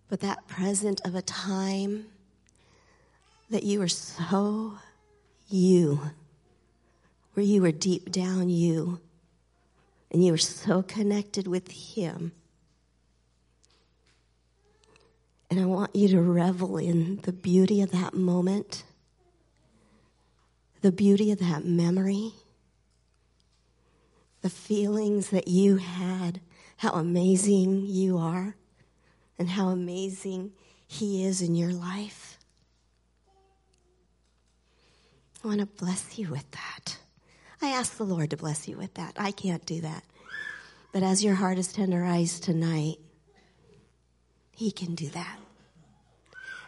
But 0.09 0.21
that 0.21 0.47
present 0.47 1.01
of 1.05 1.17
a 1.17 1.23
time 1.23 2.07
that 3.51 3.65
you 3.65 3.81
were 3.81 3.89
so 3.89 4.79
you, 5.49 6.01
where 7.35 7.45
you 7.45 7.63
were 7.63 7.73
deep 7.73 8.11
down 8.11 8.49
you, 8.49 9.01
and 10.11 10.25
you 10.25 10.33
were 10.33 10.39
so 10.39 10.83
connected 10.83 11.47
with 11.47 11.71
Him. 11.71 12.33
And 15.51 15.61
I 15.61 15.65
want 15.65 15.95
you 15.95 16.09
to 16.09 16.21
revel 16.21 16.77
in 16.77 17.21
the 17.23 17.33
beauty 17.33 17.81
of 17.81 17.91
that 17.93 18.15
moment, 18.15 18.85
the 20.81 20.93
beauty 20.93 21.31
of 21.31 21.39
that 21.39 21.65
memory, 21.65 22.33
the 24.43 24.51
feelings 24.51 25.31
that 25.31 25.49
you 25.49 25.77
had, 25.77 26.41
how 26.79 26.93
amazing 26.93 27.87
you 27.87 28.19
are, 28.19 28.57
and 29.39 29.51
how 29.51 29.69
amazing 29.69 30.53
He 30.87 31.25
is 31.25 31.43
in 31.43 31.55
your 31.55 31.73
life. 31.73 32.39
I 35.36 35.36
want 35.47 35.61
to 35.61 35.67
bless 35.67 36.19
you 36.19 36.29
with 36.29 36.51
that. 36.53 36.99
I 37.63 37.69
ask 37.69 37.97
the 37.97 38.05
Lord 38.05 38.31
to 38.31 38.37
bless 38.37 38.69
you 38.69 38.77
with 38.77 38.95
that. 38.95 39.15
I 39.17 39.31
can't 39.31 39.65
do 39.65 39.81
that. 39.81 40.05
But 40.93 41.03
as 41.03 41.25
your 41.25 41.35
heart 41.35 41.59
is 41.59 41.73
tenderized 41.73 42.43
tonight, 42.43 42.97
He 44.51 44.71
can 44.71 44.95
do 44.95 45.09
that. 45.11 45.39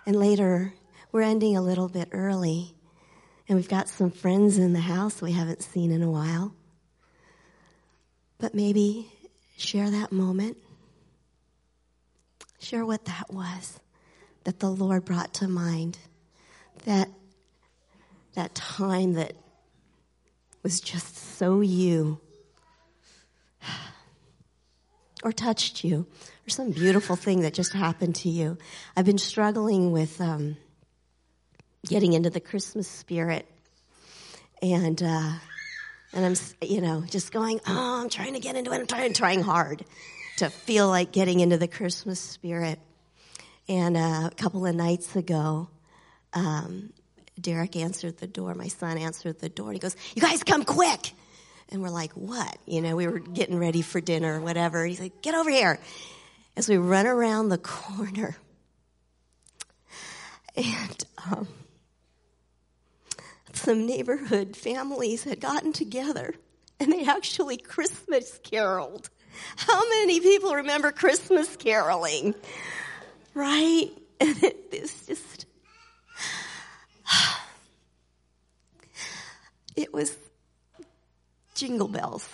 And 0.07 0.17
later, 0.17 0.73
we're 1.13 1.23
ending 1.23 1.57
a 1.57 1.63
little 1.63 1.89
bit 1.89 2.09
early, 2.13 2.75
and 3.49 3.57
we've 3.57 3.69
got 3.69 3.89
some 3.89 4.11
friends 4.11 4.59
in 4.59 4.73
the 4.73 4.81
house 4.81 5.21
we 5.21 5.33
haven't 5.33 5.63
seen 5.63 5.91
in 5.91 6.03
a 6.03 6.11
while. 6.11 6.55
But 8.39 8.55
maybe 8.55 9.11
share 9.57 9.91
that 9.91 10.13
moment. 10.13 10.57
Share 12.61 12.85
what 12.85 13.05
that 13.07 13.33
was 13.33 13.81
that 14.45 14.61
the 14.61 14.71
Lord 14.71 15.05
brought 15.05 15.35
to 15.35 15.49
mind. 15.49 15.99
That, 16.85 17.11
that 18.39 18.55
time 18.55 19.15
that 19.15 19.32
was 20.62 20.81
just 20.81 21.16
so 21.39 21.60
you 21.60 22.20
or 25.24 25.32
touched 25.32 25.82
you 25.82 26.06
or 26.47 26.51
some 26.51 26.70
beautiful 26.70 27.16
thing 27.16 27.40
that 27.40 27.52
just 27.52 27.73
happened 27.73 28.15
to 28.15 28.28
you. 28.28 28.56
I've 28.97 29.05
been 29.05 29.19
struggling 29.19 29.90
with 29.90 30.20
um, 30.20 30.56
getting 31.85 32.12
into 32.12 32.31
the 32.31 32.39
Christmas 32.39 32.86
spirit, 32.86 33.44
and 34.62 35.02
uh, 35.02 35.32
and 36.12 36.24
I'm 36.24 36.36
you 36.62 36.81
know 36.81 37.02
just 37.10 37.32
going, 37.32 37.60
oh, 37.66 38.02
I'm 38.02 38.09
trying 38.09 38.35
to 38.35 38.40
get 38.40 38.55
into 38.55 38.70
it. 38.70 38.77
I'm 38.77 38.86
trying, 38.86 39.15
trying 39.15 39.43
hard, 39.43 39.85
to 40.36 40.48
feel 40.48 40.86
like 40.86 41.10
getting 41.10 41.40
into 41.40 41.56
the 41.56 41.69
Christmas 41.69 42.20
spirit. 42.20 42.78
And 43.69 43.97
uh, 43.97 44.31
a 44.31 44.35
couple 44.36 44.65
of 44.65 44.77
nights 44.77 45.16
ago, 45.16 45.70
um, 46.35 46.93
Derek 47.40 47.77
answered 47.77 48.19
the 48.19 48.27
door. 48.27 48.55
My 48.55 48.69
son 48.69 48.98
answered 48.98 49.39
the 49.39 49.48
door. 49.48 49.73
He 49.73 49.78
goes, 49.78 49.97
"You 50.15 50.23
guys 50.23 50.43
come 50.43 50.65
quick!" 50.65 51.12
And 51.70 51.82
we're 51.82 51.90
like, 51.90 52.12
"What?" 52.12 52.59
You 52.66 52.81
know, 52.81 52.97
we 52.97 53.06
were 53.06 53.19
getting 53.19 53.59
ready 53.59 53.82
for 53.82 54.01
dinner 54.01 54.39
or 54.39 54.40
whatever. 54.40 54.85
He's 54.85 55.01
like, 55.01 55.23
"Get 55.23 55.35
over 55.35 55.51
here!" 55.51 55.78
As 56.56 56.69
we 56.69 56.77
run 56.77 57.06
around 57.06 57.51
the 57.51 57.59
corner, 57.59 58.36
and 60.56 61.05
um, 61.31 61.48
some 63.52 63.86
neighborhood 63.86 64.56
families 64.56 65.24
had 65.24 65.40
gotten 65.40 65.73
together 65.73 66.35
and 66.81 66.93
they 66.93 67.05
actually 67.05 67.56
Christmas 67.56 68.39
caroled. 68.43 69.10
How 69.56 69.89
many 69.89 70.20
people 70.20 70.55
remember 70.55 70.93
Christmas 70.93 71.56
caroling? 71.56 72.35
Right? 73.35 73.90
And 74.20 74.36
it's 74.43 75.06
just, 75.06 75.47
it 79.76 79.93
was 79.93 80.16
jingle 81.55 81.89
bells. 81.89 82.28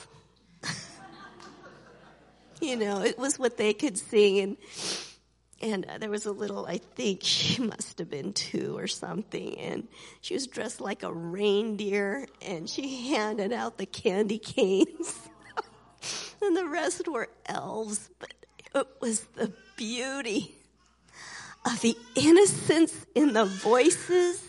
you 2.61 2.77
know, 2.77 3.03
it 3.03 3.19
was 3.19 3.39
what 3.39 3.57
they 3.57 3.73
could 3.73 3.99
sing 3.99 4.41
and 4.41 4.57
and 5.65 5.87
uh, 5.87 5.97
there 5.97 6.11
was 6.11 6.27
a 6.27 6.33
little, 6.33 6.67
I 6.67 6.77
think 6.77 7.21
she 7.23 7.63
must 7.63 7.99
have 7.99 8.11
been 8.11 8.35
two 8.35 8.77
or 8.77 8.87
something, 8.87 9.59
and 9.59 9.89
she 10.21 10.35
was 10.35 10.47
dressed 10.47 10.81
like 10.81 11.03
a 11.03 11.13
reindeer, 11.13 12.27
and 12.43 12.69
she 12.69 13.09
handed 13.09 13.53
out 13.53 13.79
the 13.79 13.87
candy 13.87 14.39
canes. 14.39 15.29
and 16.43 16.55
the 16.55 16.67
rest 16.67 17.09
were 17.09 17.31
elves, 17.47 18.11
but 18.19 18.35
it 18.75 18.87
was 19.01 19.21
the 19.37 19.53
beauty 19.77 20.55
of 21.65 21.81
the 21.81 21.97
innocence 22.15 23.07
in 23.15 23.33
the 23.33 23.47
voices, 23.47 24.43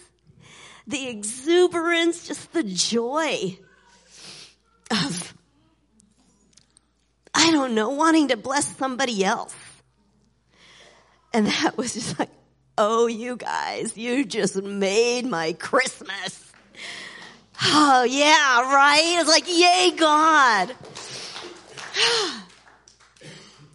the 0.88 1.08
exuberance, 1.08 2.28
just 2.28 2.52
the 2.54 2.64
joy 2.64 3.58
of, 4.92 5.34
I 7.34 7.52
don't 7.52 7.74
know, 7.74 7.90
wanting 7.90 8.30
to 8.30 8.38
bless 8.38 8.76
somebody 8.78 9.24
else. 9.24 9.56
And 11.34 11.48
that 11.48 11.78
was 11.78 11.94
just 11.94 12.18
like, 12.20 12.30
oh, 12.78 13.08
you 13.08 13.36
guys, 13.36 13.98
you 13.98 14.26
just 14.26 14.56
made 14.62 15.26
my 15.26 15.54
Christmas. 15.54 16.54
Oh, 17.64 18.04
yeah, 18.04 18.62
right? 18.62 19.18
It's 19.20 19.30
like, 19.30 19.46
yay, 19.48 19.92
God. 19.98 20.76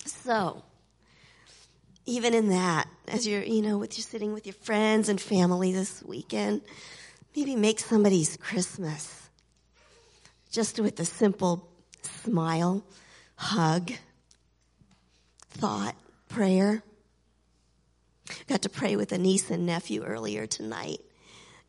so, 0.07 0.62
even 2.07 2.35
in 2.35 2.51
that, 2.51 2.89
as 3.09 3.27
you're, 3.27 3.43
you 3.43 3.62
know, 3.62 3.78
with 3.78 3.97
you're 3.99 4.05
sitting 4.05 4.32
with 4.32 4.47
your 4.47 4.55
friends 4.55 5.09
and 5.09 5.20
family 5.20 5.73
this 5.73 6.03
weekend, 6.03 6.62
maybe 7.35 7.57
make 7.57 7.81
somebody's 7.81 8.36
Christmas 8.36 9.28
just 10.51 10.81
with 10.81 10.98
a 10.98 11.05
simple 11.05 11.69
smile, 12.02 12.85
hug, 13.36 13.93
thought, 15.51 15.94
prayer. 16.28 16.82
Got 18.48 18.62
to 18.62 18.69
pray 18.69 18.97
with 18.97 19.12
a 19.12 19.19
niece 19.19 19.51
and 19.51 19.66
nephew 19.66 20.02
earlier 20.05 20.47
tonight, 20.47 21.01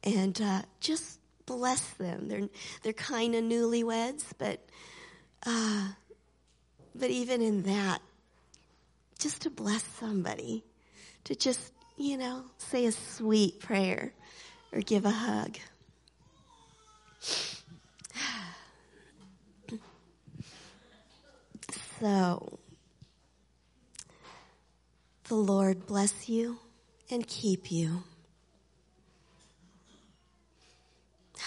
and 0.03 0.39
uh, 0.41 0.61
just 0.79 1.19
bless 1.45 1.81
them. 1.91 2.27
They're 2.27 2.49
they're 2.83 2.93
kind 2.93 3.35
of 3.35 3.43
newlyweds, 3.43 4.25
but 4.37 4.59
uh, 5.45 5.89
but 6.93 7.09
even 7.09 7.41
in 7.41 7.63
that, 7.63 7.99
just 9.17 9.41
to 9.43 9.49
bless 9.49 9.83
somebody, 9.83 10.63
to 11.23 11.35
just 11.35 11.73
you 11.97 12.17
know 12.17 12.43
say 12.57 12.85
a 12.85 12.91
sweet 12.91 13.59
prayer 13.59 14.13
or 14.73 14.81
give 14.81 15.05
a 15.05 15.11
hug. 15.11 15.57
So 21.99 22.59
the 25.25 25.35
Lord 25.35 25.85
bless 25.85 26.27
you 26.27 26.57
and 27.11 27.27
keep 27.27 27.71
you. 27.71 28.03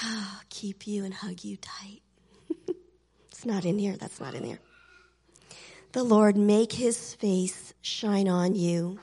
Keep 0.51 0.87
you 0.87 1.05
and 1.05 1.13
hug 1.13 1.43
you 1.43 1.57
tight. 1.57 2.01
it's 3.29 3.45
not 3.45 3.65
in 3.65 3.79
here. 3.79 3.97
That's 3.97 4.21
not 4.21 4.35
in 4.35 4.45
here. 4.45 4.61
The 5.91 6.05
Lord 6.05 6.37
make 6.37 6.73
his 6.73 7.15
face 7.15 7.75
shine 7.83 8.29
on 8.29 8.55
you 8.55 9.01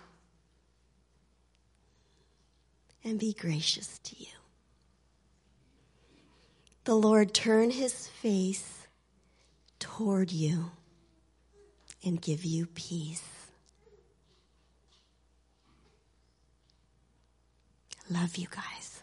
and 3.04 3.20
be 3.20 3.34
gracious 3.34 4.00
to 4.00 4.16
you. 4.20 4.28
The 6.84 6.96
Lord 6.96 7.34
turn 7.34 7.72
his 7.72 8.08
face 8.08 8.88
toward 9.80 10.32
you 10.32 10.72
and 12.04 12.22
give 12.22 12.44
you 12.44 12.66
peace. 12.66 13.24
Love 18.10 18.36
you 18.36 18.48
guys. 18.50 19.02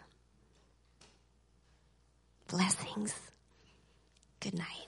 Blessings. 2.49 3.15
Good 4.41 4.55
night. 4.55 4.88